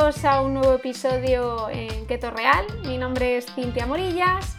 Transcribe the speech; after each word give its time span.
Bienvenidos 0.00 0.24
a 0.24 0.40
un 0.40 0.54
nuevo 0.54 0.72
episodio 0.72 1.68
en 1.68 2.06
Keto 2.06 2.30
Real. 2.30 2.64
Mi 2.86 2.96
nombre 2.96 3.36
es 3.36 3.44
Cintia 3.54 3.84
Morillas 3.84 4.56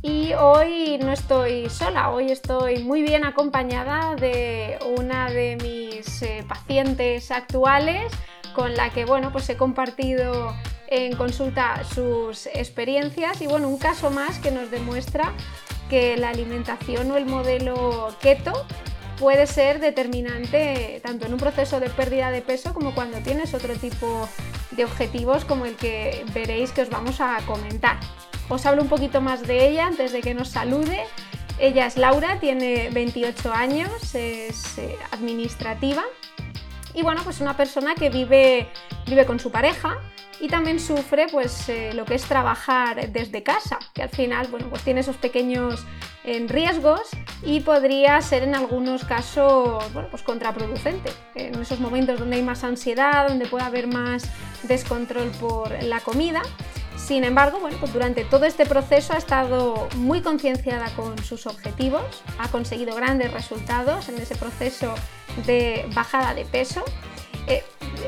y 0.00 0.32
hoy 0.34 0.98
no 1.02 1.10
estoy 1.10 1.68
sola, 1.70 2.10
hoy 2.10 2.30
estoy 2.30 2.84
muy 2.84 3.02
bien 3.02 3.24
acompañada 3.24 4.14
de 4.14 4.78
una 4.96 5.28
de 5.28 5.58
mis 5.60 6.22
eh, 6.22 6.44
pacientes 6.46 7.32
actuales 7.32 8.12
con 8.54 8.76
la 8.76 8.90
que 8.90 9.04
bueno, 9.04 9.32
pues 9.32 9.48
he 9.48 9.56
compartido 9.56 10.54
en 10.86 11.16
consulta 11.16 11.82
sus 11.92 12.46
experiencias 12.46 13.42
y 13.42 13.48
bueno, 13.48 13.68
un 13.68 13.78
caso 13.78 14.12
más 14.12 14.38
que 14.38 14.52
nos 14.52 14.70
demuestra 14.70 15.32
que 15.90 16.16
la 16.16 16.28
alimentación 16.28 17.10
o 17.10 17.16
el 17.16 17.26
modelo 17.26 18.14
keto 18.20 18.52
puede 19.18 19.46
ser 19.46 19.80
determinante 19.80 21.00
tanto 21.02 21.26
en 21.26 21.32
un 21.32 21.38
proceso 21.38 21.80
de 21.80 21.90
pérdida 21.90 22.30
de 22.30 22.42
peso 22.42 22.74
como 22.74 22.94
cuando 22.94 23.18
tienes 23.18 23.54
otro 23.54 23.74
tipo 23.74 24.28
de 24.72 24.84
objetivos 24.84 25.44
como 25.44 25.66
el 25.66 25.76
que 25.76 26.24
veréis 26.34 26.72
que 26.72 26.82
os 26.82 26.90
vamos 26.90 27.20
a 27.20 27.38
comentar. 27.46 27.98
Os 28.48 28.64
hablo 28.66 28.82
un 28.82 28.88
poquito 28.88 29.20
más 29.20 29.46
de 29.46 29.68
ella 29.68 29.86
antes 29.86 30.12
de 30.12 30.20
que 30.20 30.34
nos 30.34 30.48
salude. 30.48 31.04
Ella 31.58 31.86
es 31.86 31.96
Laura, 31.96 32.38
tiene 32.38 32.90
28 32.90 33.52
años, 33.52 34.14
es 34.14 34.78
eh, 34.78 34.96
administrativa 35.10 36.04
y 36.96 37.02
bueno, 37.02 37.20
pues 37.22 37.40
una 37.40 37.56
persona 37.56 37.94
que 37.94 38.08
vive, 38.08 38.68
vive 39.06 39.26
con 39.26 39.38
su 39.38 39.50
pareja 39.50 39.98
y 40.40 40.48
también 40.48 40.80
sufre 40.80 41.26
pues 41.30 41.68
eh, 41.68 41.92
lo 41.92 42.06
que 42.06 42.14
es 42.14 42.24
trabajar 42.24 43.12
desde 43.12 43.42
casa, 43.42 43.78
que 43.92 44.02
al 44.02 44.08
final 44.08 44.48
bueno, 44.48 44.68
pues 44.70 44.82
tiene 44.82 45.00
esos 45.00 45.16
pequeños 45.16 45.84
eh, 46.24 46.44
riesgos 46.48 47.02
y 47.42 47.60
podría 47.60 48.18
ser 48.22 48.44
en 48.44 48.54
algunos 48.54 49.04
casos 49.04 49.92
bueno, 49.92 50.08
pues 50.10 50.22
contraproducente. 50.22 51.12
En 51.34 51.60
esos 51.60 51.80
momentos 51.80 52.18
donde 52.18 52.36
hay 52.36 52.42
más 52.42 52.64
ansiedad, 52.64 53.28
donde 53.28 53.44
puede 53.44 53.64
haber 53.64 53.88
más 53.88 54.24
descontrol 54.62 55.30
por 55.38 55.82
la 55.82 56.00
comida. 56.00 56.40
Sin 56.96 57.24
embargo, 57.24 57.60
bueno, 57.60 57.76
pues 57.78 57.92
durante 57.92 58.24
todo 58.24 58.46
este 58.46 58.64
proceso 58.64 59.12
ha 59.12 59.18
estado 59.18 59.86
muy 59.96 60.22
concienciada 60.22 60.86
con 60.96 61.18
sus 61.22 61.46
objetivos, 61.46 62.22
ha 62.38 62.48
conseguido 62.48 62.96
grandes 62.96 63.32
resultados 63.34 64.08
en 64.08 64.16
ese 64.16 64.34
proceso 64.34 64.94
de 65.44 65.86
bajada 65.94 66.34
de 66.34 66.44
peso. 66.44 66.84
Eh, 67.46 67.62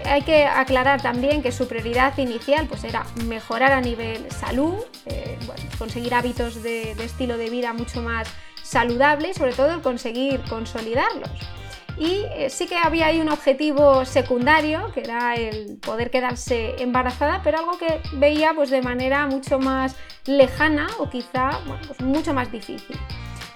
hay 0.04 0.22
que 0.22 0.44
aclarar 0.46 1.00
también 1.00 1.42
que 1.42 1.52
su 1.52 1.68
prioridad 1.68 2.16
inicial 2.18 2.66
pues, 2.66 2.84
era 2.84 3.06
mejorar 3.26 3.72
a 3.72 3.80
nivel 3.80 4.30
salud, 4.30 4.74
eh, 5.06 5.38
conseguir 5.78 6.14
hábitos 6.14 6.62
de, 6.62 6.92
estilo 6.92 7.36
de 7.36 7.50
vida 7.50 7.72
mucho 7.72 8.02
más 8.02 8.28
saludables 8.62 9.36
y 9.36 9.38
sobre 9.38 9.52
todo 9.52 9.80
conseguir 9.82 10.40
consolidarlos. 10.48 11.30
Y 11.96 12.24
eh, 12.36 12.48
sí 12.48 12.66
que 12.66 12.76
había 12.76 13.06
ahí 13.06 13.20
un 13.20 13.28
objetivo 13.28 14.04
secundario, 14.04 14.92
que 14.92 15.00
era 15.00 15.34
el 15.34 15.78
poder 15.78 16.10
quedarse 16.10 16.80
embarazada, 16.80 17.40
pero 17.42 17.58
algo 17.58 17.76
que 17.76 18.00
veía 18.12 18.52
pues, 18.54 18.70
de 18.70 18.82
manera 18.82 19.26
mucho 19.26 19.58
más 19.58 19.96
lejana 20.26 20.86
o 20.98 21.10
quizá 21.10 21.60
pues, 21.66 22.00
mucho 22.00 22.34
más 22.34 22.52
difícil. 22.52 22.96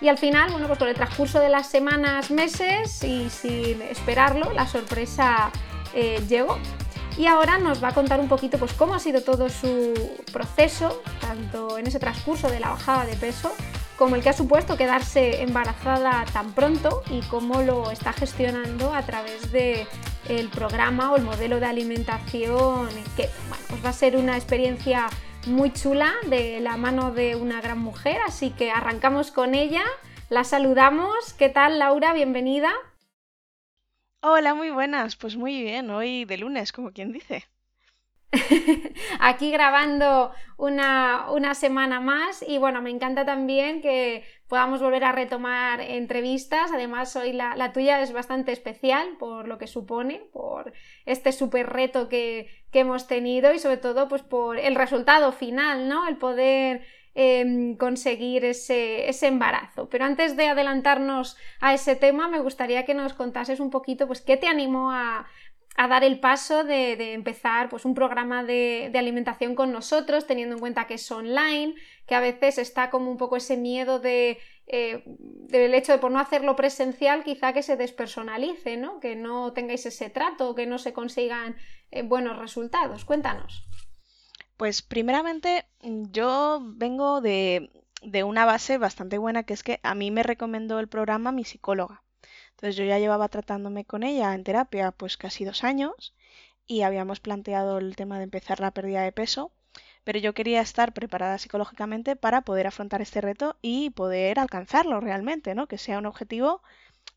Y 0.02 0.08
al 0.08 0.18
final, 0.18 0.50
bueno, 0.50 0.66
pues 0.66 0.80
con 0.80 0.88
el 0.88 0.96
transcurso 0.96 1.38
de 1.38 1.48
las 1.48 1.68
semanas, 1.68 2.32
meses 2.32 3.04
y 3.04 3.30
sin 3.30 3.80
esperarlo, 3.82 4.52
la 4.52 4.66
sorpresa 4.66 5.52
eh, 5.94 6.20
llegó. 6.28 6.58
Y 7.16 7.26
ahora 7.26 7.58
nos 7.58 7.82
va 7.82 7.88
a 7.88 7.94
contar 7.94 8.18
un 8.18 8.26
poquito 8.26 8.58
pues, 8.58 8.72
cómo 8.72 8.94
ha 8.94 8.98
sido 8.98 9.22
todo 9.22 9.48
su 9.48 9.94
proceso, 10.32 11.00
tanto 11.20 11.78
en 11.78 11.86
ese 11.86 12.00
transcurso 12.00 12.50
de 12.50 12.58
la 12.58 12.70
bajada 12.70 13.06
de 13.06 13.14
peso, 13.14 13.52
como 13.96 14.16
el 14.16 14.22
que 14.24 14.30
ha 14.30 14.32
supuesto 14.32 14.76
quedarse 14.76 15.42
embarazada 15.42 16.24
tan 16.32 16.52
pronto 16.52 17.04
y 17.08 17.20
cómo 17.22 17.62
lo 17.62 17.92
está 17.92 18.12
gestionando 18.12 18.92
a 18.92 19.02
través 19.02 19.52
el 20.28 20.48
programa 20.48 21.12
o 21.12 21.16
el 21.16 21.22
modelo 21.22 21.60
de 21.60 21.66
alimentación 21.66 22.88
que 23.16 23.28
bueno, 23.48 23.64
pues 23.68 23.84
va 23.84 23.90
a 23.90 23.92
ser 23.92 24.16
una 24.16 24.36
experiencia 24.36 25.08
muy 25.46 25.72
chula 25.72 26.12
de 26.28 26.60
la 26.60 26.76
mano 26.76 27.10
de 27.10 27.36
una 27.36 27.60
gran 27.60 27.78
mujer, 27.78 28.18
así 28.26 28.50
que 28.50 28.70
arrancamos 28.70 29.30
con 29.30 29.54
ella, 29.54 29.82
la 30.30 30.44
saludamos. 30.44 31.34
¿Qué 31.34 31.48
tal 31.48 31.78
Laura? 31.78 32.12
Bienvenida. 32.12 32.72
Hola, 34.20 34.54
muy 34.54 34.70
buenas. 34.70 35.16
Pues 35.16 35.36
muy 35.36 35.62
bien, 35.62 35.90
hoy 35.90 36.24
de 36.24 36.38
lunes, 36.38 36.72
como 36.72 36.92
quien 36.92 37.12
dice. 37.12 37.44
aquí 39.20 39.50
grabando 39.50 40.32
una, 40.56 41.54
semana 41.54 42.00
más 42.00 42.44
y 42.46 42.58
bueno, 42.58 42.80
me 42.80 42.90
encanta 42.90 43.24
también 43.24 43.82
que 43.82 44.24
podamos 44.52 44.82
volver 44.82 45.02
a 45.04 45.12
retomar 45.12 45.80
entrevistas. 45.80 46.72
Además, 46.74 47.16
hoy 47.16 47.32
la, 47.32 47.72
tuya 47.72 48.02
es 48.02 48.12
bastante 48.12 48.52
especial 48.52 49.16
por 49.18 49.48
lo 49.48 49.56
que 49.56 49.66
supone, 49.66 50.26
por 50.30 50.74
este 51.06 51.32
súper 51.32 51.70
reto 51.70 52.10
que, 52.10 52.50
hemos 52.70 53.06
tenido 53.06 53.54
y 53.54 53.58
sobre 53.58 53.78
todo 53.78 54.10
pues 54.10 54.20
por 54.20 54.58
el 54.58 54.74
resultado 54.74 55.32
final, 55.32 55.88
¿no? 55.88 56.06
El 56.06 56.18
poder 56.18 56.82
em, 57.14 57.78
conseguir 57.78 58.44
ese, 58.44 59.08
ese, 59.08 59.28
embarazo. 59.28 59.88
Pero 59.88 60.04
antes 60.04 60.36
de 60.36 60.48
adelantarnos 60.48 61.38
a 61.60 61.72
ese 61.72 61.96
tema, 61.96 62.28
me 62.28 62.40
gustaría 62.40 62.84
que 62.84 62.92
nos 62.92 63.14
contases 63.14 63.58
un 63.58 63.70
poquito 63.70 64.06
pues 64.06 64.20
qué 64.20 64.36
te 64.36 64.48
animó 64.48 64.90
a, 64.92 65.26
a 65.76 65.88
dar 65.88 66.04
el 66.04 66.20
paso 66.20 66.64
de, 66.64 67.14
empezar 67.14 67.68
pues, 67.68 67.84
un 67.84 67.94
programa 67.94 68.44
de, 68.44 68.92
alimentación 68.94 69.54
con 69.54 69.72
nosotros, 69.72 70.26
teniendo 70.26 70.54
en 70.54 70.60
cuenta 70.60 70.86
que 70.86 70.94
es 70.94 71.10
online, 71.10 71.74
que 72.06 72.14
a 72.14 72.20
veces 72.20 72.58
está 72.58 72.90
como 72.90 73.10
un 73.10 73.16
poco 73.16 73.36
ese 73.36 73.56
miedo 73.56 73.98
de, 73.98 74.38
eh, 74.66 75.02
del 75.06 75.74
hecho 75.74 75.92
de 75.92 75.98
por 75.98 76.10
no 76.10 76.18
hacerlo 76.18 76.56
presencial, 76.56 77.24
quizá 77.24 77.52
que 77.52 77.62
se 77.62 77.76
despersonalice, 77.76 78.76
¿no? 78.76 79.00
que 79.00 79.16
no 79.16 79.52
tengáis 79.52 79.86
ese 79.86 80.10
trato, 80.10 80.54
que 80.54 80.66
no 80.66 80.78
se 80.78 80.92
consigan 80.92 81.56
eh, 81.90 82.02
buenos 82.02 82.38
resultados. 82.38 83.04
Cuéntanos. 83.04 83.66
Pues 84.56 84.82
primeramente 84.82 85.64
yo 85.80 86.60
vengo 86.62 87.20
de, 87.20 87.70
de 88.02 88.24
una 88.24 88.44
base 88.44 88.78
bastante 88.78 89.18
buena, 89.18 89.44
que 89.44 89.54
es 89.54 89.62
que 89.62 89.80
a 89.82 89.94
mí 89.94 90.10
me 90.10 90.22
recomendó 90.22 90.78
el 90.78 90.88
programa 90.88 91.32
mi 91.32 91.44
psicóloga. 91.44 92.02
Entonces 92.62 92.76
yo 92.76 92.84
ya 92.84 92.98
llevaba 93.00 93.28
tratándome 93.28 93.84
con 93.84 94.04
ella 94.04 94.32
en 94.34 94.44
terapia 94.44 94.92
pues 94.92 95.16
casi 95.18 95.44
dos 95.44 95.64
años 95.64 96.14
y 96.66 96.82
habíamos 96.82 97.20
planteado 97.20 97.78
el 97.78 97.96
tema 97.96 98.18
de 98.18 98.24
empezar 98.24 98.60
la 98.60 98.70
pérdida 98.70 99.02
de 99.02 99.12
peso, 99.12 99.52
pero 100.04 100.18
yo 100.20 100.32
quería 100.34 100.60
estar 100.62 100.92
preparada 100.94 101.38
psicológicamente 101.38 102.16
para 102.16 102.42
poder 102.42 102.68
afrontar 102.68 103.02
este 103.02 103.20
reto 103.20 103.56
y 103.62 103.90
poder 103.90 104.38
alcanzarlo 104.38 105.00
realmente, 105.00 105.54
¿no? 105.56 105.66
Que 105.66 105.78
sea 105.78 105.98
un 105.98 106.06
objetivo 106.06 106.62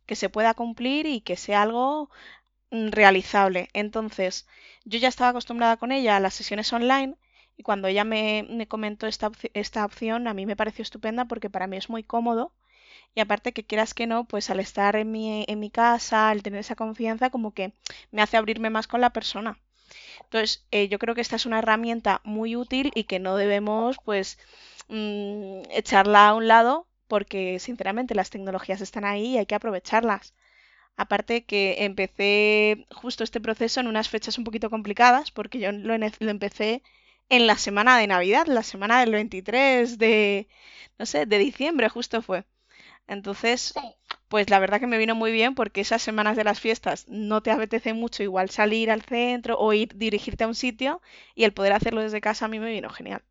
que 0.08 0.16
se 0.16 0.30
pueda 0.30 0.54
cumplir 0.56 1.06
y 1.08 1.22
que 1.22 1.38
sea 1.38 1.64
algo 1.64 2.10
mm, 2.72 2.90
realizable. 2.90 3.70
Entonces, 3.74 4.48
yo 4.86 5.00
ya 5.00 5.10
estaba 5.10 5.32
acostumbrada 5.32 5.78
con 5.78 5.92
ella 5.92 6.18
a 6.18 6.20
las 6.22 6.34
sesiones 6.36 6.74
online 6.74 7.18
y 7.58 7.64
cuando 7.64 7.88
ella 7.88 8.04
me, 8.04 8.46
me 8.50 8.68
comentó 8.68 9.08
esta, 9.08 9.32
esta 9.54 9.86
opción, 9.86 10.28
a 10.28 10.34
mí 10.36 10.46
me 10.46 10.56
pareció 10.58 10.84
estupenda 10.84 11.26
porque 11.26 11.50
para 11.50 11.68
mí 11.68 11.78
es 11.78 11.90
muy 11.90 12.04
cómodo 12.04 12.54
y 13.16 13.22
aparte 13.22 13.54
que 13.54 13.66
quieras 13.66 13.94
que 13.94 14.08
no, 14.08 14.26
pues 14.26 14.50
al 14.50 14.60
estar 14.60 14.96
en 14.98 15.12
mi, 15.12 15.46
en 15.48 15.60
mi 15.60 15.70
casa, 15.72 16.30
al 16.30 16.44
tener 16.44 16.60
esa 16.60 16.76
confianza, 16.76 17.30
como 17.32 17.54
que 17.54 17.74
me 18.12 18.22
hace 18.22 18.38
abrirme 18.38 18.70
más 18.70 18.88
con 18.88 19.02
la 19.02 19.12
persona. 19.12 19.58
Entonces, 20.24 20.66
eh, 20.72 20.88
yo 20.90 21.00
creo 21.00 21.16
que 21.16 21.22
esta 21.22 21.36
es 21.38 21.46
una 21.46 21.60
herramienta 21.60 22.22
muy 22.24 22.56
útil 22.56 22.92
y 22.96 23.06
que 23.06 23.20
no 23.20 23.36
debemos, 23.38 23.98
pues, 24.04 24.38
mm, 24.90 25.64
echarla 25.72 26.30
a 26.30 26.34
un 26.36 26.48
lado 26.48 26.88
porque, 27.08 27.60
sinceramente, 27.60 28.16
las 28.16 28.30
tecnologías 28.30 28.82
están 28.82 29.06
ahí 29.06 29.36
y 29.36 29.38
hay 29.38 29.46
que 29.46 29.56
aprovecharlas. 29.56 30.34
Aparte 30.98 31.46
que 31.46 31.86
empecé 31.86 32.86
justo 32.92 33.24
este 33.24 33.42
proceso 33.42 33.80
en 33.80 33.88
unas 33.88 34.10
fechas 34.10 34.38
un 34.38 34.44
poquito 34.46 34.70
complicadas 34.70 35.32
porque 35.32 35.60
yo 35.60 35.72
lo, 35.72 35.98
lo 35.98 36.32
empecé 36.32 36.84
en 37.30 37.48
la 37.48 37.58
semana 37.58 37.98
de 38.00 38.08
Navidad, 38.08 38.48
la 38.48 38.64
semana 38.64 39.00
del 39.02 39.12
23 39.14 39.98
de, 39.98 40.48
no 41.00 41.06
sé, 41.06 41.26
de 41.26 41.38
diciembre 41.40 41.90
justo 41.90 42.22
fue. 42.22 42.46
Entonces, 43.08 43.74
pues 44.28 44.50
la 44.50 44.60
verdad 44.60 44.80
que 44.80 44.88
me 44.88 44.98
vino 44.98 45.16
muy 45.16 45.32
bien 45.32 45.56
porque 45.56 45.82
esas 45.82 46.02
semanas 46.02 46.38
de 46.38 46.44
las 46.44 46.60
fiestas 46.60 47.06
no 47.08 47.42
te 47.42 47.52
apetece 47.52 47.94
mucho 47.94 48.24
igual 48.24 48.50
salir 48.50 48.92
al 48.92 49.02
centro 49.04 49.58
o 49.60 49.74
ir 49.74 49.96
dirigirte 49.96 50.44
a 50.44 50.48
un 50.48 50.56
sitio 50.56 51.02
y 51.36 51.44
el 51.46 51.54
poder 51.54 51.74
hacerlo 51.74 52.02
desde 52.02 52.22
casa 52.22 52.46
a 52.46 52.50
mí 52.50 52.60
me 52.60 52.72
vino 52.72 52.90
genial. 52.90 53.24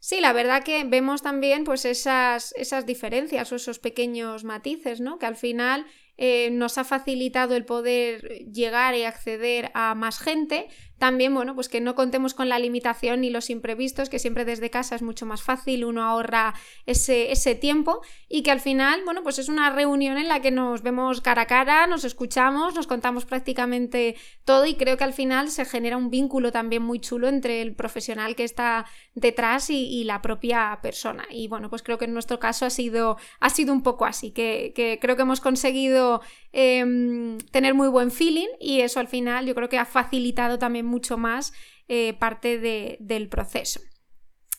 Sí, 0.00 0.20
la 0.20 0.32
verdad 0.32 0.62
que 0.62 0.84
vemos 0.84 1.22
también 1.22 1.64
pues 1.64 1.84
esas, 1.84 2.52
esas 2.56 2.86
diferencias 2.86 3.50
o 3.52 3.56
esos 3.56 3.78
pequeños 3.78 4.44
matices, 4.44 5.00
¿no? 5.00 5.18
Que 5.18 5.26
al 5.26 5.36
final 5.36 5.86
eh, 6.16 6.50
nos 6.52 6.78
ha 6.78 6.84
facilitado 6.84 7.56
el 7.56 7.64
poder 7.64 8.22
llegar 8.52 8.94
y 8.94 9.02
acceder 9.04 9.70
a 9.74 9.94
más 9.94 10.20
gente, 10.20 10.68
también, 10.98 11.34
bueno, 11.34 11.54
pues 11.54 11.68
que 11.68 11.80
no 11.80 11.94
contemos 11.94 12.34
con 12.34 12.48
la 12.48 12.58
limitación 12.58 13.20
ni 13.20 13.30
los 13.30 13.50
imprevistos, 13.50 14.08
que 14.08 14.18
siempre 14.18 14.44
desde 14.44 14.70
casa 14.70 14.96
es 14.96 15.02
mucho 15.02 15.26
más 15.26 15.42
fácil, 15.42 15.84
uno 15.84 16.02
ahorra 16.02 16.54
ese, 16.86 17.30
ese 17.30 17.54
tiempo 17.54 18.02
y 18.28 18.42
que 18.42 18.50
al 18.50 18.60
final, 18.60 19.02
bueno, 19.04 19.22
pues 19.22 19.38
es 19.38 19.48
una 19.48 19.70
reunión 19.70 20.18
en 20.18 20.28
la 20.28 20.40
que 20.40 20.50
nos 20.50 20.82
vemos 20.82 21.20
cara 21.20 21.42
a 21.42 21.46
cara, 21.46 21.86
nos 21.86 22.04
escuchamos, 22.04 22.74
nos 22.74 22.86
contamos 22.86 23.24
prácticamente 23.24 24.16
todo 24.44 24.66
y 24.66 24.74
creo 24.74 24.96
que 24.96 25.04
al 25.04 25.12
final 25.12 25.50
se 25.50 25.64
genera 25.64 25.96
un 25.96 26.10
vínculo 26.10 26.52
también 26.52 26.82
muy 26.82 27.00
chulo 27.00 27.28
entre 27.28 27.62
el 27.62 27.74
profesional 27.74 28.34
que 28.34 28.44
está 28.44 28.86
detrás 29.14 29.70
y, 29.70 30.04
la 30.08 30.22
propia 30.22 30.78
persona. 30.80 31.24
Y 31.30 31.48
bueno, 31.48 31.68
pues 31.68 31.82
creo 31.82 31.98
que 31.98 32.06
en 32.06 32.14
nuestro 32.14 32.38
caso 32.38 32.64
ha 32.64 32.70
sido, 32.70 33.18
ha 33.40 33.50
sido 33.50 33.72
un 33.72 33.82
poco 33.82 34.06
así, 34.06 34.30
que, 34.30 34.72
que 34.74 34.98
creo 35.00 35.16
que 35.16 35.22
hemos 35.22 35.40
conseguido 35.40 36.22
em, 36.60 37.38
tener 37.52 37.72
muy 37.72 37.86
buen 37.86 38.10
feeling 38.10 38.48
y 38.58 38.80
eso 38.80 38.98
al 38.98 39.06
final 39.06 39.46
yo 39.46 39.54
creo 39.54 39.68
que 39.68 39.78
ha 39.78 39.84
facilitado 39.84 40.58
también 40.58 40.86
mucho 40.86 41.16
más 41.16 41.52
eh, 41.86 42.14
parte 42.14 42.58
del 42.98 43.28
proceso. 43.28 43.80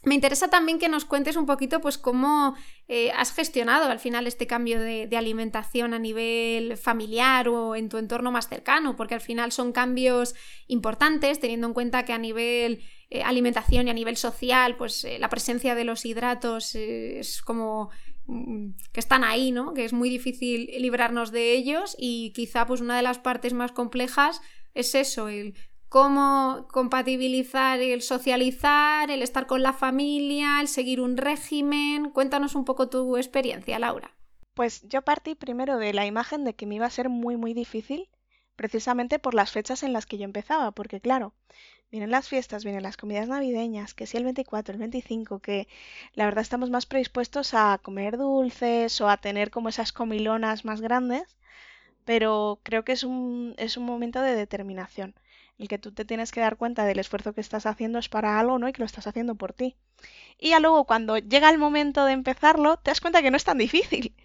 Me 0.04 0.16
interesa 0.16 0.48
también 0.48 0.80
que 0.80 0.88
nos 0.88 1.04
cuentes 1.04 1.36
un 1.36 1.46
poquito 1.46 1.82
pues 1.82 1.98
cómo 1.98 2.56
eh, 2.88 3.12
has 3.12 3.34
gestionado 3.34 3.92
al 3.92 4.00
final 4.00 4.28
este 4.28 4.48
cambio 4.48 4.80
de, 4.80 5.10
alimentación 5.18 5.94
a 5.94 6.00
nivel 6.00 6.78
familiar 6.78 7.50
o 7.50 7.76
en 7.76 7.90
tu 7.90 7.98
entorno 7.98 8.32
más 8.32 8.48
cercano, 8.48 8.96
porque 8.96 9.16
al 9.16 9.22
final 9.22 9.52
son 9.52 9.74
cambios 9.74 10.36
importantes, 10.68 11.42
teniendo 11.42 11.68
en 11.68 11.74
cuenta 11.74 12.06
que 12.06 12.14
a 12.14 12.18
nivel 12.18 12.82
eh, 13.10 13.24
alimentación 13.24 13.88
y 13.88 13.92
a 13.92 13.94
nivel 13.94 14.16
social, 14.16 14.78
pues 14.78 15.06
la 15.20 15.28
presencia 15.28 15.76
de 15.76 15.84
los 15.84 16.06
hidratos 16.06 16.76
es 16.76 17.42
como 17.42 17.90
que 18.92 19.00
están 19.00 19.24
ahí, 19.24 19.52
¿no? 19.52 19.74
Que 19.74 19.86
es 19.86 19.94
muy 19.94 20.10
difícil 20.10 20.70
librarnos 20.78 21.32
de 21.32 21.54
ellos 21.54 21.96
y 21.98 22.32
quizá 22.34 22.66
pues 22.66 22.82
una 22.82 22.98
de 22.98 23.04
las 23.04 23.20
partes 23.20 23.54
más 23.54 23.72
complejas 23.72 24.42
es 24.74 24.94
eso, 24.96 25.28
el 25.28 25.56
cómo 25.90 26.68
compatibilizar 26.72 27.80
el 27.80 28.02
socializar, 28.02 29.10
el 29.10 29.24
estar 29.24 29.48
con 29.48 29.64
la 29.64 29.74
familia, 29.74 30.62
el 30.62 30.68
seguir 30.68 31.02
un 31.02 31.18
régimen. 31.18 32.12
Cuéntanos 32.12 32.56
un 32.56 32.66
poco 32.66 32.90
tu 32.90 33.18
experiencia, 33.18 33.80
Laura. 33.80 34.16
Pues 34.54 34.88
yo 34.88 35.02
partí 35.02 35.36
primero 35.36 35.78
de 35.78 35.94
la 35.94 36.06
imagen 36.06 36.44
de 36.44 36.54
que 36.54 36.66
me 36.66 36.76
iba 36.76 36.86
a 36.86 36.92
ser 36.92 37.10
muy 37.10 37.38
muy 37.38 37.54
difícil, 37.54 38.10
precisamente 38.60 39.20
por 39.20 39.36
las 39.36 39.52
fechas 39.52 39.84
en 39.84 39.94
las 39.94 40.06
que 40.06 40.18
yo 40.18 40.26
empezaba, 40.26 40.72
porque 40.72 41.00
claro, 41.00 41.34
vienen 41.92 42.12
las 42.12 42.28
fiestas, 42.28 42.66
vienen 42.66 42.84
las 42.84 42.98
comidas 42.98 43.30
navideñas, 43.30 43.94
que 43.94 44.06
si 44.06 44.18
el 44.18 44.26
24, 44.26 44.74
el 44.74 44.80
25, 44.80 45.40
que 45.40 45.70
la 46.14 46.26
verdad 46.26 46.42
estamos 46.42 46.70
más 46.70 46.86
predispuestos 46.86 47.54
a 47.54 47.80
comer 47.82 48.18
dulces 48.18 49.00
o 49.00 49.10
a 49.10 49.16
tener 49.18 49.50
como 49.50 49.70
esas 49.70 49.94
comilonas 49.94 50.66
más 50.66 50.82
grandes, 50.82 51.38
pero 52.06 52.60
creo 52.64 52.84
que 52.84 52.94
es 52.94 53.04
un, 53.06 53.56
es 53.58 53.78
un 53.78 53.86
momento 53.86 54.22
de 54.22 54.36
determinación 54.36 55.16
el 55.60 55.68
que 55.68 55.78
tú 55.78 55.92
te 55.92 56.06
tienes 56.06 56.32
que 56.32 56.40
dar 56.40 56.56
cuenta 56.58 56.86
del 56.86 57.00
esfuerzo 57.00 57.34
que 57.34 57.42
estás 57.42 57.66
haciendo 57.66 58.00
es 58.00 58.10
para 58.10 58.40
algo, 58.40 58.58
¿no? 58.60 58.70
Y 58.70 58.74
que 58.74 58.80
lo 58.80 58.86
estás 58.86 59.08
haciendo 59.08 59.36
por 59.36 59.54
ti. 59.54 59.76
Y 60.40 60.50
ya 60.52 60.60
luego 60.60 60.86
cuando 60.86 61.18
llega 61.18 61.50
el 61.50 61.58
momento 61.58 62.06
de 62.06 62.14
empezarlo, 62.14 62.78
te 62.78 62.92
das 62.92 63.02
cuenta 63.02 63.22
que 63.22 63.30
no 63.30 63.38
es 63.38 63.44
tan 63.44 63.58
difícil. 63.58 64.16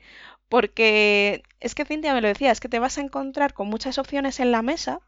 Porque 0.55 1.43
es 1.61 1.75
que 1.75 1.85
Cintia 1.85 2.15
me 2.15 2.21
lo 2.23 2.29
decía, 2.29 2.51
es 2.53 2.61
que 2.61 2.69
te 2.73 2.79
vas 2.85 2.97
a 2.99 3.01
encontrar 3.03 3.55
con 3.55 3.67
muchas 3.69 3.99
opciones 3.99 4.41
en 4.41 4.53
la 4.53 4.63
mesa 4.63 5.01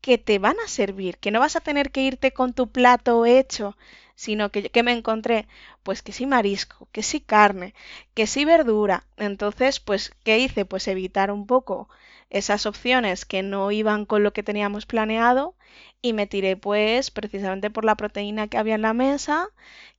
que 0.00 0.18
te 0.18 0.38
van 0.38 0.58
a 0.64 0.68
servir, 0.68 1.18
que 1.18 1.30
no 1.32 1.40
vas 1.40 1.56
a 1.56 1.60
tener 1.68 1.90
que 1.92 2.02
irte 2.02 2.32
con 2.32 2.52
tu 2.54 2.70
plato 2.72 3.26
hecho, 3.26 3.76
sino 4.16 4.50
que, 4.52 4.70
que 4.70 4.82
me 4.84 4.92
encontré, 4.92 5.48
pues 5.84 6.02
que 6.02 6.12
sí 6.12 6.26
marisco, 6.26 6.88
que 6.92 7.02
sí 7.02 7.20
carne, 7.20 7.74
que 8.14 8.26
sí 8.26 8.44
verdura. 8.44 9.06
Entonces, 9.16 9.80
pues, 9.80 10.12
¿qué 10.24 10.38
hice? 10.38 10.64
Pues 10.66 10.88
evitar 10.88 11.30
un 11.32 11.46
poco 11.46 11.88
esas 12.30 12.66
opciones 12.66 13.24
que 13.26 13.42
no 13.42 13.70
iban 13.72 14.06
con 14.06 14.22
lo 14.24 14.32
que 14.34 14.42
teníamos 14.44 14.86
planeado 14.86 15.54
y 16.02 16.12
me 16.12 16.26
tiré 16.26 16.56
pues 16.56 17.10
precisamente 17.10 17.70
por 17.70 17.84
la 17.84 17.96
proteína 17.96 18.48
que 18.48 18.58
había 18.58 18.74
en 18.74 18.82
la 18.82 18.92
mesa, 18.92 19.48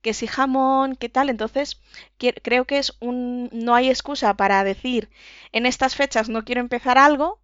que 0.02 0.14
si 0.14 0.26
jamón, 0.26 0.96
qué 0.96 1.08
tal. 1.08 1.30
Entonces 1.30 1.80
creo 2.18 2.66
que 2.66 2.78
es 2.78 2.94
un 3.00 3.48
no 3.52 3.74
hay 3.74 3.88
excusa 3.88 4.36
para 4.36 4.64
decir 4.64 5.10
en 5.52 5.66
estas 5.66 5.96
fechas 5.96 6.28
no 6.28 6.44
quiero 6.44 6.60
empezar 6.60 6.98
algo 6.98 7.40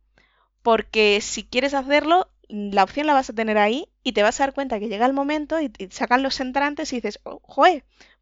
porque 0.63 1.21
si 1.23 1.45
quieres 1.45 1.75
hacerlo 1.75 2.31
la 2.51 2.85
opción 2.85 3.07
la 3.07 3.15
vas 3.15 3.31
a 3.31 3.35
tener 3.35 3.59
ahí 3.59 3.89
y 4.03 4.13
te 4.13 4.23
vas 4.23 4.41
a 4.41 4.45
dar 4.45 4.55
cuenta 4.55 4.79
que 4.81 4.89
llega 4.89 5.07
el 5.07 5.13
momento 5.13 5.61
y, 5.61 5.73
sacan 5.91 6.23
los 6.23 6.41
entrantes 6.41 6.93
y 6.93 6.97
dices, 6.97 7.21
oh, 7.25 7.41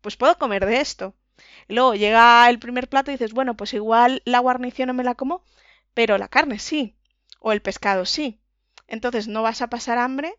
pues 0.01 0.17
puedo 0.17 0.39
comer 0.39 0.67
de 0.67 0.81
esto. 0.81 1.15
luego 1.69 1.95
llega 1.95 2.49
el 2.51 2.59
primer 2.59 2.89
plato 2.89 3.11
y 3.11 3.15
dices, 3.15 3.33
bueno, 3.33 3.57
pues 3.57 3.75
igual 3.75 4.23
la 4.25 4.41
guarnición 4.41 4.89
no 4.89 4.95
me 4.95 5.05
la 5.05 5.15
como, 5.15 5.45
pero 5.95 6.19
la 6.19 6.29
carne 6.29 6.59
sí, 6.59 6.97
o 7.41 7.53
el 7.53 7.63
pescado 7.63 8.05
sí. 8.07 8.41
Entonces 8.89 9.29
no 9.29 9.43
vas 9.43 9.63
a 9.63 9.71
pasar 9.71 9.99
hambre, 9.99 10.35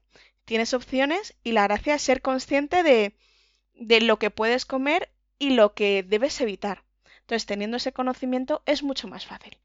tienes 0.46 0.74
opciones 0.74 1.36
y 1.44 1.54
la 1.54 1.63
gracia 1.63 1.96
es 1.96 2.01
ser 2.01 2.22
consciente 2.22 2.84
de, 2.84 3.16
de 3.75 4.01
lo 4.01 4.19
que 4.19 4.31
puedes 4.31 4.66
comer 4.66 5.10
y 5.38 5.51
lo 5.51 5.74
que 5.74 6.04
debes 6.04 6.42
evitar. 6.42 6.84
Entonces, 7.22 7.46
teniendo 7.46 7.78
ese 7.78 7.94
conocimiento 7.94 8.63
es 8.66 8.84
mucho 8.84 9.07
más 9.07 9.25
fácil. 9.25 9.57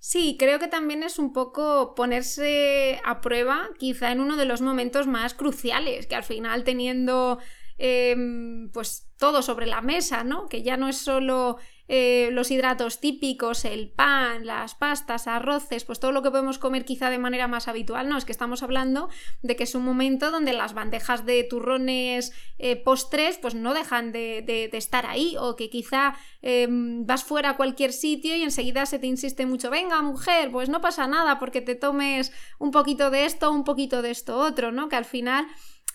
Sí, 0.00 0.36
creo 0.38 0.58
que 0.58 0.66
también 0.66 1.02
es 1.02 1.18
un 1.18 1.32
poco 1.32 1.94
ponerse 1.94 3.00
a 3.04 3.20
prueba, 3.20 3.68
quizá 3.78 4.10
en 4.10 4.20
uno 4.20 4.36
de 4.36 4.46
los 4.46 4.62
momentos 4.62 5.06
más 5.06 5.34
cruciales, 5.34 6.06
que 6.06 6.14
al 6.14 6.24
final 6.24 6.64
teniendo 6.64 7.38
em, 7.78 8.70
pues 8.72 9.10
todo 9.18 9.42
sobre 9.42 9.66
la 9.66 9.80
mesa, 9.82 10.24
¿no? 10.24 10.48
Que 10.48 10.62
ya 10.62 10.76
no 10.76 10.88
es 10.88 10.96
solo 10.96 11.58
eh, 11.92 12.28
los 12.30 12.52
hidratos 12.52 13.00
típicos, 13.00 13.64
el 13.64 13.90
pan, 13.90 14.46
las 14.46 14.76
pastas, 14.76 15.26
arroces, 15.26 15.82
pues 15.82 15.98
todo 15.98 16.12
lo 16.12 16.22
que 16.22 16.30
podemos 16.30 16.56
comer 16.56 16.84
quizá 16.84 17.10
de 17.10 17.18
manera 17.18 17.48
más 17.48 17.66
habitual, 17.66 18.08
no, 18.08 18.16
es 18.16 18.24
que 18.24 18.30
estamos 18.30 18.62
hablando 18.62 19.08
de 19.42 19.56
que 19.56 19.64
es 19.64 19.74
un 19.74 19.82
momento 19.82 20.30
donde 20.30 20.52
las 20.52 20.72
bandejas 20.72 21.26
de 21.26 21.42
turrones 21.42 22.32
eh, 22.58 22.76
postres 22.76 23.38
pues 23.38 23.56
no 23.56 23.74
dejan 23.74 24.12
de, 24.12 24.70
estar 24.72 25.04
ahí 25.04 25.34
o 25.40 25.56
que 25.56 25.68
quizá 25.68 26.14
em, 26.42 27.04
vas 27.06 27.24
fuera 27.24 27.50
a 27.50 27.56
cualquier 27.56 27.92
sitio 27.92 28.36
y 28.36 28.44
enseguida 28.44 28.86
se 28.86 29.00
te 29.00 29.08
insiste 29.08 29.44
mucho, 29.44 29.68
venga 29.68 30.00
mujer, 30.00 30.52
pues 30.52 30.68
no 30.68 30.80
pasa 30.80 31.08
nada 31.08 31.40
porque 31.40 31.60
te 31.60 31.74
tomes 31.74 32.30
un 32.60 32.70
poquito 32.70 33.10
de 33.10 33.24
esto, 33.24 33.50
un 33.50 33.64
poquito 33.64 34.00
de 34.00 34.12
esto 34.12 34.38
otro, 34.38 34.70
¿no? 34.70 34.88
Que 34.88 34.94
al 34.94 35.06
final... 35.06 35.44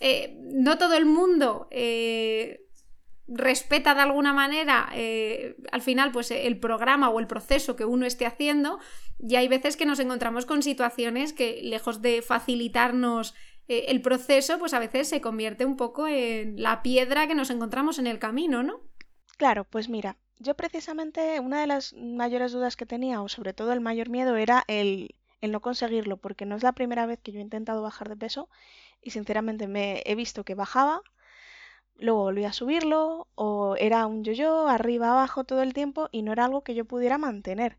Eh, 0.01 0.37
no 0.51 0.77
todo 0.77 0.95
el 0.95 1.05
mundo 1.05 1.69
respeta 3.27 3.95
de 3.95 4.01
alguna 4.01 4.33
manera 4.33 4.89
eh, 4.93 5.55
al 5.71 5.81
final 5.81 6.11
pues 6.11 6.29
el 6.31 6.59
programa 6.59 7.09
o 7.09 7.19
el 7.19 7.27
proceso 7.27 7.75
que 7.75 7.85
uno 7.85 8.05
esté 8.05 8.25
haciendo 8.25 8.79
y 9.17 9.35
hay 9.35 9.47
veces 9.47 9.77
que 9.77 9.85
nos 9.85 9.99
encontramos 9.99 10.45
con 10.45 10.61
situaciones 10.61 11.33
que 11.33 11.59
lejos 11.63 12.01
de 12.01 12.21
facilitarnos 12.21 13.33
eh, 13.67 13.85
el 13.87 14.01
proceso 14.01 14.59
pues 14.59 14.73
a 14.73 14.79
veces 14.79 15.09
se 15.09 15.21
convierte 15.21 15.65
un 15.65 15.75
poco 15.75 16.07
en 16.07 16.61
la 16.61 16.83
piedra 16.83 17.27
que 17.27 17.35
nos 17.35 17.49
encontramos 17.49 17.97
en 17.97 18.07
el 18.07 18.19
camino, 18.19 18.61
¿no? 18.61 18.81
Claro, 19.37 19.65
pues 19.65 19.89
mira, 19.89 20.17
yo 20.37 20.53
precisamente 20.55 21.39
una 21.39 21.61
de 21.61 21.67
las 21.67 21.93
mayores 21.93 22.51
dudas 22.51 22.75
que 22.75 22.85
tenía 22.85 23.21
o 23.21 23.29
sobre 23.29 23.53
todo 23.53 23.73
el 23.73 23.81
mayor 23.81 24.09
miedo 24.09 24.35
era 24.35 24.63
el, 24.67 25.15
el 25.41 25.51
no 25.51 25.61
conseguirlo 25.61 26.17
porque 26.17 26.45
no 26.45 26.55
es 26.55 26.63
la 26.63 26.73
primera 26.73 27.05
vez 27.07 27.19
que 27.21 27.31
yo 27.31 27.39
he 27.39 27.41
intentado 27.41 27.81
bajar 27.81 28.07
de 28.07 28.17
peso 28.17 28.49
y 29.01 29.11
sinceramente 29.11 29.67
me 29.67 30.03
he 30.05 30.15
visto 30.15 30.43
que 30.43 30.55
bajaba 30.55 31.01
luego 31.97 32.21
volví 32.23 32.45
a 32.45 32.53
subirlo 32.53 33.27
o 33.35 33.75
era 33.77 34.05
un 34.07 34.23
yo-yo 34.23 34.67
arriba 34.67 35.11
abajo 35.11 35.43
todo 35.43 35.61
el 35.61 35.73
tiempo 35.73 36.09
y 36.11 36.21
no 36.21 36.31
era 36.31 36.45
algo 36.45 36.63
que 36.63 36.75
yo 36.75 36.85
pudiera 36.85 37.17
mantener. 37.17 37.77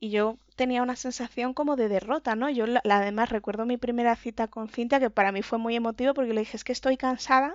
Y 0.00 0.10
yo 0.10 0.38
tenía 0.56 0.82
una 0.82 0.96
sensación 0.96 1.54
como 1.54 1.76
de 1.76 1.88
derrota, 1.88 2.36
¿no? 2.36 2.50
Yo 2.50 2.66
la, 2.66 2.82
además 2.84 3.30
recuerdo 3.30 3.66
mi 3.66 3.76
primera 3.78 4.16
cita 4.16 4.48
con 4.48 4.68
Cintia 4.68 5.00
que 5.00 5.10
para 5.10 5.32
mí 5.32 5.42
fue 5.42 5.58
muy 5.58 5.76
emotivo 5.76 6.14
porque 6.14 6.34
le 6.34 6.40
dije 6.40 6.56
es 6.56 6.64
que 6.64 6.72
estoy 6.72 6.96
cansada 6.96 7.54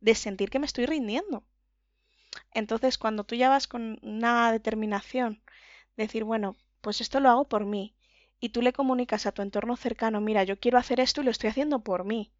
de 0.00 0.14
sentir 0.14 0.50
que 0.50 0.58
me 0.58 0.66
estoy 0.66 0.86
rindiendo. 0.86 1.44
Entonces 2.54 2.98
cuando 2.98 3.24
tú 3.24 3.34
ya 3.34 3.48
vas 3.48 3.66
con 3.66 3.98
una 4.02 4.52
determinación, 4.52 5.42
decir, 5.96 6.24
bueno, 6.24 6.56
pues 6.80 7.00
esto 7.00 7.20
lo 7.20 7.30
hago 7.30 7.48
por 7.48 7.66
mí, 7.66 7.94
y 8.40 8.50
tú 8.50 8.62
le 8.62 8.72
comunicas 8.72 9.26
a 9.26 9.32
tu 9.32 9.42
entorno 9.42 9.76
cercano, 9.76 10.20
mira, 10.20 10.44
yo 10.44 10.58
quiero 10.58 10.78
hacer 10.78 11.00
esto 11.00 11.20
y 11.20 11.24
lo 11.24 11.30
estoy 11.30 11.50
haciendo 11.50 11.80
por 11.80 12.04
mí 12.04 12.32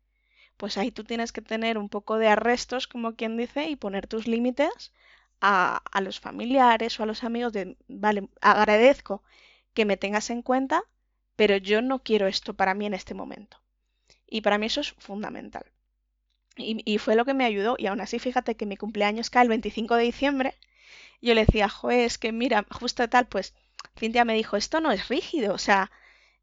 pues 0.62 0.78
ahí 0.78 0.92
tú 0.92 1.02
tienes 1.02 1.32
que 1.32 1.42
tener 1.42 1.76
un 1.76 1.88
poco 1.88 2.18
de 2.18 2.28
arrestos, 2.28 2.86
como 2.86 3.16
quien 3.16 3.36
dice, 3.36 3.68
y 3.68 3.74
poner 3.74 4.06
tus 4.06 4.28
límites 4.28 4.92
a, 5.40 5.82
los 6.00 6.20
familiares 6.20 7.00
o 7.00 7.02
a 7.02 7.06
los 7.06 7.24
amigos 7.24 7.52
de, 7.52 7.76
vale, 7.88 8.28
agradezco 8.40 9.24
que 9.74 9.84
me 9.84 9.96
tengas 9.96 10.30
en 10.30 10.40
cuenta, 10.40 10.84
pero 11.34 11.56
yo 11.56 11.82
no 11.82 12.04
quiero 12.04 12.28
esto 12.28 12.54
para 12.54 12.74
mí 12.74 12.86
en 12.86 12.94
este 12.94 13.12
momento. 13.12 13.60
Y 14.24 14.42
para 14.42 14.56
mí 14.56 14.66
eso 14.66 14.82
es 14.82 14.92
fundamental. 14.92 15.64
Y, 16.56 16.80
y, 16.84 16.98
fue 16.98 17.16
lo 17.16 17.24
que 17.24 17.34
me 17.34 17.44
ayudó. 17.44 17.74
Y 17.76 17.88
aún 17.88 18.00
así, 18.00 18.20
fíjate 18.20 18.54
que 18.54 18.64
mi 18.64 18.76
cumpleaños 18.76 19.30
cae 19.30 19.42
el 19.42 19.48
25 19.48 19.96
de 19.96 20.04
diciembre. 20.04 20.54
Yo 21.20 21.34
le 21.34 21.44
decía, 21.44 21.68
joder, 21.68 22.06
es 22.06 22.18
que 22.18 22.30
mira, 22.30 22.66
justo 22.70 23.08
tal, 23.08 23.26
pues 23.26 23.52
Cintia 23.98 24.24
me 24.24 24.34
dijo, 24.34 24.56
esto 24.56 24.80
no 24.80 24.92
es 24.92 25.08
rígido. 25.08 25.54
O 25.54 25.58
sea, 25.58 25.90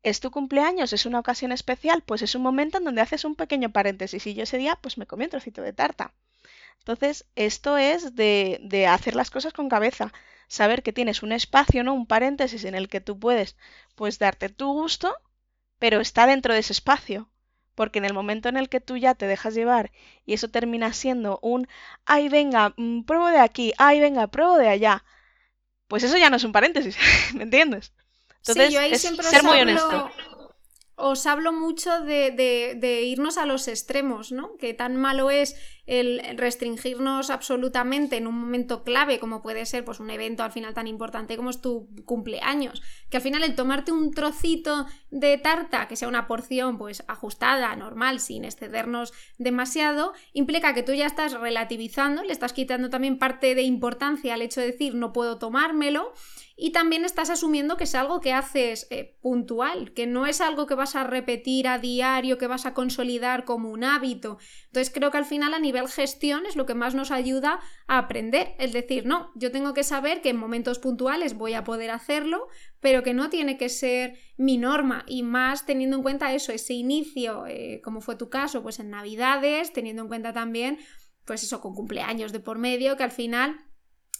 es 0.03 0.19
tu 0.19 0.31
cumpleaños, 0.31 0.93
es 0.93 1.05
una 1.05 1.19
ocasión 1.19 1.51
especial, 1.51 2.03
pues 2.05 2.21
es 2.21 2.35
un 2.35 2.41
momento 2.41 2.77
en 2.77 2.85
donde 2.85 3.01
haces 3.01 3.25
un 3.25 3.35
pequeño 3.35 3.71
paréntesis 3.71 4.25
y 4.27 4.33
yo 4.33 4.43
ese 4.43 4.57
día 4.57 4.77
pues 4.81 4.97
me 4.97 5.07
comí 5.07 5.25
un 5.25 5.31
trocito 5.31 5.61
de 5.61 5.73
tarta. 5.73 6.13
Entonces, 6.79 7.25
esto 7.35 7.77
es 7.77 8.15
de, 8.15 8.59
de 8.63 8.87
hacer 8.87 9.15
las 9.15 9.31
cosas 9.31 9.53
con 9.53 9.69
cabeza, 9.69 10.13
saber 10.47 10.83
que 10.83 10.93
tienes 10.93 11.23
un 11.23 11.31
espacio, 11.31 11.83
¿no? 11.83 11.93
Un 11.93 12.07
paréntesis 12.07 12.63
en 12.65 12.75
el 12.75 12.89
que 12.89 13.01
tú 13.01 13.19
puedes 13.19 13.57
pues 13.95 14.19
darte 14.19 14.49
tu 14.49 14.73
gusto, 14.73 15.15
pero 15.79 15.99
está 16.01 16.27
dentro 16.27 16.53
de 16.53 16.59
ese 16.61 16.73
espacio. 16.73 17.29
Porque 17.75 17.99
en 17.99 18.05
el 18.05 18.13
momento 18.13 18.49
en 18.49 18.57
el 18.57 18.69
que 18.69 18.81
tú 18.81 18.97
ya 18.97 19.15
te 19.15 19.27
dejas 19.27 19.55
llevar 19.55 19.91
y 20.25 20.33
eso 20.33 20.49
termina 20.49 20.93
siendo 20.93 21.39
un, 21.41 21.67
ay 22.05 22.29
venga, 22.29 22.73
mm, 22.77 23.03
pruebo 23.03 23.27
de 23.27 23.39
aquí, 23.39 23.73
ay 23.77 23.99
venga, 24.01 24.27
pruebo 24.27 24.57
de 24.57 24.69
allá, 24.69 25.03
pues 25.87 26.03
eso 26.03 26.17
ya 26.17 26.29
no 26.29 26.37
es 26.37 26.43
un 26.43 26.51
paréntesis, 26.53 26.97
¿me 27.35 27.43
entiendes? 27.43 27.93
Sí, 28.41 28.69
yo 28.71 28.79
ahí 28.79 28.97
siempre 28.97 29.25
ser 29.25 29.43
muy 29.43 29.59
honesto. 29.59 30.11
Os 31.01 31.25
hablo 31.25 31.53
mucho 31.53 32.01
de, 32.01 33.01
irnos 33.05 33.37
a 33.37 33.45
los 33.45 33.69
extremos, 33.69 34.33
¿no? 34.33 34.57
Que 34.57 34.73
tan 34.73 34.97
malo 34.97 35.29
es 35.31 35.55
el 35.85 36.21
restringirnos 36.37 37.29
absolutamente 37.29 38.17
en 38.17 38.27
un 38.27 38.35
momento 38.35 38.83
clave, 38.83 39.17
como 39.17 39.41
puede 39.41 39.65
ser 39.65 39.85
pues, 39.85 40.01
un 40.01 40.09
evento 40.09 40.43
al 40.43 40.51
final 40.51 40.73
tan 40.73 40.87
importante 40.87 41.37
como 41.37 41.51
es 41.51 41.61
tu 41.61 41.87
cumpleaños, 42.03 42.83
que 43.09 43.15
al 43.15 43.23
final 43.23 43.43
el 43.43 43.55
tomarte 43.55 43.93
un 43.93 44.11
trocito 44.11 44.87
de 45.09 45.37
tarta, 45.37 45.87
que 45.87 45.95
sea 45.95 46.09
una 46.09 46.27
porción 46.27 46.77
pues 46.77 47.03
ajustada, 47.07 47.73
normal, 47.77 48.19
sin 48.19 48.43
excedernos 48.43 49.13
demasiado, 49.37 50.13
implica 50.33 50.73
que 50.73 50.83
tú 50.83 50.93
ya 50.93 51.07
estás 51.07 51.31
relativizando, 51.31 52.23
le 52.23 52.33
estás 52.33 52.51
quitando 52.51 52.89
también 52.89 53.17
parte 53.17 53.55
de 53.55 53.63
importancia 53.63 54.33
al 54.33 54.41
hecho 54.41 54.59
de 54.59 54.67
decir 54.67 54.95
no 54.95 55.13
puedo 55.13 55.39
tomármelo 55.39 56.13
y 56.61 56.71
también 56.71 57.05
estás 57.05 57.29
asumiendo 57.29 57.77
que 57.77 57.85
es 57.85 57.95
algo 57.95 58.19
que 58.19 58.33
haces 58.33 58.85
eh, 58.89 59.17
puntual, 59.21 59.93
que 59.93 60.07
no 60.07 60.25
es 60.25 60.41
algo 60.41 60.67
que 60.67 60.75
vas 60.75 60.93
a 60.97 61.05
repetir 61.05 61.69
a 61.69 61.79
diario, 61.79 62.37
que 62.37 62.47
vas 62.47 62.65
a 62.65 62.73
consolidar 62.73 63.45
como 63.45 63.69
un 63.69 63.85
hábito. 63.85 64.39
Entonces 64.65 64.93
creo 64.93 65.09
que 65.09 65.17
al 65.17 65.25
final 65.25 65.53
a 65.53 65.59
nivel 65.59 65.87
gestión 65.87 66.45
es 66.45 66.57
lo 66.57 66.65
que 66.65 66.75
más 66.75 66.95
nos 66.95 67.11
ayuda 67.11 67.61
a 67.87 67.97
aprender. 67.97 68.55
Es 68.59 68.73
decir, 68.73 69.05
no, 69.05 69.31
yo 69.35 69.53
tengo 69.53 69.73
que 69.73 69.85
saber 69.85 70.21
que 70.21 70.29
en 70.29 70.37
momentos 70.37 70.79
puntuales 70.79 71.37
voy 71.37 71.53
a 71.53 71.63
poder 71.63 71.91
hacerlo, 71.91 72.49
pero 72.81 73.03
que 73.03 73.13
no 73.13 73.29
tiene 73.29 73.57
que 73.57 73.69
ser 73.69 74.17
mi 74.35 74.57
norma 74.57 75.05
y 75.07 75.23
más 75.23 75.65
teniendo 75.65 75.95
en 75.95 76.03
cuenta 76.03 76.33
eso, 76.33 76.51
ese 76.51 76.73
inicio, 76.73 77.45
eh, 77.47 77.79
como 77.85 78.01
fue 78.01 78.17
tu 78.17 78.29
caso, 78.29 78.61
pues 78.63 78.79
en 78.79 78.89
Navidades, 78.89 79.71
teniendo 79.71 80.01
en 80.01 80.09
cuenta 80.09 80.33
también, 80.33 80.77
pues 81.23 81.41
eso, 81.41 81.61
con 81.61 81.73
cumpleaños 81.73 82.33
de 82.33 82.41
por 82.41 82.57
medio, 82.57 82.97
que 82.97 83.03
al 83.03 83.11
final 83.11 83.68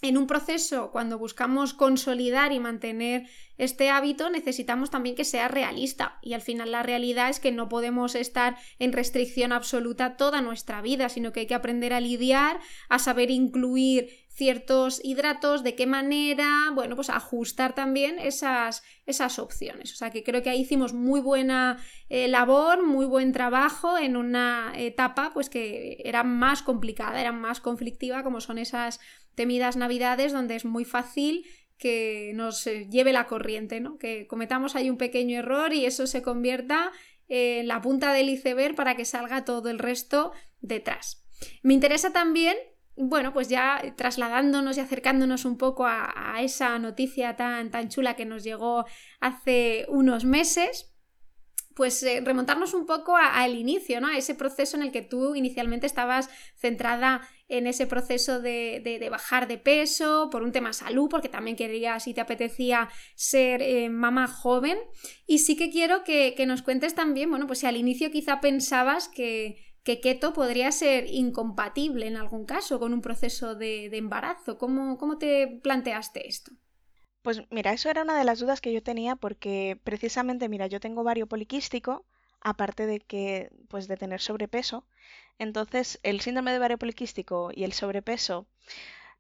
en 0.01 0.17
un 0.17 0.27
proceso, 0.27 0.91
cuando 0.91 1.17
buscamos 1.17 1.73
consolidar 1.73 2.51
y 2.53 2.59
mantener 2.59 3.27
este 3.57 3.89
hábito, 3.89 4.29
necesitamos 4.29 4.89
también 4.89 5.15
que 5.15 5.25
sea 5.25 5.49
realista. 5.49 6.17
Y 6.21 6.33
al 6.33 6.41
final 6.41 6.71
la 6.71 6.83
realidad 6.83 7.29
es 7.29 7.39
que 7.39 7.51
no 7.51 7.67
podemos 7.67 8.15
estar 8.15 8.57
en 8.79 8.93
restricción 8.93 9.51
absoluta 9.51 10.15
toda 10.15 10.41
nuestra 10.41 10.81
vida, 10.81 11.09
sino 11.09 11.33
que 11.33 11.41
hay 11.41 11.47
que 11.47 11.55
aprender 11.55 11.93
a 11.93 11.99
lidiar, 11.99 12.59
a 12.87 12.99
saber 12.99 13.29
incluir 13.29 14.09
ciertos 14.39 15.01
hidratos, 15.03 15.63
de 15.63 15.75
qué 15.75 15.85
manera, 15.85 16.71
bueno, 16.73 16.95
pues 16.95 17.09
ajustar 17.09 17.75
también 17.75 18.19
esas, 18.19 18.83
esas 19.05 19.37
opciones. 19.37 19.91
O 19.91 19.97
sea 19.97 20.11
que 20.11 20.23
creo 20.23 20.41
que 20.41 20.49
ahí 20.49 20.61
hicimos 20.61 20.93
muy 20.93 21.19
buena 21.19 21.77
eh, 22.07 22.29
labor, 22.29 22.85
muy 22.85 23.05
buen 23.05 23.33
trabajo 23.33 23.97
en 23.97 24.15
una 24.15 24.71
etapa 24.77 25.31
pues 25.33 25.49
que 25.49 26.01
era 26.05 26.23
más 26.23 26.61
complicada, 26.61 27.19
era 27.19 27.33
más 27.33 27.59
conflictiva 27.59 28.23
como 28.23 28.39
son 28.39 28.59
esas 28.59 29.01
temidas 29.35 29.77
navidades 29.77 30.31
donde 30.33 30.55
es 30.55 30.65
muy 30.65 30.85
fácil 30.85 31.45
que 31.77 32.31
nos 32.35 32.67
eh, 32.67 32.87
lleve 32.89 33.13
la 33.13 33.27
corriente, 33.27 33.79
¿no? 33.79 33.97
Que 33.97 34.27
cometamos 34.27 34.75
ahí 34.75 34.89
un 34.89 34.97
pequeño 34.97 35.39
error 35.39 35.73
y 35.73 35.85
eso 35.85 36.07
se 36.07 36.21
convierta 36.21 36.91
en 37.27 37.67
la 37.67 37.81
punta 37.81 38.11
del 38.13 38.29
iceberg 38.29 38.75
para 38.75 38.95
que 38.95 39.05
salga 39.05 39.45
todo 39.45 39.69
el 39.69 39.79
resto 39.79 40.33
detrás. 40.59 41.25
Me 41.63 41.73
interesa 41.73 42.11
también 42.11 42.57
bueno, 43.01 43.31
pues 43.33 43.47
ya 43.47 43.81
trasladándonos 43.95 44.77
y 44.77 44.81
acercándonos 44.81 45.45
un 45.45 45.57
poco 45.57 45.85
a, 45.87 46.35
esa 46.41 46.77
noticia 46.79 47.37
tan, 47.37 47.71
tan 47.71 47.87
chula 47.87 48.15
que 48.15 48.25
nos 48.25 48.43
llegó 48.43 48.85
hace 49.21 49.85
unos 49.87 50.25
meses, 50.25 50.88
pues 51.75 52.01
eh, 52.03 52.21
remontarnos 52.23 52.73
un 52.73 52.85
poco 52.85 53.15
al 53.15 53.55
inicio, 53.55 54.01
¿no? 54.01 54.07
A 54.07 54.17
ese 54.17 54.35
proceso 54.35 54.75
en 54.75 54.83
el 54.83 54.91
que 54.91 55.01
tú 55.01 55.35
inicialmente 55.35 55.85
estabas 55.85 56.29
centrada 56.55 57.21
en 57.47 57.67
ese 57.67 57.87
proceso 57.87 58.39
de, 58.39 59.07
bajar 59.09 59.47
de 59.47 59.57
peso 59.57 60.29
por 60.31 60.43
un 60.43 60.51
tema 60.51 60.73
salud, 60.73 61.09
porque 61.09 61.29
también 61.29 61.55
querías 61.55 62.07
y 62.07 62.13
te 62.13 62.21
apetecía 62.21 62.89
ser 63.15 63.61
eh, 63.61 63.89
mamá 63.89 64.27
joven. 64.27 64.77
Y 65.25 65.39
sí 65.39 65.55
que 65.55 65.71
quiero 65.71 66.03
que, 66.03 66.33
que 66.35 66.45
nos 66.45 66.61
cuentes 66.61 66.95
también, 66.95 67.29
bueno, 67.29 67.47
pues 67.47 67.59
si 67.59 67.65
al 67.65 67.77
inicio 67.77 68.11
quizá 68.11 68.41
pensabas 68.41 69.07
que 69.07 69.69
que 69.83 70.01
keto 70.01 70.33
podría 70.33 70.71
ser 70.71 71.07
incompatible 71.09 72.05
en 72.07 72.17
algún 72.17 72.45
caso 72.45 72.79
con 72.79 72.93
un 72.93 73.01
proceso 73.01 73.55
de, 73.55 73.85
embarazo. 73.97 74.57
¿Cómo, 74.57 74.97
¿Cómo, 74.97 75.17
te 75.17 75.59
planteaste 75.63 76.27
esto? 76.27 76.51
Pues 77.29 77.43
mira, 77.51 77.73
eso 77.73 77.91
era 77.91 78.01
una 78.01 78.17
de 78.17 78.23
las 78.23 78.39
dudas 78.39 78.59
que 78.59 78.73
yo 78.73 78.81
tenía 78.81 79.15
porque 79.15 79.79
precisamente, 79.83 80.49
mira, 80.49 80.65
yo 80.65 80.79
tengo 80.79 81.03
vario 81.03 81.27
poliquístico, 81.27 82.03
aparte 82.41 82.87
de 82.87 83.01
que, 83.01 83.51
pues 83.67 83.87
de 83.87 83.97
tener 83.97 84.19
sobrepeso. 84.19 84.87
Entonces, 85.37 85.99
el 86.01 86.21
síndrome 86.21 86.51
de 86.53 86.57
vario 86.59 86.79
poliquístico 86.79 87.51
y 87.53 87.65
el 87.65 87.73
sobrepeso 87.73 88.47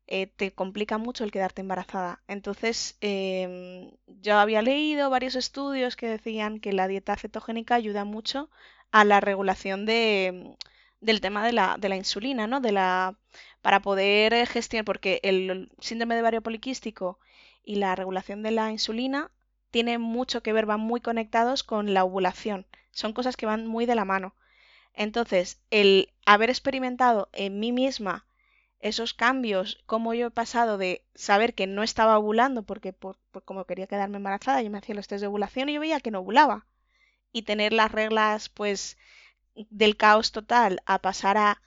eh, 0.07 0.27
te 0.27 0.53
complica 0.53 0.97
mucho 0.97 1.23
el 1.25 1.31
quedarte 1.31 1.61
embarazada. 1.61 2.23
Entonces, 2.27 2.97
em, 3.01 3.91
yo 4.07 4.37
había 4.39 4.61
leído 4.63 5.09
varios 5.09 5.35
estudios 5.35 5.95
que 5.97 6.07
decían 6.09 6.59
que 6.59 6.73
la 6.73 6.87
dieta 6.89 7.15
cetogénica 7.17 7.75
ayuda 7.75 8.05
mucho 8.05 8.49
a 8.91 9.05
la 9.05 9.21
regulación 9.21 9.85
de, 9.85 10.55
del 11.01 11.21
tema 11.21 11.45
de 11.45 11.53
la, 11.53 11.77
de 11.79 11.89
la 11.89 11.95
insulina, 11.97 12.47
¿no? 12.47 12.59
De 12.61 12.71
la, 12.71 13.17
para 13.61 13.81
poder 13.81 14.45
gestionar, 14.47 14.85
porque 14.85 15.19
el 15.23 15.71
síndrome 15.79 16.15
de 16.15 16.21
vario 16.21 16.41
poliquístico 16.41 17.19
y 17.69 17.75
la 17.75 17.93
regulación 17.93 18.41
de 18.41 18.49
la 18.49 18.71
insulina 18.71 19.29
tiene 19.69 19.99
mucho 19.99 20.41
que 20.41 20.53
ver, 20.53 20.65
van 20.65 20.79
muy 20.79 21.01
conectados 21.01 21.61
con 21.61 21.93
la 21.93 22.03
ovulación. 22.03 22.65
Son 22.89 23.13
cosas 23.13 23.37
que 23.37 23.45
van 23.45 23.67
muy 23.67 23.85
de 23.85 23.93
la 23.93 24.05
mano. 24.05 24.33
Entonces, 24.95 25.61
el 25.69 26.11
haber 26.25 26.49
experimentado 26.49 27.29
en 27.31 27.59
mí 27.59 27.71
misma 27.71 28.25
esos 28.79 29.13
cambios, 29.13 29.83
como 29.85 30.15
yo 30.15 30.25
he 30.25 30.31
pasado 30.31 30.79
de 30.79 31.03
saber 31.13 31.53
que 31.53 31.67
no 31.67 31.83
estaba 31.83 32.17
ovulando 32.17 32.63
porque 32.63 32.91
por, 32.91 33.19
como 33.45 33.65
quería 33.65 33.85
quedarme 33.85 34.17
embarazada, 34.17 34.63
yo 34.63 34.71
me 34.71 34.79
hacía 34.79 34.95
los 34.95 35.07
test 35.07 35.21
de 35.21 35.27
ovulación 35.27 35.69
y 35.69 35.73
yo 35.73 35.79
veía 35.79 35.99
que 35.99 36.09
no 36.09 36.21
ovulaba 36.21 36.65
y 37.31 37.43
tener 37.43 37.71
las 37.71 37.91
reglas 37.91 38.49
pues 38.49 38.97
del 39.53 39.95
caos 39.95 40.31
total 40.31 40.81
a 40.87 40.97
pasar 41.03 41.37
a 41.37 41.61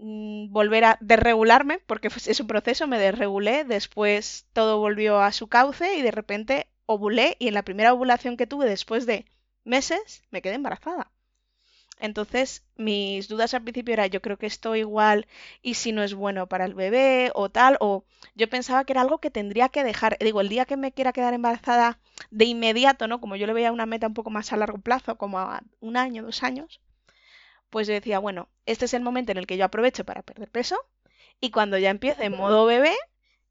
volver 0.00 0.84
a 0.84 0.98
desregularme, 1.00 1.78
porque 1.86 2.08
es 2.08 2.40
un 2.40 2.46
proceso, 2.46 2.86
me 2.86 2.98
desregulé, 2.98 3.64
después 3.64 4.46
todo 4.52 4.78
volvió 4.78 5.20
a 5.20 5.32
su 5.32 5.48
cauce 5.48 5.96
y 5.96 6.02
de 6.02 6.10
repente 6.10 6.68
ovulé 6.86 7.36
y 7.38 7.48
en 7.48 7.54
la 7.54 7.64
primera 7.64 7.92
ovulación 7.92 8.36
que 8.36 8.46
tuve 8.46 8.66
después 8.66 9.06
de 9.06 9.26
meses 9.64 10.22
me 10.30 10.40
quedé 10.42 10.54
embarazada. 10.54 11.12
Entonces, 11.98 12.64
mis 12.76 13.28
dudas 13.28 13.52
al 13.52 13.62
principio 13.62 13.92
era, 13.92 14.06
yo 14.06 14.22
creo 14.22 14.38
que 14.38 14.46
esto 14.46 14.74
igual 14.74 15.26
y 15.60 15.74
si 15.74 15.92
no 15.92 16.02
es 16.02 16.14
bueno 16.14 16.46
para 16.46 16.64
el 16.64 16.72
bebé 16.74 17.30
o 17.34 17.50
tal, 17.50 17.76
o 17.80 18.04
yo 18.34 18.48
pensaba 18.48 18.84
que 18.84 18.94
era 18.94 19.02
algo 19.02 19.18
que 19.18 19.30
tendría 19.30 19.68
que 19.68 19.84
dejar, 19.84 20.16
digo, 20.18 20.40
el 20.40 20.48
día 20.48 20.64
que 20.64 20.78
me 20.78 20.92
quiera 20.92 21.12
quedar 21.12 21.34
embarazada 21.34 21.98
de 22.30 22.46
inmediato, 22.46 23.06
¿no? 23.06 23.20
Como 23.20 23.36
yo 23.36 23.46
le 23.46 23.52
veía 23.52 23.70
una 23.70 23.84
meta 23.84 24.06
un 24.06 24.14
poco 24.14 24.30
más 24.30 24.50
a 24.52 24.56
largo 24.56 24.78
plazo, 24.78 25.18
como 25.18 25.38
a 25.38 25.62
un 25.80 25.98
año, 25.98 26.22
dos 26.22 26.42
años, 26.42 26.80
pues 27.70 27.86
yo 27.86 27.94
decía, 27.94 28.18
bueno, 28.18 28.48
este 28.66 28.84
es 28.84 28.94
el 28.94 29.02
momento 29.02 29.32
en 29.32 29.38
el 29.38 29.46
que 29.46 29.56
yo 29.56 29.64
aprovecho 29.64 30.04
para 30.04 30.22
perder 30.22 30.50
peso 30.50 30.76
y 31.40 31.50
cuando 31.50 31.78
ya 31.78 31.90
empiece 31.90 32.24
en 32.24 32.36
modo 32.36 32.66
bebé, 32.66 32.94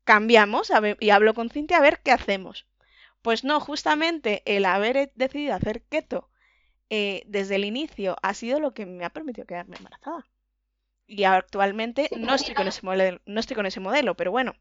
cambiamos 0.03 0.71
y 0.99 1.09
hablo 1.09 1.33
con 1.33 1.49
Cintia 1.49 1.77
a 1.77 1.81
ver 1.81 2.01
qué 2.03 2.11
hacemos. 2.11 2.67
Pues 3.21 3.43
no, 3.43 3.59
justamente 3.59 4.43
el 4.45 4.65
haber 4.65 5.11
decidido 5.15 5.55
hacer 5.55 5.81
keto 5.83 6.29
eh, 6.89 7.23
desde 7.27 7.55
el 7.55 7.65
inicio 7.65 8.17
ha 8.21 8.33
sido 8.33 8.59
lo 8.59 8.73
que 8.73 8.85
me 8.85 9.05
ha 9.05 9.09
permitido 9.09 9.47
quedarme 9.47 9.77
embarazada. 9.77 10.25
Y 11.05 11.23
actualmente 11.23 12.09
no 12.17 12.35
estoy 12.35 12.53
con 12.53 12.67
ese 12.67 12.81
modelo, 12.83 13.19
no 13.25 13.39
estoy 13.39 13.55
con 13.55 13.65
ese 13.65 13.79
modelo, 13.79 14.15
pero 14.15 14.31
bueno. 14.31 14.55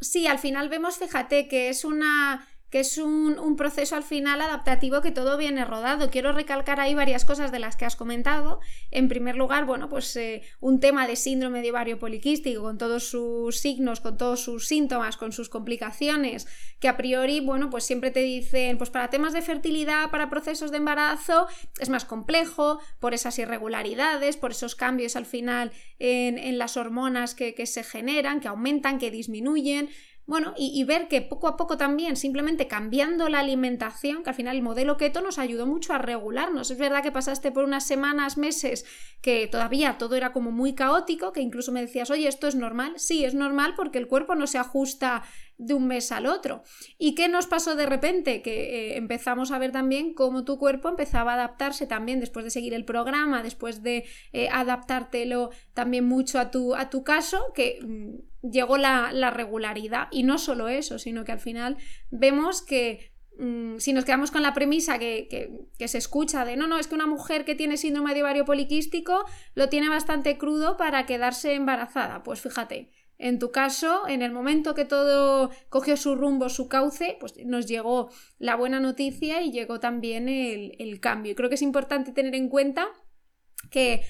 Sí, 0.00 0.26
al 0.26 0.38
final 0.38 0.70
vemos, 0.70 0.98
fíjate, 0.98 1.48
que 1.48 1.68
es 1.68 1.84
una 1.84 2.48
que 2.70 2.80
es 2.80 2.98
un, 2.98 3.56
proceso 3.56 3.96
al 3.96 4.04
final 4.04 4.40
adaptativo 4.40 5.02
que 5.02 5.10
todo 5.10 5.36
viene 5.36 5.64
rodado. 5.64 6.08
Quiero 6.08 6.32
recalcar 6.32 6.78
ahí 6.80 6.94
varias 6.94 7.24
cosas 7.24 7.50
de 7.50 7.58
las 7.58 7.76
que 7.76 7.84
has 7.84 7.96
comentado. 7.96 8.60
En 8.92 9.08
primer 9.08 9.34
lugar, 9.34 9.66
bueno, 9.66 9.88
pues 9.88 10.14
eh, 10.16 10.42
un 10.60 10.78
tema 10.78 11.06
de 11.06 11.16
síndrome 11.16 11.62
de 11.62 11.72
ovario 11.72 11.98
poliquístico 11.98 12.62
con 12.62 12.78
todos 12.78 13.08
sus 13.08 13.58
signos, 13.58 14.00
con 14.00 14.16
todos 14.16 14.40
sus 14.42 14.68
síntomas, 14.68 15.16
con 15.16 15.32
sus 15.32 15.48
complicaciones, 15.48 16.46
que 16.78 16.88
a 16.88 16.96
priori, 16.96 17.40
bueno, 17.40 17.70
pues 17.70 17.84
siempre 17.84 18.12
te 18.12 18.20
dicen, 18.20 18.78
pues 18.78 18.88
para 18.88 19.10
temas 19.10 19.32
de 19.32 19.42
fertilidad, 19.42 20.10
para 20.10 20.30
procesos 20.30 20.70
de 20.70 20.76
embarazo, 20.76 21.48
es 21.80 21.88
más 21.88 22.04
complejo 22.04 22.80
por 23.00 23.14
esas 23.14 23.38
irregularidades, 23.40 24.36
por 24.36 24.52
esos 24.52 24.76
cambios 24.76 25.16
al 25.16 25.26
final 25.26 25.72
en, 25.98 26.58
las 26.58 26.76
hormonas 26.76 27.34
que, 27.34 27.54
que 27.54 27.66
se 27.66 27.82
generan, 27.82 28.40
que 28.40 28.48
aumentan, 28.48 28.98
que 28.98 29.10
disminuyen. 29.10 29.90
Bueno, 30.30 30.54
y, 30.56 30.84
ver 30.84 31.08
que 31.08 31.22
poco 31.22 31.48
a 31.48 31.56
poco 31.56 31.76
también, 31.76 32.14
simplemente 32.14 32.68
cambiando 32.68 33.28
la 33.28 33.40
alimentación, 33.40 34.22
que 34.22 34.30
al 34.30 34.36
final 34.36 34.54
el 34.54 34.62
modelo 34.62 34.96
keto 34.96 35.22
nos 35.22 35.40
ayudó 35.40 35.66
mucho 35.66 35.92
a 35.92 35.98
regularnos. 35.98 36.70
Es 36.70 36.78
verdad 36.78 37.02
que 37.02 37.10
pasaste 37.10 37.50
por 37.50 37.64
unas 37.64 37.84
semanas, 37.84 38.38
meses, 38.38 38.86
que 39.22 39.48
todavía 39.48 39.98
todo 39.98 40.14
era 40.14 40.32
como 40.32 40.52
muy 40.52 40.76
caótico, 40.76 41.32
que 41.32 41.40
incluso 41.40 41.72
me 41.72 41.80
decías, 41.80 42.12
oye, 42.12 42.28
¿esto 42.28 42.46
es 42.46 42.54
normal? 42.54 42.92
Sí, 42.96 43.24
es 43.24 43.34
normal 43.34 43.74
porque 43.76 43.98
el 43.98 44.06
cuerpo 44.06 44.36
no 44.36 44.46
se 44.46 44.58
ajusta 44.58 45.24
de 45.60 45.74
un 45.74 45.86
mes 45.86 46.10
al 46.10 46.26
otro. 46.26 46.62
¿Y 46.98 47.14
qué 47.14 47.28
nos 47.28 47.46
pasó 47.46 47.76
de 47.76 47.86
repente? 47.86 48.40
Que 48.40 48.92
eh, 48.92 48.96
empezamos 48.96 49.50
a 49.50 49.58
ver 49.58 49.72
también 49.72 50.14
cómo 50.14 50.44
tu 50.44 50.58
cuerpo 50.58 50.88
empezaba 50.88 51.32
a 51.32 51.34
adaptarse 51.34 51.86
también 51.86 52.18
después 52.18 52.44
de 52.44 52.50
seguir 52.50 52.72
el 52.72 52.86
programa, 52.86 53.42
después 53.42 53.82
de 53.82 54.06
eh, 54.32 54.48
adaptártelo 54.50 55.50
también 55.74 56.06
mucho 56.06 56.38
a 56.38 56.50
tu, 56.50 56.74
a 56.74 56.88
tu 56.88 57.04
caso, 57.04 57.52
que 57.54 57.78
mm, 57.82 58.48
llegó 58.50 58.78
la, 58.78 59.30
regularidad. 59.30 60.08
Y 60.10 60.22
no 60.22 60.38
solo 60.38 60.68
eso, 60.68 60.98
sino 60.98 61.24
que 61.24 61.32
al 61.32 61.40
final 61.40 61.76
vemos 62.10 62.62
que 62.62 63.12
mm, 63.38 63.76
si 63.76 63.92
nos 63.92 64.06
quedamos 64.06 64.30
con 64.30 64.42
la 64.42 64.54
premisa 64.54 64.98
que, 64.98 65.68
que, 65.78 65.88
se 65.88 65.98
escucha 65.98 66.46
de 66.46 66.56
no, 66.56 66.68
no, 66.68 66.78
es 66.78 66.86
que 66.86 66.94
una 66.94 67.06
mujer 67.06 67.44
que 67.44 67.54
tiene 67.54 67.76
síndrome 67.76 68.14
de 68.14 68.22
ovario 68.22 68.46
poliquístico 68.46 69.26
lo 69.54 69.68
tiene 69.68 69.90
bastante 69.90 70.38
crudo 70.38 70.78
para 70.78 71.04
quedarse 71.04 71.52
embarazada. 71.52 72.22
Pues 72.22 72.40
fíjate, 72.40 72.90
en 73.20 73.38
tu 73.38 73.52
caso, 73.52 74.08
en 74.08 74.22
el 74.22 74.32
momento 74.32 74.74
que 74.74 74.86
todo 74.86 75.50
cogió 75.68 75.98
su 75.98 76.16
rumbo, 76.16 76.48
su 76.48 76.68
cauce, 76.68 77.18
pues 77.20 77.34
nos 77.44 77.66
llegó 77.66 78.10
la 78.38 78.56
buena 78.56 78.80
noticia 78.80 79.42
y 79.42 79.52
llegó 79.52 79.78
también 79.78 80.28
el, 80.28 81.00
cambio. 81.00 81.32
Y 81.32 81.34
creo 81.34 81.50
que 81.50 81.56
es 81.56 81.62
importante 81.62 82.12
tener 82.12 82.34
en 82.34 82.48
cuenta 82.48 82.88
que 83.70 84.00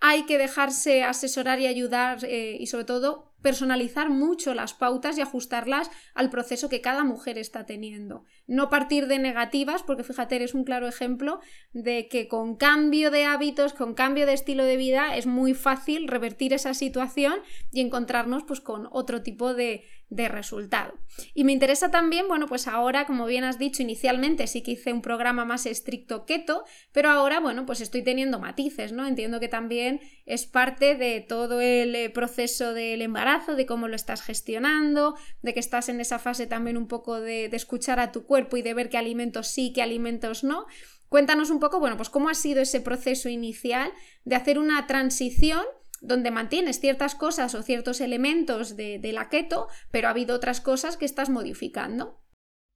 hay 0.00 0.26
que 0.26 0.36
dejarse 0.36 1.02
asesorar 1.02 1.60
y 1.60 1.66
ayudar 1.66 2.18
eh, 2.24 2.58
y 2.60 2.66
sobre 2.66 2.84
todo 2.84 3.32
personalizar 3.42 4.10
mucho 4.10 4.54
las 4.54 4.74
pautas 4.74 5.16
y 5.16 5.20
ajustarlas 5.20 5.90
al 6.14 6.30
proceso 6.30 6.68
que 6.68 6.80
cada 6.80 7.04
mujer 7.04 7.38
está 7.38 7.66
teniendo. 7.66 8.24
No 8.46 8.68
partir 8.68 9.06
de 9.06 9.18
negativas, 9.18 9.82
porque 9.82 10.04
fíjate, 10.04 10.36
eres 10.36 10.54
un 10.54 10.64
claro 10.64 10.88
ejemplo 10.88 11.40
de 11.72 12.08
que 12.08 12.28
con 12.28 12.56
cambio 12.56 13.10
de 13.10 13.24
hábitos, 13.24 13.74
con 13.74 13.94
cambio 13.94 14.26
de 14.26 14.32
estilo 14.32 14.64
de 14.64 14.76
vida, 14.76 15.16
es 15.16 15.26
muy 15.26 15.54
fácil 15.54 16.08
revertir 16.08 16.52
esa 16.52 16.74
situación 16.74 17.34
y 17.72 17.80
encontrarnos 17.80 18.44
pues, 18.44 18.60
con 18.60 18.88
otro 18.90 19.22
tipo 19.22 19.54
de, 19.54 19.84
de 20.10 20.28
resultado. 20.28 20.94
Y 21.34 21.44
me 21.44 21.52
interesa 21.52 21.90
también, 21.90 22.28
bueno, 22.28 22.46
pues 22.46 22.66
ahora, 22.66 23.06
como 23.06 23.26
bien 23.26 23.44
has 23.44 23.58
dicho 23.58 23.82
inicialmente, 23.82 24.46
sí 24.46 24.62
que 24.62 24.72
hice 24.72 24.92
un 24.92 25.02
programa 25.02 25.44
más 25.44 25.66
estricto 25.66 26.24
keto, 26.24 26.64
pero 26.92 27.10
ahora, 27.10 27.40
bueno, 27.40 27.66
pues 27.66 27.80
estoy 27.80 28.02
teniendo 28.02 28.38
matices, 28.38 28.92
¿no? 28.92 29.06
Entiendo 29.06 29.40
que 29.40 29.48
también 29.48 30.00
es 30.24 30.46
parte 30.46 30.94
de 30.94 31.20
todo 31.20 31.60
el 31.60 31.94
eh, 31.94 32.10
proceso 32.10 32.72
del 32.72 33.02
embarazo, 33.02 33.28
de 33.46 33.66
cómo 33.66 33.88
lo 33.88 33.96
estás 33.96 34.22
gestionando, 34.22 35.16
de 35.42 35.54
que 35.54 35.60
estás 35.60 35.88
en 35.88 36.00
esa 36.00 36.18
fase 36.18 36.46
también 36.46 36.76
un 36.76 36.88
poco 36.88 37.20
de, 37.20 37.48
de 37.48 37.56
escuchar 37.56 38.00
a 38.00 38.12
tu 38.12 38.24
cuerpo 38.24 38.56
y 38.56 38.62
de 38.62 38.74
ver 38.74 38.88
qué 38.88 38.98
alimentos 38.98 39.48
sí, 39.48 39.72
qué 39.72 39.82
alimentos 39.82 40.44
no. 40.44 40.66
Cuéntanos 41.08 41.50
un 41.50 41.60
poco, 41.60 41.80
bueno, 41.80 41.96
pues 41.96 42.10
cómo 42.10 42.28
ha 42.28 42.34
sido 42.34 42.60
ese 42.60 42.80
proceso 42.80 43.28
inicial 43.28 43.92
de 44.24 44.36
hacer 44.36 44.58
una 44.58 44.86
transición 44.86 45.64
donde 46.00 46.30
mantienes 46.30 46.80
ciertas 46.80 47.14
cosas 47.14 47.54
o 47.54 47.62
ciertos 47.62 48.00
elementos 48.00 48.76
de, 48.76 49.00
la 49.12 49.28
keto, 49.28 49.68
pero 49.90 50.08
ha 50.08 50.10
habido 50.10 50.36
otras 50.36 50.60
cosas 50.60 50.96
que 50.96 51.04
estás 51.04 51.28
modificando. 51.30 52.20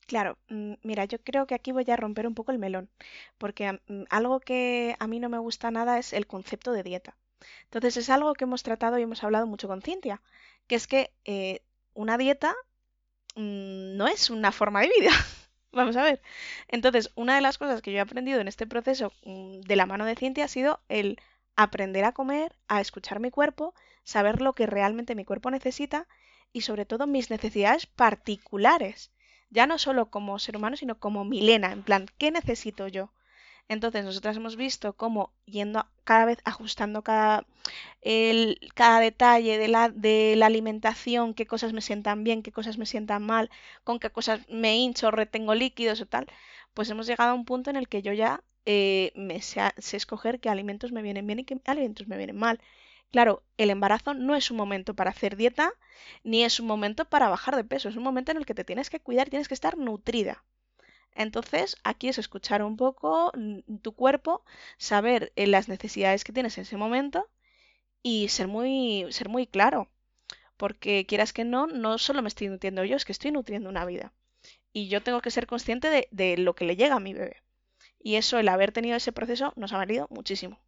Claro, 0.06 0.38
mm, 0.48 0.74
mira, 0.82 1.04
yo 1.04 1.18
creo 1.22 1.46
que 1.46 1.54
aquí 1.54 1.72
voy 1.72 1.84
a 1.88 1.96
romper 1.96 2.26
un 2.26 2.34
poco 2.34 2.52
el 2.52 2.58
melón, 2.58 2.90
porque 3.38 3.72
mm, 3.86 4.04
algo 4.10 4.40
que 4.40 4.96
a 4.98 5.06
mí 5.06 5.20
no 5.20 5.28
me 5.28 5.38
gusta 5.38 5.70
nada 5.70 5.98
es 5.98 6.12
el 6.12 6.26
concepto 6.26 6.72
de 6.72 6.82
dieta. 6.82 7.16
Entonces 7.64 7.96
es 7.96 8.10
algo 8.10 8.34
que 8.34 8.44
hemos 8.44 8.62
tratado 8.62 8.98
y 8.98 9.02
hemos 9.02 9.22
hablado 9.24 9.46
mucho 9.46 9.68
con 9.68 9.82
Cintia, 9.82 10.20
que 10.66 10.74
es 10.76 10.86
que 10.86 11.12
eh, 11.24 11.60
una 11.94 12.18
dieta 12.18 12.54
mm, 13.36 13.96
no 13.96 14.08
es 14.08 14.30
una 14.30 14.52
forma 14.52 14.80
de 14.82 14.90
vida. 14.98 15.10
Vamos 15.72 15.96
a 15.96 16.02
ver. 16.02 16.20
Entonces, 16.68 17.10
una 17.14 17.34
de 17.34 17.40
las 17.40 17.58
cosas 17.58 17.80
que 17.82 17.92
yo 17.92 17.98
he 17.98 18.00
aprendido 18.00 18.40
en 18.40 18.48
este 18.48 18.66
proceso 18.66 19.12
de 19.24 19.76
la 19.76 19.86
mano 19.86 20.04
de 20.04 20.16
Cintia 20.16 20.44
ha 20.44 20.48
sido 20.48 20.80
el 20.88 21.18
aprender 21.56 22.04
a 22.04 22.12
comer, 22.12 22.54
a 22.68 22.80
escuchar 22.80 23.20
mi 23.20 23.30
cuerpo, 23.30 23.74
saber 24.04 24.42
lo 24.42 24.52
que 24.54 24.66
realmente 24.66 25.14
mi 25.14 25.24
cuerpo 25.24 25.50
necesita 25.50 26.08
y 26.52 26.62
sobre 26.62 26.84
todo 26.84 27.06
mis 27.06 27.30
necesidades 27.30 27.86
particulares. 27.86 29.12
Ya 29.50 29.66
no 29.66 29.78
solo 29.78 30.10
como 30.10 30.38
ser 30.38 30.56
humano, 30.56 30.76
sino 30.76 30.98
como 30.98 31.24
Milena, 31.24 31.72
en 31.72 31.82
plan, 31.82 32.06
¿qué 32.18 32.30
necesito 32.30 32.88
yo? 32.88 33.10
Entonces, 33.72 34.04
nosotras 34.04 34.36
hemos 34.36 34.56
visto 34.56 34.94
cómo 34.94 35.32
yendo 35.46 35.86
cada 36.04 36.24
vez 36.26 36.38
ajustando 36.44 37.02
cada, 37.02 37.46
cada 38.74 39.00
detalle 39.00 39.58
de 39.58 39.68
la, 39.68 39.88
de 39.88 40.34
la 40.36 40.46
alimentación, 40.46 41.34
qué 41.34 41.46
cosas 41.46 41.72
me 41.72 41.80
sientan 41.80 42.24
bien, 42.24 42.42
qué 42.42 42.52
cosas 42.52 42.78
me 42.78 42.86
sientan 42.86 43.22
mal, 43.24 43.50
con 43.84 43.98
qué 44.00 44.10
cosas 44.10 44.40
me 44.48 44.76
hincho, 44.76 45.10
retengo 45.10 45.54
líquidos 45.54 46.00
o 46.00 46.06
tal, 46.06 46.26
pues 46.74 46.90
hemos 46.90 47.06
llegado 47.06 47.30
a 47.32 47.34
un 47.34 47.44
punto 47.44 47.70
en 47.70 47.76
el 47.76 47.88
que 47.88 48.02
yo 48.02 48.12
ya 48.12 48.42
eh, 48.66 49.12
me 49.16 49.40
sé, 49.42 49.62
escoger 49.96 50.40
qué 50.40 50.48
alimentos 50.50 50.92
me 50.92 51.02
vienen 51.02 51.26
bien 51.26 51.40
y 51.40 51.44
qué 51.44 51.60
alimentos 51.66 52.06
me 52.08 52.16
vienen 52.16 52.36
mal. 52.36 52.60
Claro, 53.10 53.42
el 53.58 53.70
embarazo 53.70 54.14
no 54.14 54.34
es 54.34 54.50
un 54.50 54.56
momento 54.56 54.94
para 54.94 55.10
hacer 55.10 55.36
dieta, 55.36 55.72
ni 56.24 56.44
es 56.44 56.60
un 56.60 56.66
momento 56.66 57.04
para 57.04 57.28
bajar 57.28 57.56
de 57.56 57.64
peso, 57.64 57.88
es 57.88 57.96
un 57.96 58.02
momento 58.02 58.32
en 58.32 58.38
el 58.38 58.46
que 58.46 58.54
te 58.54 58.64
tienes 58.64 58.90
que 58.90 59.00
cuidar, 59.00 59.28
tienes 59.30 59.48
que 59.48 59.54
estar 59.54 59.76
nutrida. 59.76 60.44
Entonces, 61.14 61.76
aquí 61.84 62.08
es 62.08 62.18
escuchar 62.18 62.62
un 62.62 62.76
poco 62.76 63.32
tu 63.82 63.92
cuerpo, 63.92 64.44
saber 64.78 65.32
eh, 65.36 65.46
las 65.46 65.68
necesidades 65.68 66.24
que 66.24 66.32
tienes 66.32 66.56
en 66.58 66.62
ese 66.62 66.76
momento 66.76 67.28
y 68.02 68.28
ser 68.28 68.48
muy, 68.48 69.06
ser 69.10 69.28
muy 69.28 69.46
claro. 69.46 69.90
Porque 70.56 71.06
quieras 71.06 71.32
que 71.32 71.44
no, 71.44 71.66
no 71.66 71.98
solo 71.98 72.22
me 72.22 72.28
estoy 72.28 72.48
nutriendo 72.48 72.84
yo, 72.84 72.96
es 72.96 73.04
que 73.04 73.12
estoy 73.12 73.30
nutriendo 73.32 73.68
una 73.68 73.84
vida. 73.84 74.12
Y 74.72 74.88
yo 74.88 75.02
tengo 75.02 75.20
que 75.20 75.30
ser 75.30 75.46
consciente 75.46 76.08
de 76.10 76.36
lo 76.38 76.54
que 76.54 76.64
le 76.64 76.76
llega 76.76 76.96
a 76.96 77.00
mi 77.00 77.14
bebé. 77.14 77.42
Y 77.98 78.16
eso, 78.16 78.38
el 78.38 78.48
haber 78.48 78.72
tenido 78.72 78.96
ese 78.96 79.12
proceso, 79.12 79.52
nos 79.56 79.72
ha 79.72 79.76
valido 79.76 80.08
muchísimo. 80.10 80.58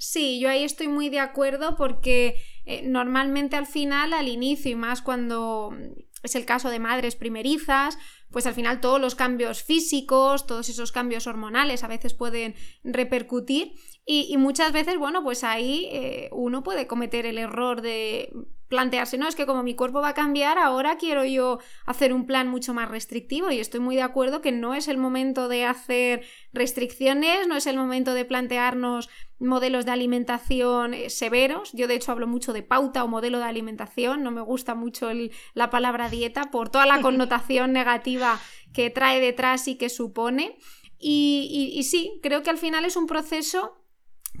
Sí, 0.00 0.40
yo 0.40 0.48
ahí 0.48 0.64
estoy 0.64 0.88
muy 0.88 1.10
de 1.10 1.20
acuerdo 1.20 1.76
porque 1.76 2.36
eh, 2.64 2.80
normalmente 2.82 3.56
al 3.56 3.66
final, 3.66 4.14
al 4.14 4.28
inicio 4.28 4.70
y 4.70 4.74
más 4.74 5.02
cuando 5.02 5.76
es 6.22 6.34
el 6.34 6.46
caso 6.46 6.70
de 6.70 6.78
madres 6.78 7.16
primerizas, 7.16 7.98
pues 8.30 8.46
al 8.46 8.54
final 8.54 8.80
todos 8.80 9.00
los 9.00 9.14
cambios 9.14 9.62
físicos, 9.62 10.46
todos 10.46 10.68
esos 10.68 10.92
cambios 10.92 11.26
hormonales 11.26 11.84
a 11.84 11.88
veces 11.88 12.14
pueden 12.14 12.54
repercutir 12.84 13.74
y, 14.12 14.36
muchas 14.38 14.72
veces, 14.72 14.98
bueno, 14.98 15.22
pues 15.22 15.44
ahí 15.44 15.88
eh, 15.92 16.30
uno 16.32 16.64
puede 16.64 16.88
cometer 16.88 17.26
el 17.26 17.38
error 17.38 17.80
de 17.80 18.32
plantearse, 18.70 19.18
no, 19.18 19.28
es 19.28 19.34
que 19.34 19.46
como 19.46 19.64
mi 19.64 19.74
cuerpo 19.74 20.00
va 20.00 20.10
a 20.10 20.14
cambiar, 20.14 20.56
ahora 20.56 20.96
quiero 20.96 21.24
yo 21.24 21.58
hacer 21.86 22.12
un 22.12 22.24
plan 22.24 22.48
mucho 22.48 22.72
más 22.72 22.88
restrictivo 22.88 23.50
y 23.50 23.58
estoy 23.58 23.80
muy 23.80 23.96
de 23.96 24.02
acuerdo 24.02 24.40
que 24.40 24.52
no 24.52 24.74
es 24.74 24.86
el 24.86 24.96
momento 24.96 25.48
de 25.48 25.64
hacer 25.64 26.22
restricciones, 26.52 27.48
no 27.48 27.56
es 27.56 27.66
el 27.66 27.76
momento 27.76 28.14
de 28.14 28.24
plantearnos 28.24 29.10
modelos 29.40 29.86
de 29.86 29.92
alimentación 29.92 30.94
eh, 30.94 31.10
severos. 31.10 31.72
Yo 31.72 31.88
de 31.88 31.94
hecho 31.94 32.12
hablo 32.12 32.26
mucho 32.28 32.52
de 32.52 32.62
pauta 32.62 33.02
o 33.02 33.08
modelo 33.08 33.38
de 33.38 33.44
alimentación, 33.44 34.22
no 34.22 34.30
me 34.30 34.40
gusta 34.40 34.74
mucho 34.74 35.10
la 35.54 35.70
palabra 35.70 36.08
dieta 36.08 36.50
por 36.50 36.68
toda 36.68 36.86
la 36.86 37.00
connotación 37.02 37.72
negativa 37.72 38.19
que 38.72 38.90
trae 38.90 39.20
detrás 39.20 39.68
y 39.68 39.76
que 39.76 39.88
supone. 39.88 40.56
y 40.98 41.82
sí, 41.84 42.20
creo 42.22 42.42
que 42.42 42.50
al 42.50 42.58
final 42.58 42.84
es 42.84 42.96
un 42.96 43.06
proceso 43.06 43.80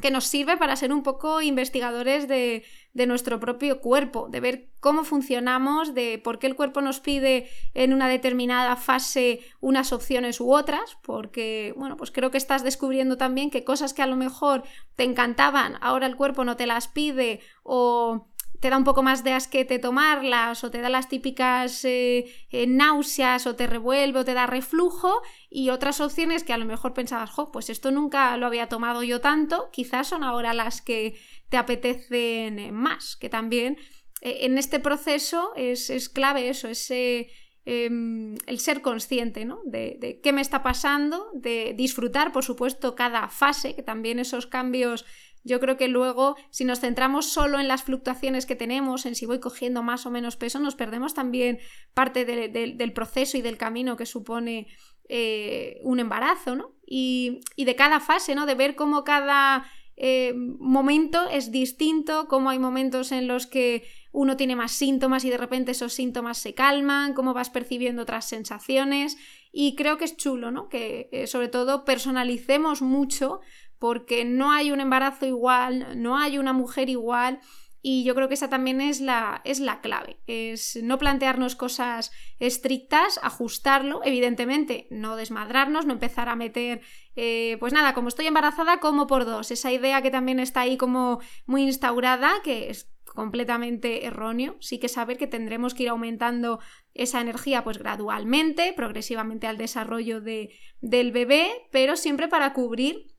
que 0.00 0.10
nos 0.10 0.24
sirve 0.24 0.56
para 0.56 0.76
ser 0.76 0.92
un 0.92 1.02
poco 1.02 1.42
investigadores 1.42 2.28
de, 2.28 2.64
nuestro 3.06 3.40
propio 3.40 3.80
cuerpo, 3.80 4.28
de 4.28 4.40
ver 4.40 4.68
cómo 4.80 5.04
funcionamos, 5.04 5.94
de 5.94 6.18
por 6.22 6.38
qué 6.38 6.46
el 6.46 6.56
cuerpo 6.56 6.80
nos 6.80 7.00
pide 7.00 7.48
en 7.74 7.92
una 7.92 8.08
determinada 8.08 8.76
fase 8.76 9.40
unas 9.60 9.92
opciones 9.92 10.40
u 10.40 10.52
otras, 10.52 10.96
porque, 11.02 11.74
bueno, 11.76 11.96
pues 11.96 12.10
creo 12.10 12.30
que 12.30 12.38
estás 12.38 12.62
descubriendo 12.64 13.16
también 13.16 13.50
que 13.50 13.64
cosas 13.64 13.94
que 13.94 14.02
a 14.02 14.06
lo 14.06 14.16
mejor 14.16 14.64
te 14.96 15.04
encantaban, 15.04 15.76
ahora 15.80 16.06
el 16.06 16.16
cuerpo 16.16 16.44
no 16.44 16.56
te 16.56 16.66
las 16.66 16.88
pide 16.88 17.40
o 17.62 18.28
te 18.60 18.68
da 18.68 18.76
un 18.76 18.84
poco 18.84 19.02
más 19.02 19.24
de 19.24 19.32
asquete 19.32 19.78
tomarlas 19.78 20.62
o 20.62 20.70
te 20.70 20.80
da 20.80 20.90
las 20.90 21.08
típicas 21.08 21.84
eh, 21.84 22.26
eh, 22.50 22.66
náuseas 22.66 23.46
o 23.46 23.56
te 23.56 23.66
revuelve 23.66 24.20
o 24.20 24.24
te 24.24 24.34
da 24.34 24.46
reflujo 24.46 25.22
y 25.48 25.70
otras 25.70 26.00
opciones 26.00 26.44
que 26.44 26.52
a 26.52 26.58
lo 26.58 26.66
mejor 26.66 26.92
pensabas, 26.92 27.30
jo, 27.30 27.50
pues 27.50 27.70
esto 27.70 27.90
nunca 27.90 28.36
lo 28.36 28.46
había 28.46 28.68
tomado 28.68 29.02
yo 29.02 29.20
tanto, 29.20 29.70
quizás 29.72 30.08
son 30.08 30.22
ahora 30.22 30.52
las 30.52 30.82
que 30.82 31.18
te 31.48 31.56
apetecen 31.56 32.72
más, 32.74 33.16
que 33.16 33.30
también 33.30 33.78
eh, 34.20 34.40
en 34.42 34.58
este 34.58 34.78
proceso 34.78 35.52
es, 35.56 36.08
clave 36.08 36.48
eso, 36.48 36.68
ese... 36.68 37.30
Em, 37.66 38.36
el 38.46 38.58
ser 38.58 38.80
consciente 38.80 39.44
¿no? 39.44 39.60
de, 39.66 40.18
qué 40.22 40.32
me 40.32 40.40
está 40.40 40.62
pasando, 40.62 41.28
de 41.34 41.74
disfrutar, 41.76 42.32
por 42.32 42.42
supuesto, 42.42 42.94
cada 42.94 43.28
fase, 43.28 43.74
que 43.74 43.82
también 43.82 44.18
esos 44.18 44.46
cambios 44.46 45.04
yo 45.42 45.60
creo 45.60 45.76
que 45.76 45.88
luego, 45.88 46.36
si 46.50 46.64
nos 46.64 46.80
centramos 46.80 47.26
solo 47.32 47.58
en 47.58 47.68
las 47.68 47.82
fluctuaciones 47.82 48.46
que 48.46 48.56
tenemos, 48.56 49.06
en 49.06 49.14
si 49.14 49.26
voy 49.26 49.40
cogiendo 49.40 49.82
más 49.82 50.06
o 50.06 50.10
menos 50.10 50.36
peso, 50.36 50.58
nos 50.58 50.74
perdemos 50.74 51.14
también 51.14 51.58
parte 51.94 52.24
del 52.24 52.92
proceso 52.92 53.38
y 53.38 53.42
del 53.42 53.56
camino 53.56 53.96
que 53.96 54.06
supone 54.06 54.68
eh, 55.08 55.80
un 55.82 55.98
embarazo, 55.98 56.54
¿no? 56.54 56.76
Y, 56.86 57.40
de 57.56 57.74
cada 57.74 57.98
fase, 57.98 58.34
¿no? 58.36 58.46
De 58.46 58.54
ver 58.54 58.76
cómo 58.76 59.02
cada 59.02 59.66
eh, 59.96 60.34
momento 60.34 61.28
es 61.28 61.50
distinto, 61.50 62.28
cómo 62.28 62.50
hay 62.50 62.60
momentos 62.60 63.10
en 63.10 63.26
los 63.26 63.48
que 63.48 63.88
uno 64.12 64.36
tiene 64.36 64.54
más 64.54 64.70
síntomas 64.70 65.24
y 65.24 65.30
de 65.30 65.36
repente 65.36 65.72
esos 65.72 65.94
síntomas 65.94 66.38
se 66.38 66.54
calman, 66.54 67.14
cómo 67.14 67.34
vas 67.34 67.50
percibiendo 67.50 68.02
otras 68.02 68.28
sensaciones. 68.28 69.16
Y 69.52 69.74
creo 69.74 69.98
que 69.98 70.04
es 70.04 70.16
chulo, 70.16 70.52
¿no? 70.52 70.68
Que 70.68 71.08
eh, 71.10 71.26
sobre 71.26 71.48
todo 71.48 71.84
personalicemos 71.84 72.80
mucho 72.80 73.40
porque 73.80 74.24
no 74.26 74.52
hay 74.52 74.70
un 74.70 74.80
embarazo 74.80 75.26
igual, 75.26 76.00
no 76.00 76.16
hay 76.16 76.38
una 76.38 76.52
mujer 76.52 76.88
igual. 76.88 77.40
Y 77.82 78.04
yo 78.04 78.14
creo 78.14 78.28
que 78.28 78.34
esa 78.34 78.50
también 78.50 78.82
es 78.82 79.00
la, 79.00 79.40
es 79.44 79.58
la 79.58 79.80
clave, 79.80 80.18
es 80.26 80.78
no 80.82 80.98
plantearnos 80.98 81.56
cosas 81.56 82.12
estrictas, 82.38 83.18
ajustarlo, 83.22 84.02
evidentemente, 84.04 84.86
no 84.90 85.16
desmadrarnos, 85.16 85.86
no 85.86 85.94
empezar 85.94 86.28
a 86.28 86.36
meter, 86.36 86.82
eh, 87.16 87.56
pues 87.58 87.72
nada, 87.72 87.94
como 87.94 88.08
estoy 88.08 88.26
embarazada, 88.26 88.80
como 88.80 89.06
por 89.06 89.24
dos, 89.24 89.50
esa 89.50 89.72
idea 89.72 90.02
que 90.02 90.10
también 90.10 90.40
está 90.40 90.60
ahí 90.60 90.76
como 90.76 91.20
muy 91.46 91.62
instaurada, 91.62 92.42
que 92.44 92.68
es 92.68 92.92
completamente 93.14 94.04
erróneo. 94.04 94.56
Sí 94.60 94.78
que 94.78 94.88
saber 94.88 95.16
que 95.16 95.26
tendremos 95.26 95.72
que 95.72 95.84
ir 95.84 95.88
aumentando 95.88 96.60
esa 96.92 97.22
energía 97.22 97.64
pues 97.64 97.78
gradualmente, 97.78 98.74
progresivamente 98.74 99.46
al 99.46 99.56
desarrollo 99.56 100.20
de, 100.20 100.54
del 100.82 101.12
bebé, 101.12 101.50
pero 101.70 101.96
siempre 101.96 102.28
para 102.28 102.52
cubrir 102.52 103.09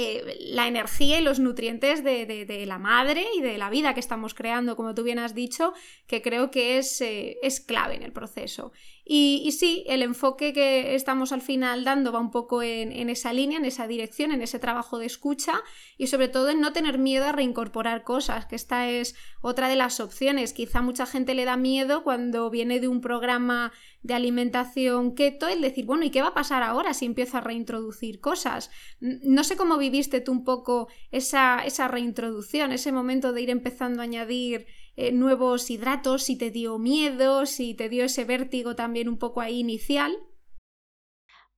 eh, 0.00 0.36
la 0.38 0.68
energía 0.68 1.18
y 1.18 1.24
los 1.24 1.40
nutrientes 1.40 2.04
de, 2.04 2.64
la 2.68 2.78
madre 2.78 3.26
y 3.36 3.42
de 3.42 3.58
la 3.58 3.68
vida 3.68 3.94
que 3.94 4.00
estamos 4.00 4.32
creando, 4.32 4.76
como 4.76 4.94
tú 4.94 5.02
bien 5.02 5.18
has 5.18 5.34
dicho, 5.34 5.72
que 6.06 6.22
creo 6.22 6.52
que 6.52 6.78
es, 6.78 7.00
eh, 7.00 7.36
es 7.42 7.58
clave 7.58 7.96
en 7.96 8.04
el 8.04 8.12
proceso. 8.12 8.70
Y, 9.10 9.50
sí, 9.58 9.84
el 9.88 10.02
enfoque 10.02 10.52
que 10.52 10.94
estamos 10.94 11.32
al 11.32 11.40
final 11.40 11.82
dando 11.82 12.12
va 12.12 12.20
un 12.20 12.30
poco 12.30 12.62
en, 12.62 13.08
esa 13.08 13.32
línea, 13.32 13.58
en 13.58 13.64
esa 13.64 13.88
dirección, 13.88 14.32
en 14.32 14.42
ese 14.42 14.58
trabajo 14.58 14.98
de 14.98 15.06
escucha 15.06 15.62
y 15.96 16.08
sobre 16.08 16.28
todo 16.28 16.50
en 16.50 16.60
no 16.60 16.74
tener 16.74 16.98
miedo 16.98 17.24
a 17.24 17.32
reincorporar 17.32 18.04
cosas, 18.04 18.44
que 18.44 18.54
esta 18.54 18.90
es 18.90 19.16
otra 19.40 19.70
de 19.70 19.76
las 19.76 19.98
opciones. 19.98 20.52
Quizá 20.52 20.82
mucha 20.82 21.06
gente 21.06 21.34
le 21.34 21.46
da 21.46 21.56
miedo 21.56 22.04
cuando 22.04 22.50
viene 22.50 22.80
de 22.80 22.88
un 22.88 23.00
programa 23.00 23.72
de 24.02 24.14
alimentación 24.14 25.14
keto 25.14 25.48
el 25.48 25.60
decir, 25.60 25.84
bueno, 25.84 26.04
¿y 26.04 26.10
qué 26.10 26.22
va 26.22 26.28
a 26.28 26.34
pasar 26.34 26.62
ahora 26.62 26.94
si 26.94 27.04
empiezo 27.04 27.36
a 27.38 27.40
reintroducir 27.40 28.20
cosas? 28.20 28.70
No 29.00 29.44
sé 29.44 29.56
cómo 29.56 29.78
viviste 29.78 30.20
tú 30.20 30.32
un 30.32 30.44
poco 30.44 30.88
esa, 31.10 31.64
esa 31.64 31.88
reintroducción, 31.88 32.72
ese 32.72 32.92
momento 32.92 33.32
de 33.32 33.42
ir 33.42 33.50
empezando 33.50 34.00
a 34.00 34.04
añadir 34.04 34.66
eh, 34.96 35.12
nuevos 35.12 35.70
hidratos, 35.70 36.24
si 36.24 36.36
te 36.36 36.50
dio 36.50 36.78
miedo, 36.78 37.46
si 37.46 37.74
te 37.74 37.88
dio 37.88 38.04
ese 38.04 38.24
vértigo 38.24 38.76
también 38.76 39.08
un 39.08 39.18
poco 39.18 39.40
ahí 39.40 39.60
inicial. 39.60 40.16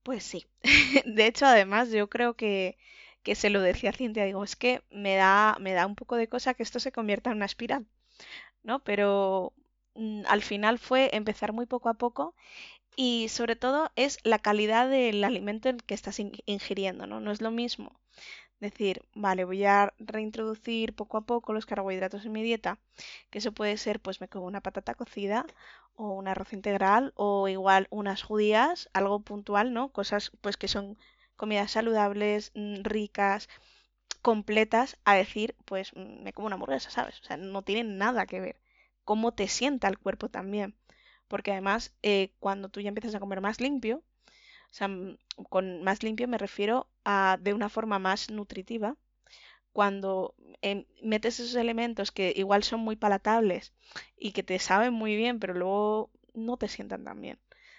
Pues 0.03 0.23
sí. 0.23 0.45
De 1.05 1.27
hecho, 1.27 1.45
además, 1.45 1.91
yo 1.91 2.09
creo 2.09 2.35
que, 2.35 2.77
que 3.23 3.35
se 3.35 3.49
lo 3.49 3.61
decía 3.61 3.91
a 3.91 3.93
Cintia, 3.93 4.25
digo, 4.25 4.43
es 4.43 4.55
que 4.55 4.81
me 4.91 5.15
da, 5.15 5.57
me 5.59 5.73
da 5.73 5.85
un 5.85 5.95
poco 5.95 6.15
de 6.15 6.27
cosa 6.27 6.53
que 6.53 6.63
esto 6.63 6.79
se 6.79 6.91
convierta 6.91 7.29
en 7.31 7.37
una 7.37 7.45
espiral, 7.45 7.85
¿no? 8.63 8.83
Pero 8.83 9.53
al 10.27 10.41
final 10.41 10.79
fue 10.79 11.09
empezar 11.13 11.53
muy 11.53 11.65
poco 11.65 11.89
a 11.89 11.95
poco 11.95 12.35
y 12.95 13.27
sobre 13.29 13.55
todo 13.55 13.91
es 13.95 14.19
la 14.23 14.39
calidad 14.39 14.89
del 14.89 15.23
alimento 15.23 15.69
que 15.87 15.93
estás 15.95 16.19
ingiriendo, 16.19 17.07
¿no? 17.07 17.19
No 17.21 17.31
es 17.31 17.41
lo 17.41 17.51
mismo 17.51 17.99
decir, 18.59 19.03
vale, 19.15 19.43
voy 19.45 19.65
a 19.65 19.93
reintroducir 19.99 20.95
poco 20.95 21.17
a 21.17 21.21
poco 21.25 21.53
los 21.53 21.65
carbohidratos 21.65 22.25
en 22.25 22.31
mi 22.33 22.43
dieta, 22.43 22.79
que 23.29 23.39
eso 23.39 23.51
puede 23.53 23.77
ser, 23.77 23.99
pues 23.99 24.21
me 24.21 24.27
como 24.29 24.45
una 24.45 24.61
patata 24.61 24.95
cocida 24.95 25.45
o 25.95 26.09
un 26.13 26.27
arroz 26.27 26.53
integral 26.53 27.13
o 27.15 27.47
igual 27.49 27.87
unas 27.91 28.23
judías, 28.23 28.89
algo 28.93 29.19
puntual, 29.21 29.73
¿no? 29.73 29.89
Cosas 29.91 30.31
pues 30.41 30.57
que 30.57 30.67
son 30.69 30.97
comidas 31.37 31.71
saludables, 31.71 32.51
mm, 32.55 32.83
ricas, 32.83 33.49
completas, 34.23 34.97
a 35.05 35.15
decir, 35.15 35.55
pues 35.65 35.93
mm, 35.95 36.23
me 36.23 36.33
como 36.33 36.47
una 36.47 36.55
hamburguesa, 36.55 36.91
¿sabes? 36.91 37.19
O 37.21 37.25
sea, 37.25 37.37
no 37.37 37.63
tiene 37.63 37.83
nada 37.85 38.27
que 38.27 38.41
ver. 38.41 38.60
Cómo 39.11 39.33
te 39.33 39.49
sienta 39.49 39.89
el 39.89 39.99
cuerpo 39.99 40.29
también. 40.29 40.73
Porque 41.27 41.51
además, 41.51 41.93
eh, 42.01 42.31
cuando 42.39 42.69
tú 42.69 42.79
ya 42.79 42.87
empiezas 42.87 43.13
a 43.13 43.19
comer 43.19 43.41
más 43.41 43.59
limpio, 43.59 43.97
o 43.97 44.73
sea, 44.73 44.89
con 45.49 45.83
más 45.83 46.01
limpio 46.01 46.29
me 46.29 46.37
refiero 46.37 46.87
a 47.03 47.37
de 47.41 47.53
una 47.53 47.67
forma 47.67 47.99
más 47.99 48.29
nutritiva. 48.29 48.95
Cuando 49.73 50.33
em, 50.61 50.85
metes 51.03 51.41
esos 51.41 51.55
elementos 51.55 52.13
que 52.13 52.31
igual 52.37 52.63
son 52.63 52.79
muy 52.79 52.95
palatables 52.95 53.73
y 54.15 54.31
que 54.31 54.43
te 54.43 54.57
saben 54.59 54.93
muy 54.93 55.17
bien, 55.17 55.39
pero 55.41 55.53
luego 55.55 56.09
no 56.33 56.55
te 56.55 56.69
sientan 56.69 57.03
tan 57.03 57.19
bien. 57.19 57.37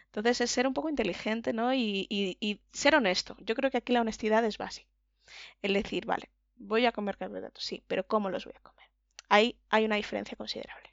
Entonces 0.08 0.42
es 0.42 0.50
ser 0.50 0.66
un 0.66 0.74
poco 0.74 0.90
inteligente, 0.90 1.54
¿no? 1.54 1.72
Y, 1.72 2.06
y, 2.10 2.60
ser 2.72 2.94
honesto. 2.94 3.36
Yo 3.40 3.54
creo 3.54 3.70
que 3.70 3.78
aquí 3.78 3.94
la 3.94 4.02
honestidad 4.02 4.44
es 4.44 4.58
básica. 4.58 4.90
El 5.62 5.72
decir, 5.72 6.04
vale, 6.04 6.28
voy 6.56 6.84
a 6.84 6.92
comer 6.92 7.16
carbohidratos, 7.16 7.64
sí, 7.64 7.82
pero 7.86 8.06
¿cómo 8.06 8.28
los 8.28 8.44
voy 8.44 8.54
a 8.54 8.60
comer? 8.68 8.86
Ahí 9.30 9.56
hay 9.70 9.86
una 9.86 9.96
diferencia 9.96 10.36
considerable. 10.36 10.91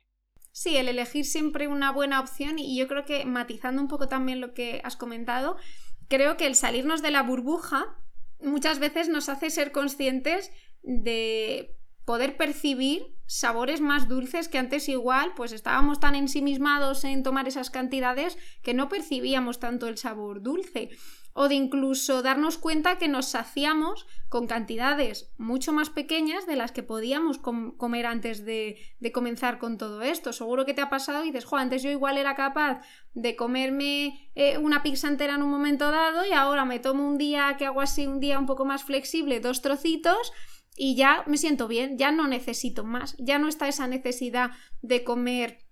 Sí, 0.52 0.78
el 0.78 0.90
elegir 0.90 1.26
siempre 1.26 1.68
una 1.68 1.92
buena 1.92 2.20
opción 2.20 2.60
y 2.60 2.78
yo 2.78 2.88
creo 2.88 3.06
que 3.06 3.26
matizando 3.26 3.82
un 3.82 3.88
poco 3.88 4.08
también 4.08 4.42
lo 4.42 4.54
que 4.54 4.82
has 4.84 4.98
comentado, 4.98 5.58
creo 6.08 6.38
que 6.38 6.48
el 6.48 6.56
salirnos 6.56 7.02
de 7.02 7.12
la 7.12 7.24
burbuja 7.24 7.96
muchas 8.42 8.80
veces 8.80 9.10
nos 9.10 9.30
hace 9.30 9.50
ser 9.50 9.72
conscientes 9.72 10.52
de 10.82 11.76
poder 12.06 12.38
percibir 12.38 13.16
sabores 13.28 13.80
más 13.80 14.08
dulces 14.08 14.48
que 14.48 14.58
antes 14.58 14.90
igual 14.90 15.34
pues 15.36 15.52
estábamos 15.52 16.00
tan 16.00 16.16
ensimismados 16.16 17.04
en 17.04 17.22
tomar 17.22 17.48
esas 17.48 17.70
cantidades 17.70 18.38
que 18.64 18.74
no 18.74 18.90
percibíamos 18.90 19.60
tanto 19.60 19.88
el 19.88 20.00
sabor 20.00 20.42
dulce 20.42 20.90
o 21.42 21.48
de 21.48 21.56
incluso 21.56 22.22
darnos 22.22 22.58
cuenta 22.58 22.98
que 22.98 23.08
nos 23.08 23.28
saciamos 23.28 24.06
con 24.28 24.46
cantidades 24.46 25.32
mucho 25.38 25.72
más 25.72 25.90
pequeñas 25.90 26.46
de 26.46 26.58
las 26.58 26.74
que 26.74 26.84
podíamos 26.84 27.38
comer 27.38 28.08
antes 28.08 28.44
de, 28.44 28.76
comenzar 29.14 29.58
con 29.58 29.78
todo 29.78 30.02
esto. 30.02 30.34
Seguro 30.34 30.66
que 30.66 30.74
te 30.74 30.82
ha 30.82 30.90
pasado 30.90 31.24
y 31.24 31.28
dices, 31.28 31.46
jo, 31.46 31.56
antes 31.56 31.82
yo 31.82 31.90
igual 31.92 32.18
era 32.18 32.36
capaz 32.36 32.82
de 33.14 33.38
comerme 33.38 34.30
eh, 34.36 34.58
una 34.58 34.84
pizza 34.84 35.08
entera 35.08 35.36
en 35.36 35.42
un 35.42 35.50
momento 35.50 35.92
dado 35.92 36.26
y 36.26 36.34
ahora 36.34 36.66
me 36.66 36.80
tomo 36.80 37.08
un 37.08 37.18
día 37.18 37.56
que 37.58 37.66
hago 37.66 37.80
así, 37.80 38.06
un 38.06 38.20
día 38.20 38.38
un 38.38 38.46
poco 38.46 38.66
más 38.66 38.84
flexible, 38.84 39.40
dos 39.40 39.62
trocitos 39.62 40.34
y 40.76 40.96
ya 40.96 41.24
me 41.26 41.38
siento 41.38 41.70
bien, 41.70 41.98
ya 41.98 42.12
no 42.12 42.28
necesito 42.28 42.84
más, 42.84 43.16
ya 43.18 43.40
no 43.40 43.48
está 43.48 43.70
esa 43.70 43.88
necesidad 43.88 44.52
de 44.82 45.06
comer 45.06 45.69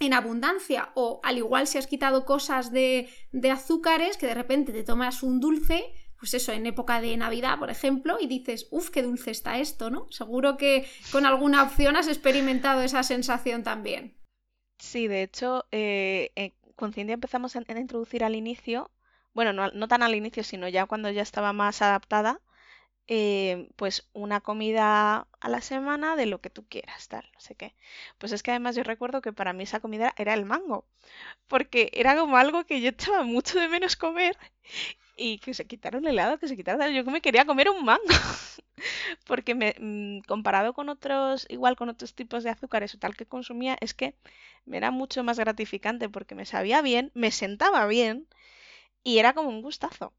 en 0.00 0.14
abundancia 0.14 0.90
o 0.94 1.20
al 1.22 1.38
igual 1.38 1.66
si 1.66 1.78
has 1.78 1.86
quitado 1.86 2.24
cosas 2.24 2.72
de, 2.72 3.08
de 3.32 3.50
azúcares 3.50 4.16
que 4.16 4.26
de 4.26 4.34
repente 4.34 4.72
te 4.72 4.82
tomas 4.82 5.22
un 5.22 5.40
dulce 5.40 5.94
pues 6.20 6.34
eso, 6.34 6.52
en 6.52 6.66
época 6.66 7.00
de 7.00 7.16
Navidad, 7.16 7.58
por 7.58 7.70
ejemplo, 7.70 8.18
y 8.20 8.26
dices, 8.26 8.68
uff, 8.70 8.90
qué 8.90 9.02
dulce 9.02 9.30
está 9.30 9.58
esto, 9.58 9.88
¿no? 9.88 10.06
Seguro 10.12 10.58
que 10.58 10.86
con 11.12 11.24
alguna 11.24 11.62
opción 11.62 11.96
has 11.96 12.08
experimentado 12.08 12.82
esa 12.82 13.02
sensación 13.02 13.62
también. 13.62 14.18
Sí, 14.78 15.08
de 15.08 15.22
hecho, 15.22 15.64
eh, 15.72 16.30
eh, 16.36 16.52
con 16.76 16.92
Cindy 16.92 17.14
empezamos 17.14 17.56
a, 17.56 17.62
introducir 17.74 18.22
al 18.22 18.34
inicio, 18.34 18.90
bueno, 19.32 19.54
no, 19.54 19.70
no, 19.70 19.88
tan 19.88 20.02
al 20.02 20.14
inicio, 20.14 20.44
sino 20.44 20.68
ya 20.68 20.84
cuando 20.84 21.10
ya 21.10 21.22
estaba 21.22 21.54
más 21.54 21.80
adaptada, 21.80 22.42
eh, 23.10 23.68
pues 23.76 24.08
una 24.14 24.40
comida 24.40 25.28
a 25.40 25.50
la 25.50 25.60
semana 25.62 26.16
de 26.16 26.26
lo 26.26 26.40
que 26.40 26.50
tú 26.50 26.66
quieras, 26.68 27.08
tal, 27.08 27.28
no 27.34 27.40
sé 27.40 27.56
qué. 27.56 27.74
Pues 28.18 28.32
es 28.32 28.42
que 28.44 28.52
además 28.52 28.76
yo 28.76 28.84
recuerdo 28.84 29.20
que 29.22 29.32
para 29.34 29.52
mí 29.52 29.64
esa 29.64 29.80
comida 29.80 30.14
era 30.16 30.34
el 30.34 30.46
mango, 30.46 30.86
porque 31.48 31.90
era 31.94 32.16
como 32.16 32.36
algo 32.38 32.64
que 32.66 32.80
yo 32.80 32.90
echaba 32.90 33.24
mucho 33.24 33.58
de 33.60 33.68
menos 33.68 33.96
comer 33.96 34.36
y 35.16 35.38
que 35.38 35.54
se 35.54 35.66
quitaron 35.66 36.06
el 36.06 36.12
helado, 36.14 36.38
que 36.38 36.48
se 36.48 36.56
quitaron, 36.56 36.92
yo 36.92 37.04
me 37.04 37.20
quería 37.22 37.44
comer 37.46 37.68
un 37.70 37.84
mango, 37.84 38.04
porque 39.26 39.54
me, 39.54 39.74
mm, 39.78 40.20
comparado 40.26 40.74
con 40.74 40.88
otros, 40.88 41.46
igual 41.50 41.76
con 41.76 41.88
otros 41.88 42.14
tipos 42.14 42.44
de 42.44 42.50
azúcares 42.50 42.94
o 42.94 42.98
tal 42.98 43.16
que 43.16 43.26
consumía, 43.26 43.76
es 43.80 43.94
que 43.94 44.14
me 44.66 44.76
era 44.78 44.90
mucho 44.90 45.24
más 45.24 45.38
gratificante 45.38 46.08
porque 46.08 46.34
me 46.34 46.46
sabía 46.46 46.82
bien, 46.82 47.10
me 47.14 47.30
sentaba 47.30 47.86
bien 47.86 48.26
y 49.04 49.18
era 49.18 49.34
como 49.34 49.48
un 49.50 49.62
gustazo. 49.62 50.12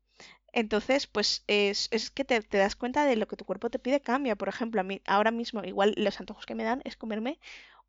Entonces, 0.53 1.07
pues 1.07 1.43
es, 1.47 1.87
es 1.91 2.11
que 2.11 2.25
te, 2.25 2.41
das 2.41 2.75
cuenta 2.75 3.05
de 3.05 3.15
lo 3.15 3.27
que 3.27 3.37
tu 3.37 3.45
cuerpo 3.45 3.69
te 3.69 3.79
pide 3.79 4.01
cambia. 4.01 4.35
Por 4.35 4.49
ejemplo, 4.49 4.81
a 4.81 4.83
mí 4.83 5.01
ahora 5.05 5.31
mismo 5.31 5.63
igual 5.63 5.93
los 5.97 6.19
antojos 6.19 6.45
que 6.45 6.55
me 6.55 6.63
dan 6.63 6.81
es 6.85 6.97
comerme 6.97 7.39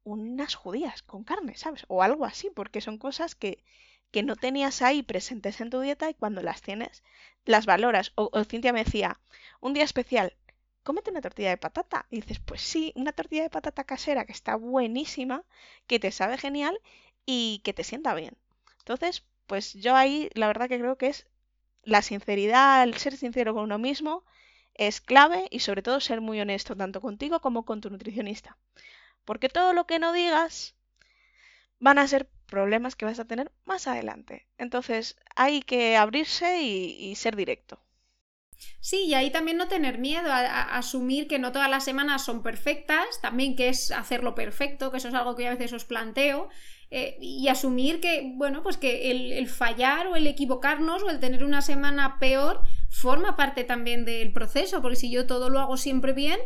unas 0.05 0.55
judías 0.57 1.03
con 1.03 1.25
carne, 1.25 1.57
¿sabes? 1.57 1.85
O 1.89 2.03
algo 2.03 2.25
así, 2.25 2.51
porque 2.51 2.81
son 2.81 2.99
cosas 2.99 3.35
que, 3.35 3.65
que 4.13 4.23
no 4.23 4.37
tenías 4.37 4.83
ahí 4.83 5.03
presentes 5.03 5.61
en 5.61 5.71
tu 5.71 5.81
dieta 5.81 6.11
y 6.11 6.15
cuando 6.15 6.43
las 6.43 6.63
tienes, 6.63 7.03
las 7.45 7.67
valoras. 7.67 8.13
O, 8.17 8.31
o 8.33 8.45
Cintia 8.45 8.73
me 8.73 8.85
decía, 8.85 9.21
un 9.61 9.75
día 9.75 9.85
especial, 9.85 10.37
cómete 10.85 11.11
una 11.11 11.21
tortilla 11.21 11.51
de 11.51 11.57
patata. 11.59 12.07
Y 12.11 12.17
dices, 12.21 12.41
pues 12.41 12.63
sí, 12.63 12.93
una 12.97 13.13
tortilla 13.13 13.43
de 13.45 13.51
patata 13.51 13.85
casera 13.85 14.25
que 14.27 14.33
está 14.33 14.57
buenísima, 14.57 15.45
que 15.87 15.99
te 16.01 16.11
sabe 16.13 16.39
genial 16.39 16.79
y 17.27 17.61
que 17.65 17.73
te 17.73 17.85
sienta 17.85 18.15
bien. 18.15 18.37
Entonces, 18.81 19.25
pues 19.47 19.75
yo 19.75 19.95
ahí 19.97 20.31
la 20.35 20.47
verdad 20.47 20.69
que 20.69 20.79
creo 20.79 20.97
que 20.97 21.09
es 21.09 21.27
la 21.83 22.03
sinceridad, 22.03 22.83
el 22.83 22.97
ser 22.97 23.17
sincero 23.17 23.55
con 23.55 23.65
uno 23.65 23.79
mismo 23.79 24.25
es 24.75 25.01
clave 25.01 25.49
y 25.51 25.61
sobre 25.61 25.83
todo 25.83 26.01
ser 26.01 26.21
muy 26.21 26.41
honesto 26.41 26.77
tanto 26.77 27.01
contigo 27.01 27.41
como 27.41 27.65
con 27.65 27.81
tu 27.81 27.91
nutricionista. 27.91 28.57
Porque 29.25 29.49
todo 29.49 29.73
lo 29.73 29.87
que 29.87 29.99
no 29.99 30.13
digas 30.13 30.75
van 31.79 31.99
a 31.99 32.07
ser 32.07 32.29
problemas 32.47 32.97
que 32.97 33.05
vas 33.05 33.19
a 33.19 33.25
tener 33.25 33.51
más 33.65 33.87
adelante. 33.87 34.47
Entonces 34.59 35.17
hay 35.37 35.63
que 35.63 35.97
abrirse 35.97 36.63
y, 36.63 37.15
ser 37.17 37.37
directo. 37.37 37.81
Sí, 38.81 39.05
y 39.07 39.15
ahí 39.15 39.31
también 39.31 39.57
no 39.57 39.69
tener 39.69 39.99
miedo 39.99 40.33
a, 40.33 40.77
asumir 40.77 41.29
que 41.29 41.39
no 41.39 41.53
todas 41.53 41.71
las 41.71 41.85
semanas 41.85 42.25
son 42.25 42.43
perfectas, 42.43 43.07
también 43.21 43.55
que 43.57 43.69
es 43.69 43.91
hacerlo 43.91 44.35
perfecto, 44.35 44.91
que 44.91 44.97
eso 44.97 45.09
es 45.09 45.15
algo 45.15 45.37
que 45.37 45.47
a 45.47 45.51
veces 45.51 45.73
os 45.73 45.85
planteo, 45.85 46.49
eh, 46.91 47.17
y 47.21 47.49
asumir 47.49 48.01
que, 48.01 48.33
bueno, 48.35 48.63
pues 48.63 48.77
que 48.77 49.11
el, 49.11 49.49
fallar 49.49 50.09
o 50.09 50.17
el 50.17 50.27
equivocarnos 50.27 51.03
o 51.03 51.11
el 51.11 51.21
tener 51.21 51.43
una 51.43 51.63
semana 51.63 52.19
peor 52.19 52.63
forma 52.91 53.37
parte 53.37 53.65
también 53.65 54.05
del 54.05 54.33
proceso, 54.33 54.83
porque 54.83 54.97
si 54.97 55.11
yo 55.11 55.27
todo 55.27 55.49
lo 55.49 55.61
hago 55.61 55.77
siempre 55.77 56.13
bien, 56.13 56.39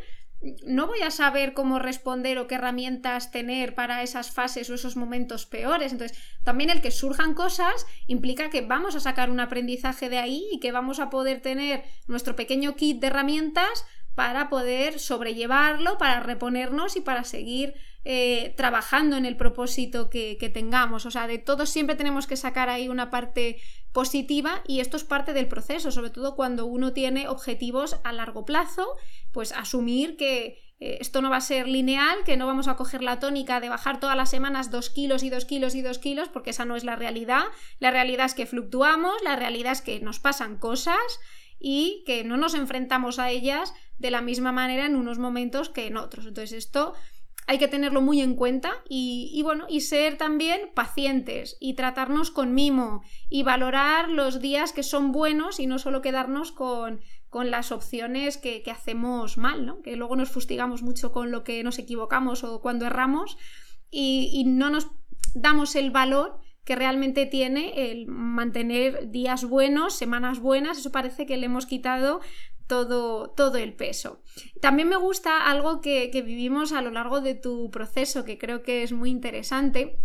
no 0.67 0.87
voy 0.87 1.01
a 1.01 1.11
saber 1.11 1.55
cómo 1.55 1.79
responder 1.79 2.39
o 2.39 2.47
qué 2.47 2.57
herramientas 2.57 3.31
tener 3.31 3.75
para 3.75 4.03
esas 4.03 4.31
fases 4.31 4.69
o 4.69 4.75
esos 4.75 4.97
momentos 4.97 5.47
peores. 5.47 5.93
Entonces, 5.93 6.19
también 6.45 6.71
el 6.71 6.83
que 6.83 6.91
surjan 6.91 7.35
cosas 7.35 7.87
implica 8.07 8.51
que 8.51 8.61
vamos 8.61 8.95
a 8.95 9.01
sacar 9.01 9.31
un 9.31 9.41
aprendizaje 9.41 10.09
de 10.09 10.19
ahí 10.19 10.47
y 10.53 10.61
que 10.61 10.73
vamos 10.73 11.01
a 11.01 11.11
poder 11.11 11.41
tener 11.41 11.85
nuestro 12.07 12.37
pequeño 12.37 12.77
kit 12.77 13.01
de 13.01 13.09
herramientas 13.09 13.85
para 14.15 14.49
poder 14.49 14.99
sobrellevarlo, 14.99 15.99
para 15.99 16.21
reponernos 16.21 16.97
y 16.97 17.03
para 17.03 17.25
seguir 17.25 17.75
eh, 18.05 18.55
trabajando 18.57 19.17
en 19.17 19.27
el 19.27 19.37
propósito 19.37 20.09
que, 20.09 20.39
que, 20.39 20.49
tengamos. 20.49 21.07
O 21.07 21.11
sea, 21.11 21.27
de 21.27 21.39
todo 21.39 21.67
siempre 21.67 21.97
tenemos 21.97 22.27
que 22.27 22.37
sacar 22.37 22.69
ahí 22.69 22.89
una 22.89 23.11
parte 23.11 23.59
positiva 23.97 24.61
y 24.69 24.81
esto 24.81 24.99
es 24.99 25.05
parte 25.05 25.33
del 25.33 25.49
proceso, 25.49 25.91
sobre 25.91 26.11
todo 26.11 26.37
cuando 26.37 26.67
uno 26.67 26.93
tiene 26.93 27.29
objetivos 27.29 27.97
a 28.05 28.13
largo 28.13 28.45
plazo, 28.45 28.87
pues 29.33 29.53
asumir 29.53 30.19
que 30.19 30.59
eh, 30.81 30.99
esto 31.01 31.23
no 31.23 31.31
va 31.31 31.39
a 31.39 31.41
ser 31.41 31.67
lineal, 31.67 32.19
que 32.27 32.37
no 32.37 32.47
vamos 32.47 32.69
a 32.69 32.77
coger 32.77 33.03
la 33.03 33.21
tónica 33.21 33.59
de 33.59 33.71
bajar 33.71 33.99
todas 33.99 34.15
las 34.15 34.29
semanas 34.29 34.71
dos 34.71 34.91
kilos 34.91 35.23
y 35.23 35.31
dos 35.31 35.47
kilos 35.47 35.75
y 35.75 35.81
dos 35.81 35.99
kilos, 35.99 36.29
porque 36.29 36.51
esa 36.51 36.67
no 36.67 36.77
es 36.77 36.85
la 36.85 36.95
realidad. 36.95 37.45
La 37.79 37.91
realidad 37.91 38.27
es 38.27 38.35
que 38.35 38.45
fluctuamos, 38.45 39.15
la 39.25 39.35
realidad 39.35 39.73
es 39.73 39.81
que 39.81 39.99
nos 40.01 40.21
pasan 40.21 40.59
cosas 40.59 41.19
y 41.59 42.05
que 42.05 42.23
no 42.23 42.37
nos 42.37 42.53
enfrentamos 42.53 43.19
a 43.19 43.31
ellas 43.31 43.73
de 43.97 44.11
la 44.11 44.21
misma 44.21 44.53
manera 44.53 44.85
en 44.85 44.95
unos 44.95 45.19
momentos 45.19 45.71
que 45.71 45.87
en 45.87 45.97
otros. 45.97 46.27
Entonces 46.27 46.53
esto 46.53 46.93
hay 47.47 47.59
que 47.59 47.69
tenerlo 47.69 48.01
muy 48.01 48.21
en 48.21 48.35
cuenta 48.35 48.73
y, 48.89 49.31
y, 49.33 49.43
bueno, 49.43 49.67
y 49.69 49.83
ser 49.83 50.17
también 50.19 50.71
pacientes 50.75 51.57
y 51.61 51.75
tratarnos 51.75 52.31
con 52.31 52.55
mimo 52.55 53.03
y 53.29 53.45
valorar 53.45 54.11
los 54.11 54.41
días 54.41 54.73
que 54.73 54.83
son 54.83 55.13
buenos 55.13 55.61
y 55.61 55.67
no 55.67 55.79
solo 55.79 56.03
quedarnos 56.03 56.53
con 56.53 57.01
con 57.37 57.51
las 57.51 57.71
opciones 57.71 58.39
que, 58.39 58.63
hacemos 58.73 59.37
mal, 59.37 59.67
¿no? 59.67 59.83
que 59.83 59.97
luego 59.97 60.17
nos 60.17 60.31
fustigamos 60.31 60.83
mucho 60.83 61.13
con 61.13 61.31
lo 61.31 61.45
que 61.45 61.63
nos 61.63 61.79
equivocamos 61.79 62.45
o 62.45 62.63
cuando 62.63 62.87
erramos 62.87 63.37
y, 63.91 64.45
no 64.47 64.71
nos 64.71 64.89
damos 65.35 65.77
el 65.77 65.91
valor 65.91 66.39
que 66.65 66.77
realmente 66.77 67.27
tiene 67.27 67.91
el 67.91 68.07
mantener 68.07 69.11
días 69.11 69.45
buenos, 69.45 69.95
semanas 69.95 70.41
buenas, 70.41 70.79
eso 70.79 70.91
parece 70.91 71.27
que 71.27 71.37
le 71.37 71.45
hemos 71.45 71.67
quitado 71.67 72.21
todo, 72.67 73.31
todo 73.31 73.57
el 73.59 73.75
peso. 73.75 74.23
También 74.61 74.89
me 74.89 74.97
gusta 74.97 75.47
algo 75.47 75.81
que, 75.81 76.11
vivimos 76.25 76.73
a 76.73 76.83
lo 76.83 76.91
largo 76.91 77.21
de 77.21 77.35
tu 77.35 77.71
proceso, 77.71 78.25
que 78.25 78.39
creo 78.39 78.63
que 78.63 78.83
es 78.83 78.93
muy 78.93 79.11
interesante, 79.11 79.99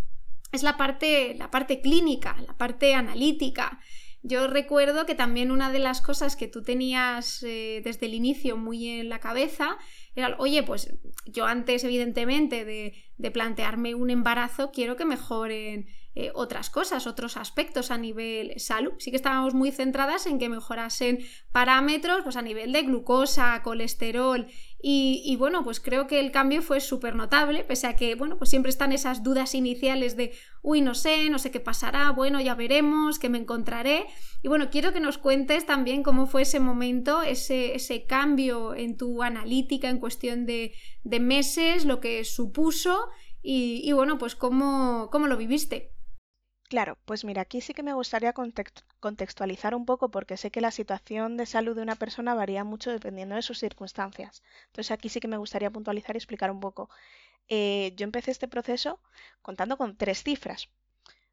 es 0.52 0.64
la 0.64 0.78
parte, 0.78 1.36
la 1.36 1.50
parte 1.50 1.82
clínica, 1.82 2.36
la 2.46 2.58
parte 2.58 2.94
analítica. 2.94 3.80
Yo 4.24 4.48
recuerdo 4.48 5.06
que 5.06 5.16
también 5.16 5.50
una 5.50 5.72
de 5.72 5.80
las 5.80 6.02
cosas 6.02 6.36
que 6.36 6.48
tú 6.48 6.62
tenías 6.62 7.42
eh, 7.42 7.82
desde 7.84 8.06
el 8.06 8.14
inicio 8.14 8.56
muy 8.56 8.88
en 8.88 9.10
la 9.10 9.20
cabeza 9.20 9.78
era, 10.14 10.36
oye, 10.38 10.62
pues 10.62 10.94
yo 11.26 11.46
antes 11.46 11.84
evidentemente 11.84 12.64
de, 12.64 12.94
de 13.18 13.32
plantearme 13.32 13.96
un 13.96 14.12
embarazo 14.12 14.72
quiero 14.72 14.96
que 14.96 15.06
mejoren 15.06 15.88
eh, 16.16 16.32
otras 16.34 16.70
cosas, 16.70 17.08
otros 17.08 17.38
aspectos 17.38 17.92
a 17.92 17.98
nivel 17.98 18.60
salud. 18.60 18.94
Sí 19.00 19.12
que 19.12 19.18
estábamos 19.18 19.54
muy 19.54 19.72
centradas 19.72 20.26
en 20.28 20.40
que 20.40 20.50
mejorasen 20.50 21.20
parámetros 21.52 22.24
pues 22.24 22.36
a 22.36 22.42
nivel 22.42 22.72
de 22.74 22.84
glucosa, 22.84 23.62
colesterol 23.64 24.48
y, 24.84 25.36
bueno, 25.36 25.64
pues 25.64 25.80
creo 25.80 26.08
que 26.08 26.20
el 26.20 26.32
cambio 26.32 26.64
fue 26.64 26.80
súper 26.80 27.16
notable, 27.16 27.64
pese 27.64 27.86
a 27.86 27.96
que, 27.96 28.16
bueno, 28.16 28.38
pues 28.38 28.50
siempre 28.50 28.72
están 28.72 28.92
esas 28.92 29.22
dudas 29.22 29.54
iniciales 29.54 30.16
de, 30.16 30.34
uy, 30.64 30.82
no 30.82 30.96
sé, 30.96 31.30
no 31.30 31.38
sé 31.38 31.52
qué 31.52 31.60
pasará, 31.60 32.10
bueno, 32.12 32.42
ya 32.42 32.56
veremos, 32.56 33.20
qué 33.20 33.30
me 33.30 33.38
encontraré. 33.38 34.08
Y 34.42 34.48
bueno, 34.48 34.72
quiero 34.72 34.92
que 34.92 35.00
nos 35.00 35.20
cuentes 35.20 35.68
también 35.68 36.02
cómo 36.02 36.26
fue 36.26 36.42
ese 36.42 36.60
momento, 36.60 37.22
ese, 37.22 37.76
ese 37.76 38.06
cambio 38.06 38.74
en 38.74 38.98
tu 38.98 39.22
analítica 39.22 39.88
en 39.88 40.00
cuestión 40.00 40.48
de, 40.48 40.74
de 41.04 41.20
meses, 41.20 41.86
lo 41.86 42.00
que 42.00 42.24
supuso 42.24 43.08
y, 43.44 43.82
y 43.84 43.92
bueno, 43.92 44.18
pues 44.18 44.36
cómo, 44.36 45.10
cómo 45.12 45.28
lo 45.28 45.38
viviste. 45.38 45.91
Claro, 46.72 46.98
pues 47.06 47.24
mira, 47.28 47.42
aquí 47.44 47.60
sí 47.62 47.74
que 47.76 47.84
me 47.84 47.94
gustaría 47.94 48.34
contextualizar 49.06 49.76
un 49.76 49.86
poco 49.86 50.10
porque 50.10 50.38
sé 50.42 50.50
que 50.52 50.62
la 50.68 50.72
situación 50.80 51.38
de 51.38 51.46
salud 51.46 51.76
de 51.76 51.82
una 51.88 51.96
persona 52.04 52.34
varía 52.34 52.64
mucho 52.64 52.90
dependiendo 52.92 53.36
de 53.36 53.42
sus 53.44 53.60
circunstancias. 53.60 54.42
Entonces 54.68 54.90
aquí 54.92 55.08
sí 55.10 55.20
que 55.20 55.28
me 55.28 55.38
gustaría 55.44 55.70
puntualizar 55.76 56.16
y 56.16 56.20
explicar 56.20 56.50
un 56.50 56.60
poco. 56.62 56.90
Eh, 57.50 57.94
yo 57.98 58.06
empecé 58.06 58.32
este 58.32 58.48
proceso 58.50 59.02
contando 59.44 59.78
con 59.78 59.98
tres 59.98 60.24
cifras. 60.24 60.70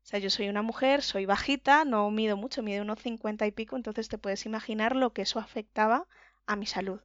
O 0.05 0.07
sea, 0.11 0.21
yo 0.21 0.31
soy 0.31 0.49
una 0.51 0.63
mujer, 0.63 1.03
soy 1.03 1.27
bajita, 1.27 1.85
no 1.87 2.11
mido 2.11 2.37
mucho, 2.37 2.63
mido 2.65 2.83
unos 2.85 3.01
50 3.01 3.47
y 3.47 3.53
pico, 3.53 3.77
entonces 3.77 4.09
te 4.09 4.19
puedes 4.19 4.47
imaginar 4.47 4.97
lo 4.97 5.13
que 5.15 5.23
eso 5.23 5.39
afectaba 5.41 6.09
a 6.47 6.57
mi 6.57 6.67
salud. 6.67 7.01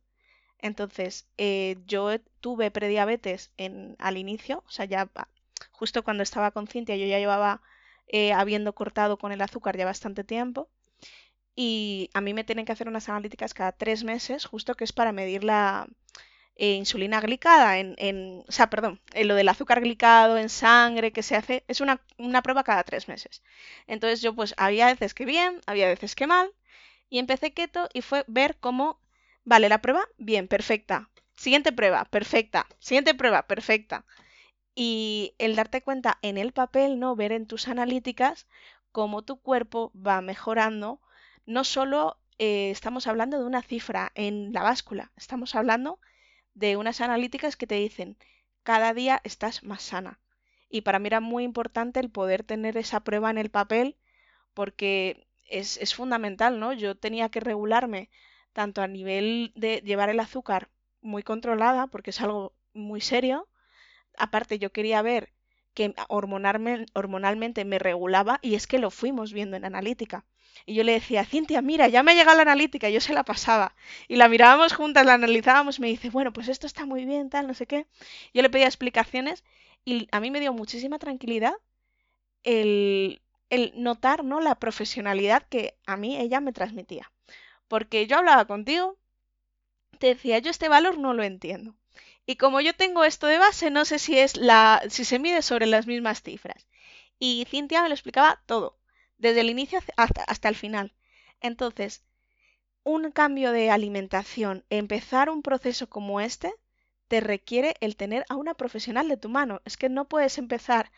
Entonces, 0.60 1.28
eh, 1.38 1.78
yo 1.86 2.20
tuve 2.42 2.72
prediabetes 2.72 3.52
en, 3.58 3.96
al 4.00 4.18
inicio, 4.18 4.64
o 4.68 4.72
sea, 4.72 4.86
ya 4.86 5.10
justo 5.72 6.04
cuando 6.04 6.24
estaba 6.24 6.52
con 6.52 6.68
Cintia 6.68 6.96
yo 6.96 7.06
ya 7.06 7.20
llevaba 7.20 7.62
eh, 8.08 8.34
habiendo 8.34 8.74
cortado 8.76 9.18
con 9.18 9.32
el 9.32 9.42
azúcar 9.42 9.78
ya 9.78 9.86
bastante 9.86 10.24
tiempo. 10.24 10.70
Y 11.56 12.10
a 12.14 12.22
mí 12.22 12.34
me 12.34 12.44
tienen 12.44 12.66
que 12.66 12.72
hacer 12.72 12.88
unas 12.88 13.10
analíticas 13.10 13.54
cada 13.54 13.72
tres 13.74 14.04
meses, 14.04 14.46
justo 14.46 14.76
que 14.76 14.84
es 14.86 14.94
para 14.94 15.12
medir 15.12 15.44
la 15.44 15.88
eh, 16.56 16.74
insulina 16.76 17.22
glicada 17.22 17.80
en, 17.80 17.96
en, 17.98 18.44
o 18.48 18.52
sea, 18.52 18.70
perdón, 18.70 19.02
en 19.14 19.28
lo 19.28 19.36
del 19.36 19.50
azúcar 19.50 19.82
glicado 19.82 20.38
en 20.38 20.50
sangre 20.50 21.12
que 21.14 21.24
se 21.24 21.36
hace, 21.36 21.64
es 21.68 21.82
una, 21.82 22.02
una 22.18 22.42
prueba 22.44 22.64
cada 22.64 22.84
tres 22.84 23.08
meses. 23.08 23.44
Entonces 23.88 24.22
yo 24.22 24.36
pues 24.36 24.54
había 24.58 24.88
veces 24.88 25.14
que 25.14 25.26
bien, 25.26 25.62
había 25.68 25.88
veces 25.88 26.16
que 26.16 26.28
mal, 26.28 26.52
y 27.10 27.20
empecé 27.20 27.54
keto 27.54 27.90
y 27.94 28.02
fue 28.02 28.26
ver 28.28 28.58
cómo, 28.60 29.00
vale, 29.46 29.70
la 29.70 29.82
prueba, 29.82 30.06
bien, 30.18 30.48
perfecta. 30.48 31.10
Siguiente 31.36 31.72
prueba, 31.72 32.06
perfecta. 32.06 32.68
Siguiente 32.80 33.14
prueba, 33.16 33.48
perfecta 33.48 34.06
y 34.76 35.36
el 35.40 35.56
darte 35.56 35.82
cuenta 35.82 36.20
en 36.22 36.38
el 36.38 36.52
papel, 36.54 37.00
¿no? 37.00 37.16
Ver 37.16 37.32
en 37.32 37.48
tus 37.48 37.68
analíticas 37.68 38.48
cómo 38.92 39.24
tu 39.24 39.42
cuerpo 39.42 39.92
va 39.96 40.22
mejorando. 40.22 41.02
No 41.46 41.64
solo 41.64 42.18
eh, 42.40 42.72
estamos 42.72 43.08
hablando 43.08 43.40
de 43.40 43.46
una 43.46 43.62
cifra 43.62 44.12
en 44.16 44.54
la 44.54 44.64
báscula, 44.64 45.12
estamos 45.18 45.56
hablando 45.56 46.00
de 46.54 46.78
unas 46.78 47.02
analíticas 47.02 47.56
que 47.58 47.68
te 47.68 47.76
dicen 47.76 48.18
cada 48.64 48.94
día 48.94 49.22
estás 49.24 49.64
más 49.64 49.84
sana. 49.84 50.20
Y 50.70 50.82
para 50.82 51.00
mí 51.00 51.08
era 51.08 51.20
muy 51.20 51.44
importante 51.44 52.00
el 52.00 52.10
poder 52.10 52.44
tener 52.44 52.78
esa 52.78 53.02
prueba 53.04 53.30
en 53.30 53.38
el 53.38 53.50
papel 53.52 53.98
porque 54.54 55.28
es, 55.50 55.78
es 55.78 55.94
fundamental, 55.96 56.60
¿no? 56.60 56.74
Yo 56.74 56.96
tenía 56.96 57.30
que 57.30 57.40
regularme 57.40 58.10
tanto 58.54 58.82
a 58.82 58.88
nivel 58.88 59.52
de 59.56 59.82
llevar 59.82 60.10
el 60.10 60.20
azúcar 60.20 60.70
muy 61.02 61.24
controlada, 61.24 61.88
porque 61.88 62.12
es 62.12 62.22
algo 62.22 62.54
muy 62.74 63.02
serio, 63.02 63.48
aparte 64.18 64.60
yo 64.60 64.72
quería 64.72 65.02
ver 65.02 65.32
que 65.74 65.94
hormonalmente 66.08 67.66
me 67.66 67.80
regulaba 67.80 68.40
y 68.42 68.56
es 68.56 68.68
que 68.68 68.80
lo 68.80 68.92
fuimos 68.92 69.34
viendo 69.34 69.58
en 69.58 69.66
analítica. 69.66 70.26
Y 70.66 70.76
yo 70.76 70.84
le 70.84 70.94
decía, 70.94 71.26
Cintia, 71.26 71.62
mira, 71.62 71.88
ya 71.88 72.04
me 72.04 72.12
ha 72.12 72.16
llegado 72.16 72.38
la 72.38 72.44
analítica, 72.44 72.90
yo 72.90 73.02
se 73.02 73.14
la 73.14 73.24
pasaba. 73.24 73.76
Y 74.08 74.18
la 74.18 74.30
mirábamos 74.30 74.74
juntas, 74.74 75.06
la 75.06 75.16
analizábamos, 75.16 75.80
me 75.80 75.88
dice, 75.88 76.10
bueno, 76.12 76.32
pues 76.32 76.48
esto 76.48 76.68
está 76.68 76.86
muy 76.86 77.06
bien, 77.06 77.30
tal, 77.30 77.48
no 77.48 77.54
sé 77.56 77.66
qué. 77.66 77.88
Yo 78.34 78.42
le 78.44 78.50
pedía 78.50 78.68
explicaciones 78.68 79.44
y 79.84 80.08
a 80.12 80.20
mí 80.20 80.30
me 80.32 80.40
dio 80.40 80.54
muchísima 80.54 81.00
tranquilidad 81.00 81.54
el, 82.44 83.22
el 83.50 83.74
notar 83.76 84.24
¿no? 84.24 84.42
la 84.42 84.56
profesionalidad 84.56 85.44
que 85.50 85.76
a 85.86 85.98
mí 85.98 86.18
ella 86.18 86.40
me 86.42 86.54
transmitía. 86.54 87.12
Porque 87.68 88.08
yo 88.08 88.18
hablaba 88.18 88.46
contigo, 88.46 88.98
te 89.98 90.08
decía, 90.08 90.38
yo 90.40 90.52
este 90.52 90.70
valor 90.70 91.00
no 91.00 91.14
lo 91.16 91.24
entiendo. 91.24 91.76
Y 92.26 92.36
como 92.36 92.60
yo 92.60 92.74
tengo 92.76 93.06
esto 93.06 93.28
de 93.28 93.38
base, 93.38 93.72
no 93.72 93.86
sé 93.86 93.98
si 94.00 94.20
es 94.20 94.36
la 94.38 94.82
si 94.90 95.06
se 95.06 95.20
mide 95.20 95.42
sobre 95.42 95.68
las 95.68 95.88
mismas 95.88 96.22
cifras. 96.22 96.68
Y 97.20 97.46
Cintia 97.50 97.82
me 97.82 97.90
lo 97.90 97.96
explicaba 97.96 98.42
todo, 98.46 98.78
desde 99.18 99.42
el 99.42 99.50
inicio 99.50 99.80
hasta, 99.98 100.24
hasta 100.24 100.50
el 100.50 100.56
final. 100.56 100.94
Entonces, 101.42 102.04
un 102.84 103.12
cambio 103.12 103.52
de 103.52 103.72
alimentación, 103.72 104.66
empezar 104.70 105.30
un 105.30 105.42
proceso 105.44 105.90
como 105.90 106.22
este, 106.22 106.54
te 107.10 107.22
requiere 107.22 107.76
el 107.82 107.96
tener 107.98 108.26
a 108.30 108.36
una 108.36 108.54
profesional 108.56 109.10
de 109.10 109.18
tu 109.18 109.30
mano. 109.30 109.62
Es 109.66 109.78
que 109.78 109.90
no 109.90 110.08
puedes 110.10 110.38
empezar 110.38 110.92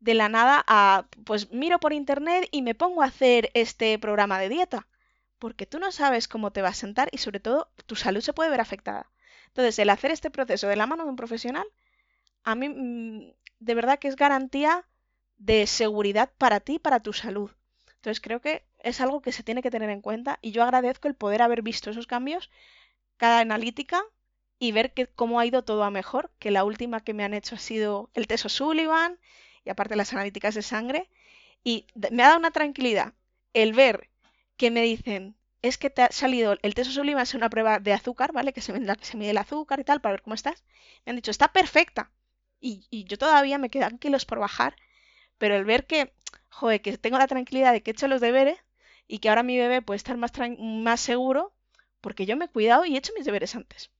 de 0.00 0.14
la 0.14 0.28
nada 0.28 0.64
a, 0.68 1.06
pues 1.24 1.52
miro 1.52 1.80
por 1.80 1.92
internet 1.92 2.48
y 2.52 2.62
me 2.62 2.74
pongo 2.76 3.02
a 3.02 3.06
hacer 3.06 3.50
este 3.54 3.98
programa 3.98 4.38
de 4.38 4.48
dieta, 4.50 4.88
porque 5.38 5.66
tú 5.66 5.78
no 5.80 5.92
sabes 5.92 6.28
cómo 6.28 6.52
te 6.52 6.62
va 6.62 6.70
a 6.70 6.74
sentar 6.74 7.08
y 7.12 7.18
sobre 7.18 7.40
todo 7.40 7.70
tu 7.86 7.96
salud 7.96 8.20
se 8.22 8.32
puede 8.34 8.50
ver 8.50 8.60
afectada. 8.60 9.10
Entonces, 9.54 9.78
el 9.78 9.90
hacer 9.90 10.10
este 10.10 10.32
proceso 10.32 10.66
de 10.66 10.74
la 10.74 10.88
mano 10.88 11.04
de 11.04 11.10
un 11.10 11.16
profesional, 11.16 11.64
a 12.42 12.56
mí 12.56 12.68
mm, 12.68 13.32
de 13.60 13.74
verdad 13.74 14.00
que 14.00 14.08
es 14.08 14.16
garantía 14.16 14.84
de 15.36 15.68
seguridad 15.68 16.32
para 16.38 16.58
ti, 16.58 16.80
para 16.80 17.00
tu 17.00 17.12
salud. 17.12 17.52
Entonces, 17.96 18.20
creo 18.20 18.40
que 18.40 18.64
es 18.80 19.00
algo 19.00 19.22
que 19.22 19.30
se 19.30 19.44
tiene 19.44 19.62
que 19.62 19.70
tener 19.70 19.90
en 19.90 20.00
cuenta 20.00 20.40
y 20.42 20.50
yo 20.50 20.64
agradezco 20.64 21.06
el 21.06 21.14
poder 21.14 21.40
haber 21.40 21.62
visto 21.62 21.90
esos 21.90 22.08
cambios, 22.08 22.50
cada 23.16 23.38
analítica 23.38 24.02
y 24.58 24.72
ver 24.72 24.92
que, 24.92 25.06
cómo 25.06 25.38
ha 25.38 25.46
ido 25.46 25.62
todo 25.62 25.84
a 25.84 25.90
mejor, 25.90 26.32
que 26.40 26.50
la 26.50 26.64
última 26.64 27.04
que 27.04 27.14
me 27.14 27.22
han 27.24 27.34
hecho 27.34 27.54
ha 27.54 27.58
sido 27.58 28.10
el 28.14 28.26
teso 28.26 28.48
Sullivan 28.48 29.20
y 29.64 29.70
aparte 29.70 29.94
las 29.94 30.12
analíticas 30.12 30.56
de 30.56 30.62
sangre 30.62 31.08
y 31.62 31.86
me 32.10 32.24
ha 32.24 32.28
dado 32.28 32.40
una 32.40 32.50
tranquilidad 32.50 33.14
el 33.52 33.72
ver 33.72 34.10
que 34.56 34.72
me 34.72 34.82
dicen 34.82 35.36
es 35.64 35.78
que 35.78 35.88
te 35.88 36.02
ha 36.02 36.12
salido 36.12 36.58
el 36.60 36.74
teso 36.74 36.90
Sullivan 36.90 37.22
es 37.22 37.32
una 37.32 37.48
prueba 37.48 37.80
de 37.80 37.94
azúcar, 37.94 38.32
¿vale? 38.32 38.52
Que 38.52 38.60
se, 38.60 38.74
se 39.00 39.16
mide 39.16 39.30
el 39.30 39.38
azúcar 39.38 39.80
y 39.80 39.84
tal 39.84 40.02
para 40.02 40.12
ver 40.12 40.22
cómo 40.22 40.34
estás. 40.34 40.62
Me 41.04 41.10
han 41.10 41.16
dicho, 41.16 41.30
está 41.30 41.52
perfecta. 41.52 42.10
Y, 42.60 43.04
yo 43.08 43.16
todavía 43.16 43.56
me 43.56 43.70
quedan 43.70 43.98
kilos 43.98 44.26
por 44.26 44.38
bajar, 44.38 44.76
pero 45.38 45.56
el 45.56 45.64
ver 45.64 45.86
que, 45.86 46.12
joder, 46.50 46.82
que 46.82 46.98
tengo 46.98 47.18
la 47.18 47.26
tranquilidad 47.26 47.72
de 47.72 47.82
que 47.82 47.90
he 47.90 47.92
hecho 47.92 48.08
los 48.08 48.20
deberes 48.20 48.58
y 49.08 49.20
que 49.20 49.30
ahora 49.30 49.42
mi 49.42 49.56
bebé 49.56 49.80
puede 49.80 49.96
estar 49.96 50.18
más, 50.18 50.32
más 50.58 51.00
seguro 51.00 51.54
porque 52.02 52.26
yo 52.26 52.36
me 52.36 52.44
he 52.44 52.48
cuidado 52.48 52.84
y 52.84 52.94
he 52.94 52.98
hecho 52.98 53.14
mis 53.16 53.24
deberes 53.24 53.54
antes. 53.54 53.90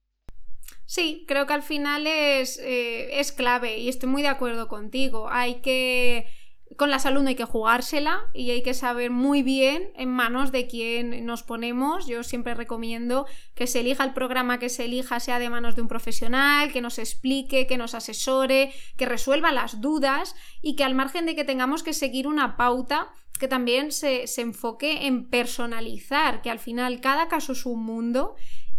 Sí, 0.84 1.24
creo 1.26 1.46
que 1.46 1.54
al 1.54 1.62
final 1.62 2.06
es, 2.06 2.58
eh, 2.58 3.20
es 3.20 3.32
clave 3.32 3.78
y 3.78 3.88
estoy 3.88 4.10
muy 4.10 4.20
de 4.20 4.28
acuerdo 4.28 4.68
contigo. 4.68 5.28
Hay 5.30 5.62
que 5.62 6.26
con 6.76 6.90
la 6.90 6.98
salud 6.98 7.22
no 7.22 7.28
hay 7.28 7.34
que 7.34 7.44
jugársela 7.44 8.22
y 8.32 8.50
hay 8.50 8.62
que 8.62 8.74
saber 8.74 9.10
muy 9.10 9.42
bien 9.42 9.90
en 9.96 10.08
manos 10.08 10.52
de 10.52 10.66
quién 10.66 11.24
nos 11.26 11.42
ponemos. 11.42 12.06
Yo 12.06 12.22
siempre 12.22 12.54
recomiendo 12.54 13.26
que 13.54 13.66
se 13.66 13.80
elija 13.80 14.04
el 14.04 14.12
programa 14.12 14.58
que 14.58 14.68
se 14.68 14.84
elija, 14.84 15.20
sea 15.20 15.38
de 15.38 15.50
manos 15.50 15.76
de 15.76 15.82
un 15.82 15.88
profesional, 15.88 16.72
que 16.72 16.80
nos 16.80 16.98
explique, 16.98 17.66
que 17.66 17.76
nos 17.76 17.94
asesore, 17.94 18.72
que 18.96 19.06
resuelva 19.06 19.52
las 19.52 19.80
dudas 19.80 20.34
y 20.62 20.76
que 20.76 20.84
al 20.84 20.94
margen 20.94 21.26
de 21.26 21.34
que 21.34 21.44
tengamos 21.44 21.82
que 21.82 21.92
seguir 21.92 22.26
una 22.26 22.56
pauta, 22.56 23.08
que 23.38 23.48
también 23.48 23.90
se, 23.90 24.26
se 24.26 24.42
enfoque 24.42 25.06
en 25.06 25.28
personalizar, 25.28 26.40
que 26.42 26.50
al 26.50 26.58
final 26.58 27.00
cada 27.00 27.28
caso 27.28 27.52
es 27.52 27.66
un 27.66 27.84
mundo 27.84 28.36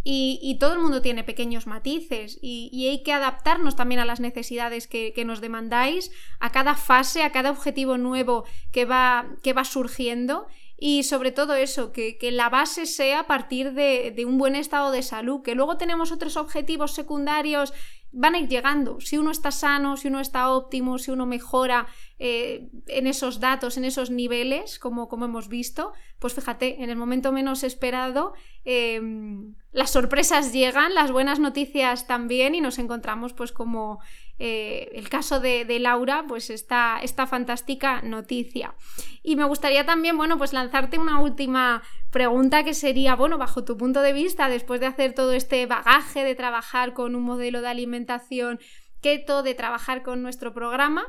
y, 0.08 0.56
todo 0.60 0.74
el 0.74 0.78
mundo 0.78 1.02
tiene 1.02 1.24
pequeños 1.24 1.66
matices 1.66 2.38
y, 2.40 2.86
hay 2.86 3.02
que 3.02 3.12
adaptarnos 3.12 3.74
también 3.74 4.00
a 4.00 4.04
las 4.04 4.20
necesidades 4.20 4.86
que, 4.86 5.24
nos 5.26 5.40
demandáis, 5.40 6.12
a 6.38 6.52
cada 6.52 6.76
fase, 6.76 7.24
a 7.24 7.32
cada 7.32 7.50
objetivo 7.50 7.98
nuevo 7.98 8.44
que 8.70 8.84
va, 8.84 9.26
que 9.42 9.52
va 9.52 9.64
surgiendo 9.64 10.46
y 10.78 11.02
sobre 11.02 11.32
todo 11.32 11.56
eso, 11.56 11.90
que, 11.90 12.16
la 12.30 12.48
base 12.50 12.86
sea 12.86 13.20
a 13.20 13.26
partir 13.26 13.72
de, 13.72 14.12
de, 14.14 14.24
un 14.24 14.38
buen 14.38 14.54
estado 14.54 14.92
de 14.92 15.02
salud, 15.02 15.42
que 15.42 15.56
luego 15.56 15.76
tenemos 15.76 16.12
otros 16.12 16.36
objetivos 16.36 16.94
secundarios 16.94 17.72
van 18.12 18.34
a 18.34 18.38
ir 18.38 18.48
llegando. 18.48 19.00
Si 19.00 19.18
uno 19.18 19.30
está 19.30 19.50
sano, 19.50 19.96
si 19.96 20.08
uno 20.08 20.20
está 20.20 20.50
óptimo, 20.50 20.98
si 20.98 21.10
uno 21.10 21.26
mejora 21.26 21.86
eh, 22.18 22.68
en 22.86 23.06
esos 23.06 23.40
datos, 23.40 23.76
en 23.76 23.84
esos 23.84 24.10
niveles, 24.10 24.78
como, 24.78 25.08
como, 25.08 25.26
hemos 25.26 25.48
visto, 25.48 25.92
pues 26.18 26.32
fíjate, 26.34 26.82
en 26.82 26.90
el 26.90 26.96
momento 26.96 27.32
menos 27.32 27.62
esperado, 27.62 28.32
em, 28.64 29.54
las 29.72 29.90
sorpresas 29.90 30.52
llegan, 30.52 30.94
las 30.94 31.12
buenas 31.12 31.38
noticias 31.38 32.06
también 32.06 32.54
y 32.54 32.60
nos 32.60 32.78
encontramos 32.78 33.34
pues 33.34 33.52
como 33.52 34.00
eh, 34.38 34.90
el 34.94 35.08
caso 35.08 35.40
de, 35.40 35.64
Laura, 35.80 36.24
pues 36.28 36.50
esta, 36.50 36.98
esta 37.02 37.26
fantástica 37.26 38.02
noticia. 38.02 38.74
Y 39.22 39.36
me 39.36 39.44
gustaría 39.44 39.86
también, 39.86 40.16
bueno, 40.16 40.36
pues 40.38 40.52
lanzarte 40.52 40.98
una 40.98 41.20
última 41.20 41.82
pregunta 42.10 42.64
que 42.64 42.74
sería, 42.74 43.14
bueno, 43.14 43.38
bajo 43.38 43.64
tu 43.64 43.76
punto 43.76 44.02
de 44.02 44.12
vista, 44.12 44.48
después 44.48 44.80
de 44.80 44.86
hacer 44.86 45.14
todo 45.14 45.32
este 45.32 45.64
bagaje 45.66 46.24
de 46.24 46.34
trabajar 46.34 46.92
con 46.92 47.14
un 47.14 47.22
modelo 47.22 47.60
de 47.62 47.68
alimentación 47.68 48.60
keto, 49.00 49.42
de 49.42 49.54
trabajar 49.54 50.02
con 50.02 50.22
nuestro 50.22 50.52
programa, 50.52 51.04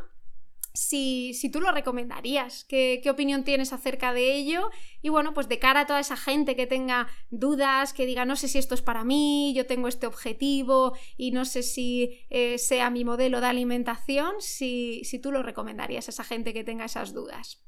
si, 0.78 1.34
si, 1.34 1.50
tú 1.50 1.60
lo 1.60 1.72
recomendarías, 1.72 2.64
¿Qué, 2.66 3.00
¿Qué, 3.02 3.10
opinión 3.10 3.44
tienes 3.44 3.74
acerca 3.74 4.14
de 4.14 4.36
ello. 4.36 4.70
Y 5.02 5.10
bueno, 5.10 5.34
pues 5.34 5.50
de 5.50 5.58
cara 5.58 5.82
a 5.82 5.86
toda 5.88 6.00
esa 6.00 6.16
gente 6.16 6.56
que 6.56 6.68
tenga 6.68 7.08
dudas, 7.32 7.94
que 7.94 8.06
diga, 8.06 8.26
no 8.26 8.36
sé 8.36 8.48
si 8.48 8.60
esto 8.60 8.76
es 8.76 8.84
para 8.84 9.04
mí, 9.04 9.54
yo 9.56 9.66
tengo 9.66 9.88
este 9.88 10.06
objetivo 10.06 10.96
y 11.18 11.32
no 11.32 11.46
sé 11.46 11.64
si 11.64 12.26
eh, 12.30 12.60
sea 12.60 12.92
mi 12.92 13.04
modelo 13.04 13.42
de 13.42 13.48
alimentación, 13.48 14.36
si, 14.40 15.04
si 15.04 15.20
tú 15.20 15.32
lo 15.32 15.42
recomendarías 15.42 16.08
a 16.08 16.12
esa 16.12 16.24
gente 16.24 16.54
que 16.54 16.64
tenga 16.64 16.86
esas 16.86 17.12
dudas. 17.12 17.66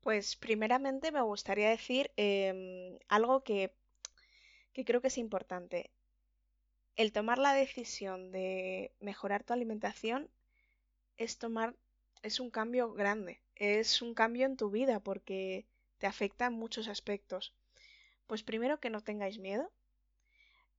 Pues 0.00 0.36
primeramente 0.36 1.12
me 1.12 1.20
gustaría 1.20 1.68
decir 1.68 2.10
em, 2.16 2.98
algo 3.08 3.42
que, 3.44 3.74
que 4.72 4.86
creo 4.86 5.02
que 5.02 5.08
es 5.08 5.18
importante. 5.18 5.90
El 6.96 7.12
tomar 7.12 7.36
la 7.38 7.52
decisión 7.52 8.32
de 8.32 8.94
mejorar 9.00 9.44
tu 9.44 9.52
alimentación 9.52 10.30
es 11.18 11.38
tomar, 11.38 11.76
es 12.22 12.40
un 12.40 12.50
cambio 12.50 12.92
grande, 12.94 13.40
es 13.56 14.02
un 14.02 14.14
cambio 14.14 14.46
en 14.46 14.56
tu 14.56 14.70
vida 14.70 15.00
porque 15.00 15.66
te 15.98 16.06
afecta 16.06 16.46
en 16.46 16.54
muchos 16.54 16.88
aspectos. 16.88 17.54
Pues 18.28 18.42
primero 18.44 18.80
que 18.80 18.90
no 18.90 19.02
tengáis 19.02 19.38
miedo, 19.38 19.72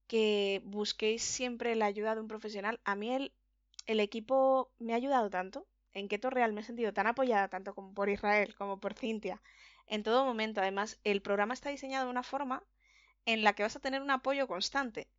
que 0.07 0.61
busquéis 0.65 1.21
siempre 1.23 1.75
la 1.75 1.85
ayuda 1.85 2.15
de 2.15 2.21
un 2.21 2.27
profesional. 2.27 2.79
A 2.83 2.95
mí 2.95 3.11
el, 3.11 3.31
el 3.85 3.99
equipo 3.99 4.71
me 4.79 4.93
ha 4.93 4.97
ayudado 4.97 5.29
tanto. 5.29 5.67
En 5.93 6.07
Keto 6.07 6.29
Real 6.29 6.53
me 6.53 6.61
he 6.61 6.63
sentido 6.63 6.93
tan 6.93 7.07
apoyada 7.07 7.47
tanto 7.49 7.73
como 7.75 7.93
por 7.93 8.09
Israel 8.09 8.55
como 8.55 8.79
por 8.79 8.93
Cintia 8.93 9.41
en 9.87 10.03
todo 10.03 10.25
momento. 10.25 10.61
Además, 10.61 10.99
el 11.03 11.21
programa 11.21 11.53
está 11.53 11.69
diseñado 11.69 12.05
de 12.05 12.11
una 12.11 12.23
forma 12.23 12.63
en 13.25 13.43
la 13.43 13.53
que 13.53 13.63
vas 13.63 13.75
a 13.77 13.81
tener 13.81 14.01
un 14.01 14.11
apoyo 14.11 14.47
constante. 14.47 15.09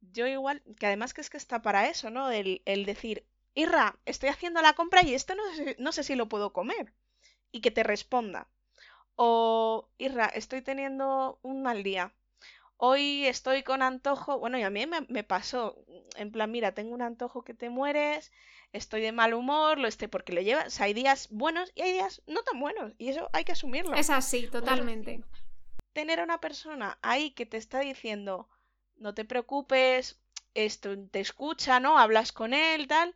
Yo 0.00 0.26
igual, 0.28 0.62
que 0.78 0.86
además 0.86 1.14
que 1.14 1.22
es 1.22 1.30
que 1.30 1.38
está 1.38 1.62
para 1.62 1.88
eso, 1.90 2.10
¿no? 2.10 2.30
El, 2.30 2.62
el 2.66 2.84
decir, 2.86 3.26
Irra, 3.54 3.98
estoy 4.06 4.30
haciendo 4.30 4.62
la 4.62 4.72
compra 4.72 5.02
y 5.02 5.14
esto 5.14 5.34
no 5.34 5.42
sé, 5.54 5.76
no 5.78 5.92
sé 5.92 6.04
si 6.04 6.14
lo 6.14 6.28
puedo 6.28 6.52
comer. 6.52 6.92
Y 7.50 7.60
que 7.60 7.70
te 7.70 7.82
responda. 7.82 8.48
O, 9.14 9.90
Irra, 9.98 10.26
estoy 10.26 10.62
teniendo 10.62 11.38
un 11.42 11.62
mal 11.62 11.82
día. 11.82 12.14
Hoy 12.78 13.26
estoy 13.26 13.62
con 13.62 13.82
antojo. 13.82 14.38
Bueno, 14.38 14.58
y 14.58 14.62
a 14.62 14.70
mí 14.70 14.86
me, 14.86 15.02
me 15.02 15.22
pasó. 15.22 15.84
En 16.16 16.32
plan, 16.32 16.50
mira, 16.50 16.72
tengo 16.72 16.94
un 16.94 17.02
antojo 17.02 17.44
que 17.44 17.52
te 17.52 17.68
mueres. 17.68 18.32
Estoy 18.72 19.02
de 19.02 19.12
mal 19.12 19.34
humor, 19.34 19.78
lo 19.78 19.86
esté 19.86 20.08
porque 20.08 20.32
lo 20.32 20.40
llevas. 20.40 20.80
hay 20.80 20.94
días 20.94 21.28
buenos 21.30 21.70
y 21.74 21.82
hay 21.82 21.92
días 21.92 22.22
no 22.26 22.42
tan 22.42 22.58
buenos. 22.58 22.94
Y 22.96 23.10
eso 23.10 23.28
hay 23.34 23.44
que 23.44 23.52
asumirlo. 23.52 23.94
Es 23.94 24.08
así, 24.08 24.48
totalmente. 24.48 25.22
tener 25.92 26.20
a 26.20 26.24
una 26.24 26.40
persona 26.40 26.98
ahí 27.02 27.32
que 27.32 27.44
te 27.44 27.58
está 27.58 27.80
diciendo, 27.80 28.48
no 28.96 29.12
te 29.12 29.26
preocupes, 29.26 30.22
esto 30.54 30.96
te 31.10 31.20
escucha, 31.20 31.80
¿no? 31.80 31.98
Hablas 31.98 32.32
con 32.32 32.54
él, 32.54 32.88
tal 32.88 33.14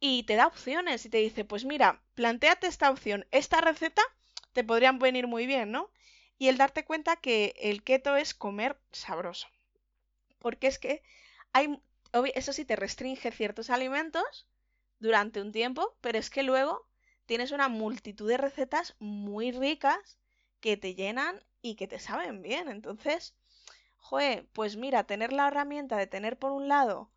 y 0.00 0.24
te 0.24 0.36
da 0.36 0.46
opciones 0.46 1.04
y 1.06 1.10
te 1.10 1.18
dice, 1.18 1.44
pues 1.44 1.64
mira, 1.64 2.02
planteate 2.14 2.66
esta 2.66 2.90
opción, 2.90 3.26
esta 3.30 3.60
receta 3.60 4.02
te 4.52 4.64
podrían 4.64 4.98
venir 4.98 5.26
muy 5.26 5.46
bien, 5.46 5.70
¿no? 5.72 5.90
Y 6.38 6.48
el 6.48 6.58
darte 6.58 6.84
cuenta 6.84 7.16
que 7.16 7.54
el 7.58 7.82
keto 7.82 8.16
es 8.16 8.34
comer 8.34 8.78
sabroso. 8.92 9.48
Porque 10.38 10.66
es 10.68 10.78
que 10.78 11.02
hay, 11.52 11.80
eso 12.34 12.52
sí 12.52 12.64
te 12.64 12.76
restringe 12.76 13.32
ciertos 13.32 13.70
alimentos 13.70 14.46
durante 15.00 15.40
un 15.40 15.52
tiempo, 15.52 15.96
pero 16.00 16.18
es 16.18 16.30
que 16.30 16.42
luego 16.42 16.86
tienes 17.26 17.52
una 17.52 17.68
multitud 17.68 18.28
de 18.28 18.36
recetas 18.36 18.94
muy 18.98 19.52
ricas 19.52 20.18
que 20.60 20.76
te 20.76 20.94
llenan 20.94 21.42
y 21.62 21.76
que 21.76 21.88
te 21.88 21.98
saben 21.98 22.42
bien. 22.42 22.68
Entonces, 22.68 23.34
joe, 23.96 24.46
pues 24.52 24.76
mira, 24.76 25.04
tener 25.04 25.32
la 25.32 25.48
herramienta 25.48 25.96
de 25.96 26.06
tener 26.06 26.38
por 26.38 26.52
un 26.52 26.68
lado 26.68 27.10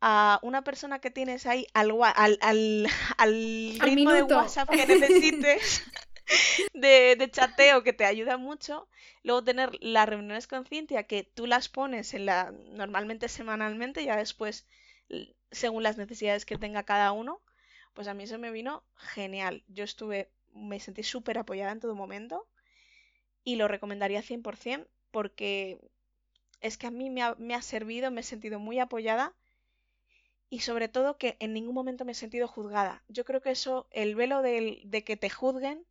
a 0.00 0.38
una 0.42 0.62
persona 0.62 0.98
que 1.00 1.10
tienes 1.10 1.46
ahí 1.46 1.66
al, 1.74 1.92
al, 2.02 2.38
al, 2.40 2.88
al 3.18 3.80
ritmo 3.80 4.12
de 4.12 4.22
WhatsApp 4.22 4.70
que 4.70 4.86
necesites, 4.86 5.84
de, 6.74 7.16
de, 7.16 7.30
chateo 7.30 7.82
que 7.82 7.92
te 7.92 8.04
ayuda 8.04 8.36
mucho. 8.36 8.88
Luego 9.22 9.44
tener 9.44 9.70
las 9.80 10.08
reuniones 10.08 10.46
con 10.46 10.64
Cintia 10.64 11.04
que 11.04 11.24
tú 11.24 11.46
las 11.46 11.68
pones 11.68 12.14
en 12.14 12.26
la 12.26 12.52
normalmente 12.72 13.28
semanalmente, 13.28 14.04
ya 14.04 14.16
después 14.16 14.66
según 15.50 15.82
las 15.82 15.98
necesidades 15.98 16.46
que 16.46 16.56
tenga 16.56 16.84
cada 16.84 17.12
uno. 17.12 17.40
Pues 17.92 18.08
a 18.08 18.14
mí 18.14 18.24
eso 18.24 18.38
me 18.38 18.52
vino 18.52 18.84
genial. 18.96 19.64
Yo 19.68 19.84
estuve, 19.84 20.30
me 20.54 20.80
sentí 20.80 21.02
súper 21.02 21.38
apoyada 21.38 21.72
en 21.72 21.80
todo 21.80 21.94
momento 21.94 22.46
y 23.44 23.56
lo 23.56 23.68
recomendaría 23.68 24.22
100% 24.22 24.86
porque 25.10 25.80
es 26.60 26.78
que 26.78 26.86
a 26.86 26.90
mí 26.90 27.10
me 27.10 27.22
ha, 27.22 27.34
me 27.36 27.54
ha 27.54 27.62
servido, 27.62 28.10
me 28.10 28.20
he 28.20 28.24
sentido 28.24 28.60
muy 28.60 28.78
apoyada 28.78 29.34
y 30.50 30.60
sobre 30.60 30.88
todo 30.88 31.16
que 31.16 31.36
en 31.38 31.52
ningún 31.54 31.74
momento 31.74 32.04
me 32.04 32.12
he 32.12 32.16
sentido 32.16 32.48
juzgada. 32.48 33.04
Yo 33.06 33.24
creo 33.24 33.40
que 33.40 33.52
eso, 33.52 33.86
el 33.92 34.16
velo 34.16 34.42
de, 34.42 34.82
de 34.84 35.04
que 35.04 35.16
te 35.16 35.30
juzguen, 35.30 35.86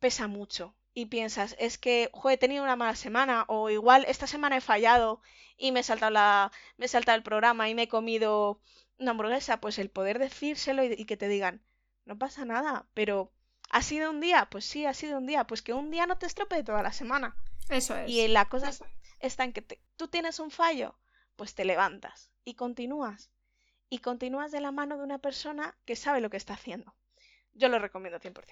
pesa 0.00 0.26
mucho. 0.26 0.74
Y 0.92 1.06
piensas, 1.06 1.56
es 1.58 1.78
que, 1.78 2.10
he 2.30 2.36
tenido 2.36 2.64
una 2.64 2.76
mala 2.76 2.96
semana, 2.96 3.44
o 3.48 3.70
igual 3.70 4.04
esta 4.08 4.26
semana 4.26 4.56
he 4.56 4.60
fallado 4.60 5.20
y 5.56 5.72
me 5.72 5.80
he 5.80 5.82
saltado, 5.84 6.10
la, 6.10 6.52
me 6.76 6.86
he 6.86 6.88
saltado 6.88 7.16
el 7.16 7.22
programa 7.22 7.68
y 7.68 7.74
me 7.74 7.84
he 7.84 7.88
comido 7.88 8.60
una 8.98 9.12
hamburguesa. 9.12 9.60
Pues 9.60 9.78
el 9.78 9.90
poder 9.90 10.18
decírselo 10.18 10.84
y, 10.84 10.92
y 10.92 11.04
que 11.04 11.16
te 11.16 11.28
digan, 11.28 11.62
no 12.04 12.18
pasa 12.18 12.44
nada, 12.44 12.86
pero 12.94 13.32
¿ha 13.70 13.82
sido 13.82 14.10
un 14.10 14.20
día? 14.20 14.48
Pues 14.50 14.64
sí, 14.64 14.86
ha 14.86 14.94
sido 14.94 15.18
un 15.18 15.26
día. 15.26 15.46
Pues 15.46 15.62
que 15.62 15.72
un 15.72 15.90
día 15.90 16.06
no 16.06 16.18
te 16.18 16.26
estropee 16.26 16.64
toda 16.64 16.82
la 16.82 16.92
semana. 16.92 17.36
Eso 17.68 17.96
es. 17.96 18.10
Y 18.10 18.26
la 18.28 18.48
cosa 18.48 18.70
está 19.20 19.44
en 19.44 19.52
que 19.52 19.62
tú 19.96 20.08
tienes 20.08 20.38
un 20.40 20.50
fallo, 20.50 20.96
pues 21.36 21.54
te 21.54 21.64
levantas 21.64 22.33
y 22.44 22.54
continúas. 22.54 23.30
Y 23.90 23.98
continúas 23.98 24.50
de 24.52 24.60
la 24.60 24.72
mano 24.72 24.96
de 24.96 25.04
una 25.04 25.18
persona 25.18 25.76
que 25.84 25.96
sabe 25.96 26.20
lo 26.20 26.30
que 26.30 26.36
está 26.36 26.54
haciendo. 26.54 26.94
Yo 27.52 27.68
lo 27.68 27.78
recomiendo 27.78 28.18
100%. 28.18 28.44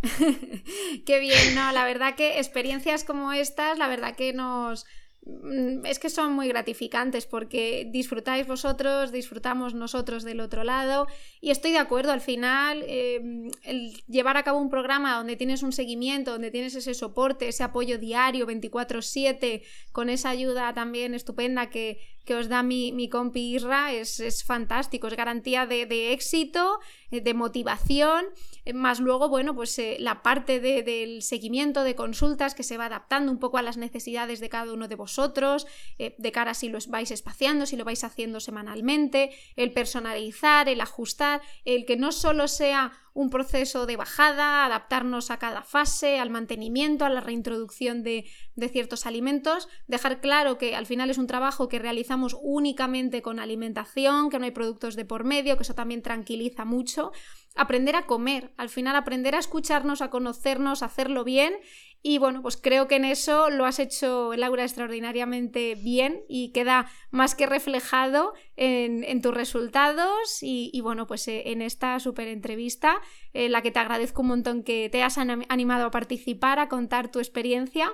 Qué 1.06 1.18
bien, 1.18 1.54
no, 1.54 1.72
la 1.72 1.84
verdad 1.84 2.14
que 2.14 2.38
experiencias 2.38 3.04
como 3.04 3.32
estas, 3.32 3.78
la 3.78 3.88
verdad 3.88 4.14
que 4.14 4.32
nos, 4.32 4.86
Mm, 5.28 5.84
es 5.84 5.98
que 5.98 6.08
son 6.08 6.32
muy 6.32 6.48
gratificantes 6.48 7.26
porque 7.26 7.86
disfrutáis 7.90 8.46
vosotros, 8.46 9.12
disfrutamos 9.12 9.74
nosotros 9.74 10.22
del 10.24 10.40
otro 10.40 10.64
lado 10.64 11.06
y 11.40 11.50
estoy 11.50 11.72
de 11.72 11.78
acuerdo, 11.78 12.12
al 12.12 12.22
final 12.22 12.82
em, 12.86 13.50
el 13.64 13.92
llevar 14.06 14.36
a 14.36 14.42
cabo 14.42 14.58
un 14.58 14.70
programa 14.70 15.16
donde 15.16 15.36
tienes 15.36 15.62
un 15.62 15.72
seguimiento, 15.72 16.32
donde 16.32 16.50
tienes 16.50 16.74
ese 16.76 16.94
soporte, 16.94 17.48
ese 17.48 17.62
apoyo 17.62 17.98
diario 17.98 18.46
24/7 18.46 19.62
con 19.92 20.08
esa 20.08 20.30
ayuda 20.30 20.72
también 20.72 21.14
estupenda 21.14 21.68
que, 21.68 22.00
que 22.28 22.36
os 22.36 22.52
da 22.52 22.60
mi, 22.62 22.92
mi 22.92 23.08
compi 23.08 23.56
Isra 23.56 23.90
es, 23.90 24.20
es 24.20 24.44
fantástico, 24.44 25.08
es 25.08 25.16
garantía 25.16 25.64
de, 25.64 25.86
de 25.86 26.12
éxito, 26.12 26.78
eh, 27.10 27.22
de 27.22 27.32
motivación, 27.32 28.26
eh, 28.66 28.74
más 28.74 29.00
luego, 29.00 29.30
bueno, 29.30 29.54
pues 29.54 29.78
eh, 29.78 29.96
la 29.98 30.20
parte 30.20 30.60
de, 30.60 30.82
del 30.82 31.22
seguimiento 31.22 31.84
de 31.84 31.94
consultas 31.94 32.54
que 32.54 32.64
se 32.64 32.76
va 32.76 32.84
adaptando 32.84 33.32
un 33.32 33.38
poco 33.38 33.56
a 33.56 33.62
las 33.62 33.78
necesidades 33.78 34.40
de 34.40 34.50
cada 34.50 34.74
uno 34.74 34.88
de 34.88 34.94
vosotros, 34.94 35.66
de 35.96 36.32
cara 36.32 36.50
a 36.50 36.54
si 36.54 36.68
lo 36.68 36.78
vais 36.88 37.10
espaciando, 37.10 37.64
si 37.64 37.78
lo 37.78 37.86
vais 37.86 38.04
haciendo 38.04 38.40
semanalmente, 38.40 39.30
el 39.56 39.72
personalizar, 39.72 40.68
el 40.68 40.82
ajustar, 40.82 41.40
el 41.64 41.86
que 41.86 41.96
no 41.96 42.12
solo 42.12 42.46
sea 42.46 42.92
un 43.18 43.30
proceso 43.30 43.84
de 43.86 43.96
bajada, 43.96 44.64
adaptarnos 44.64 45.32
a 45.32 45.40
cada 45.40 45.62
fase, 45.62 46.20
al 46.20 46.30
mantenimiento, 46.30 47.04
a 47.04 47.08
la 47.08 47.20
reintroducción 47.20 48.04
de, 48.04 48.26
ciertos 48.70 49.06
alimentos, 49.06 49.68
dejar 49.88 50.20
claro 50.20 50.56
que 50.56 50.76
al 50.76 50.86
final 50.86 51.10
es 51.10 51.18
un 51.18 51.26
trabajo 51.26 51.68
que 51.68 51.80
realizamos 51.80 52.36
únicamente 52.40 53.20
con 53.20 53.40
alimentación, 53.40 54.30
que 54.30 54.38
no 54.38 54.44
hay 54.44 54.52
productos 54.52 54.94
de 54.94 55.04
por 55.04 55.24
medio, 55.24 55.56
que 55.56 55.64
eso 55.64 55.74
también 55.74 56.00
tranquiliza 56.00 56.64
mucho. 56.64 57.10
Aprender 57.56 57.96
a 57.96 58.06
comer, 58.06 58.52
al 58.56 58.68
final 58.68 58.94
aprender 58.94 59.34
a 59.34 59.40
escucharnos, 59.40 60.00
a 60.00 60.10
conocernos, 60.10 60.84
a 60.84 60.86
hacerlo 60.86 61.24
bien 61.24 61.54
y 62.00 62.18
bueno, 62.18 62.42
pues 62.42 62.56
creo 62.56 62.86
que 62.86 62.96
en 62.96 63.04
eso 63.04 63.50
lo 63.50 63.66
has 63.66 63.80
hecho, 63.80 64.32
Laura, 64.36 64.62
extraordinariamente 64.62 65.74
bien 65.74 66.22
y 66.28 66.52
queda 66.52 66.90
más 67.10 67.34
que 67.34 67.46
reflejado 67.46 68.34
en, 68.56 69.20
tus 69.20 69.34
resultados. 69.34 70.38
Y, 70.42 70.80
bueno, 70.80 71.08
pues 71.08 71.26
eh, 71.26 71.50
en 71.50 71.60
esta 71.60 71.98
súper 71.98 72.28
entrevista, 72.28 73.00
en 73.32 73.50
la 73.50 73.62
que 73.62 73.72
te 73.72 73.80
agradezco 73.80 74.22
un 74.22 74.28
montón 74.28 74.62
que 74.62 74.88
te 74.90 75.02
hayas 75.02 75.18
animado 75.18 75.86
a 75.86 75.90
participar, 75.90 76.60
a 76.60 76.68
contar 76.68 77.10
tu 77.10 77.18
experiencia 77.18 77.92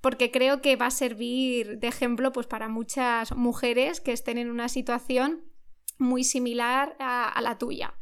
porque 0.00 0.32
creo 0.32 0.60
que 0.60 0.74
va 0.74 0.86
a 0.86 0.90
servir 0.90 1.78
de 1.78 1.86
ejemplo 1.86 2.32
pues, 2.32 2.48
para 2.48 2.68
muchas 2.68 3.36
mujeres 3.36 4.00
que 4.00 4.10
estén 4.10 4.36
en 4.36 4.50
una 4.50 4.68
situación 4.68 5.44
muy 5.96 6.24
similar 6.24 6.96
a 6.98 7.40
la 7.40 7.56
tuya. 7.56 7.94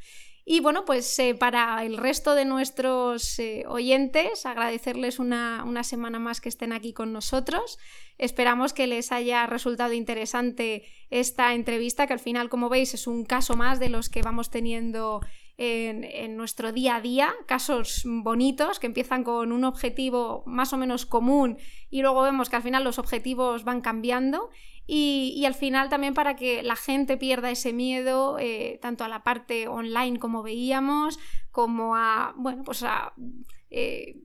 Y 0.53 0.59
bueno, 0.59 0.85
pues 0.85 1.17
eh, 1.21 1.37
para 1.37 1.85
el 1.85 1.97
resto 1.97 2.35
de 2.35 2.45
nuestros 2.45 3.39
eh, 3.39 3.63
oyentes, 3.69 4.45
agradecerles 4.45 5.21
una, 5.21 5.63
una, 5.65 5.85
semana 5.85 6.19
más 6.19 6.41
que 6.41 6.49
estén 6.49 6.73
aquí 6.73 6.93
con 6.93 7.13
nosotros. 7.13 7.79
Esperamos 8.19 8.73
que 8.73 8.89
les 8.89 9.13
haya 9.13 9.47
resultado 9.47 9.93
interesante 9.93 10.83
esta 11.09 11.55
entrevista, 11.55 12.09
que 12.09 12.15
al 12.15 12.19
final, 12.19 12.49
como 12.49 12.69
veis, 12.69 12.95
es 12.95 13.07
un 13.07 13.25
caso 13.25 13.55
más 13.55 13.79
de 13.79 13.91
los 13.91 14.09
que 14.09 14.23
vamos 14.23 14.51
teniendo 14.51 15.21
en, 15.63 16.37
nuestro 16.37 16.73
día 16.73 16.97
a 16.97 17.01
día, 17.03 17.35
casos 17.47 18.03
bonitos 18.07 18.79
que 18.79 18.87
empiezan 18.87 19.25
con 19.25 19.53
un 19.53 19.65
objetivo 19.65 20.43
más 20.47 20.73
o 20.73 20.79
menos 20.79 21.05
común 21.05 21.59
y 21.91 22.01
luego 22.01 22.23
vemos 22.23 22.49
que 22.49 22.57
al 22.57 22.63
final 22.63 22.83
los 22.83 22.99
objetivos 22.99 23.65
van 23.65 23.83
cambiando 23.83 24.49
y, 24.87 25.45
al 25.47 25.55
final 25.55 25.89
también 25.89 26.15
para 26.15 26.35
que 26.35 26.63
la 26.63 26.77
gente 26.77 27.17
pierda 27.17 27.51
ese 27.51 27.73
miedo 27.73 28.39
eh, 28.39 28.79
tanto 28.83 29.05
a 29.05 29.09
la 29.09 29.23
parte 29.23 29.69
online 29.69 30.19
como 30.19 30.43
veíamos 30.43 31.19
como 31.51 31.97
a, 31.97 32.33
bueno, 32.37 32.63
pues 32.65 32.83
a... 32.83 33.13
Eh, 33.71 34.17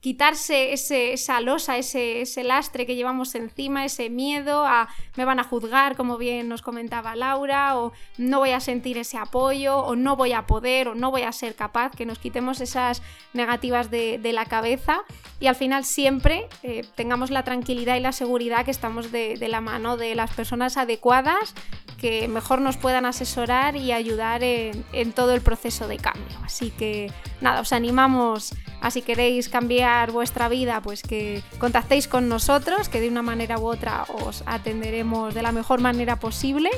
quitarse 0.00 0.72
ese, 0.72 1.12
esa 1.12 1.40
losa, 1.40 1.76
ese, 1.76 2.22
ese, 2.22 2.42
lastre 2.42 2.86
que 2.86 2.96
llevamos 2.96 3.34
encima, 3.34 3.84
ese 3.84 4.08
miedo 4.08 4.64
a 4.66 4.88
me 5.16 5.26
van 5.26 5.38
a 5.38 5.44
juzgar, 5.44 5.96
como 5.96 6.16
bien 6.16 6.48
nos 6.48 6.62
comentaba 6.62 7.14
Laura, 7.16 7.78
o 7.78 7.92
no 8.16 8.38
voy 8.38 8.50
a 8.50 8.60
sentir 8.60 8.96
ese 8.96 9.18
apoyo, 9.18 9.78
o 9.78 9.96
no 9.96 10.16
voy 10.16 10.32
a 10.32 10.46
poder, 10.46 10.88
o 10.88 10.94
no 10.94 11.10
voy 11.10 11.22
a 11.22 11.32
ser 11.32 11.54
capaz, 11.54 11.90
que 11.94 12.06
nos 12.06 12.18
quitemos 12.18 12.60
esas 12.62 13.02
negativas 13.34 13.90
de, 13.90 14.18
la 14.30 14.46
cabeza. 14.46 15.00
Y 15.40 15.48
al 15.48 15.56
final 15.56 15.84
siempre 15.84 16.46
eh, 16.62 16.82
tengamos 16.94 17.30
la 17.30 17.42
tranquilidad 17.42 17.96
y 17.96 18.00
la 18.00 18.12
seguridad 18.12 18.64
que 18.64 18.70
estamos 18.70 19.10
de, 19.10 19.36
la 19.48 19.60
mano 19.60 19.96
de 19.96 20.14
las 20.14 20.30
personas 20.30 20.76
adecuadas 20.76 21.54
que 22.00 22.28
mejor 22.28 22.60
nos 22.60 22.76
puedan 22.76 23.04
asesorar 23.04 23.76
y 23.76 23.92
ayudar 23.92 24.42
en, 24.42 25.12
todo 25.12 25.34
el 25.34 25.42
proceso 25.42 25.86
de 25.86 25.98
cambio. 25.98 26.38
Así 26.42 26.70
que 26.70 27.12
nada, 27.40 27.60
os 27.60 27.72
animamos 27.72 28.54
a 28.80 28.90
si 28.90 29.02
queréis 29.02 29.48
cambiar 29.48 30.10
vuestra 30.10 30.48
vida, 30.48 30.80
pues 30.80 31.02
que 31.02 31.42
contactéis 31.58 32.08
con 32.08 32.28
nosotros, 32.28 32.88
que 32.88 33.00
de 33.00 33.08
una 33.08 33.22
manera 33.22 33.58
u 33.58 33.66
otra 33.66 34.04
os 34.24 34.42
atenderemos 34.46 35.34
de 35.34 35.42
la 35.42 35.52
mejor 35.52 35.80
manera 35.80 36.16
posible. 36.18 36.70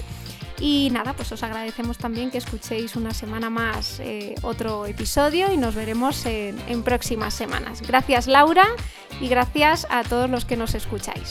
Y 0.59 0.91
nada, 0.93 1.13
pues 1.15 1.31
os 1.33 1.43
agradecemos 1.43 1.99
también 1.99 2.31
que 2.31 2.39
escuchéis 2.39 2.95
una 2.95 3.13
semana 3.13 3.51
más 3.51 3.99
eh, 4.01 4.35
otro 4.43 4.87
episodio 4.87 5.53
y 5.53 5.57
nos 5.57 5.75
veremos 5.75 6.25
en 6.27 6.83
próximas 6.85 7.35
semanas. 7.35 7.83
Gracias 7.83 8.29
Laura 8.29 8.67
y 9.21 9.29
gracias 9.29 9.87
a 9.91 10.05
todos 10.05 10.31
los 10.31 10.45
que 10.45 10.57
nos 10.57 10.75
escucháis. 10.75 11.31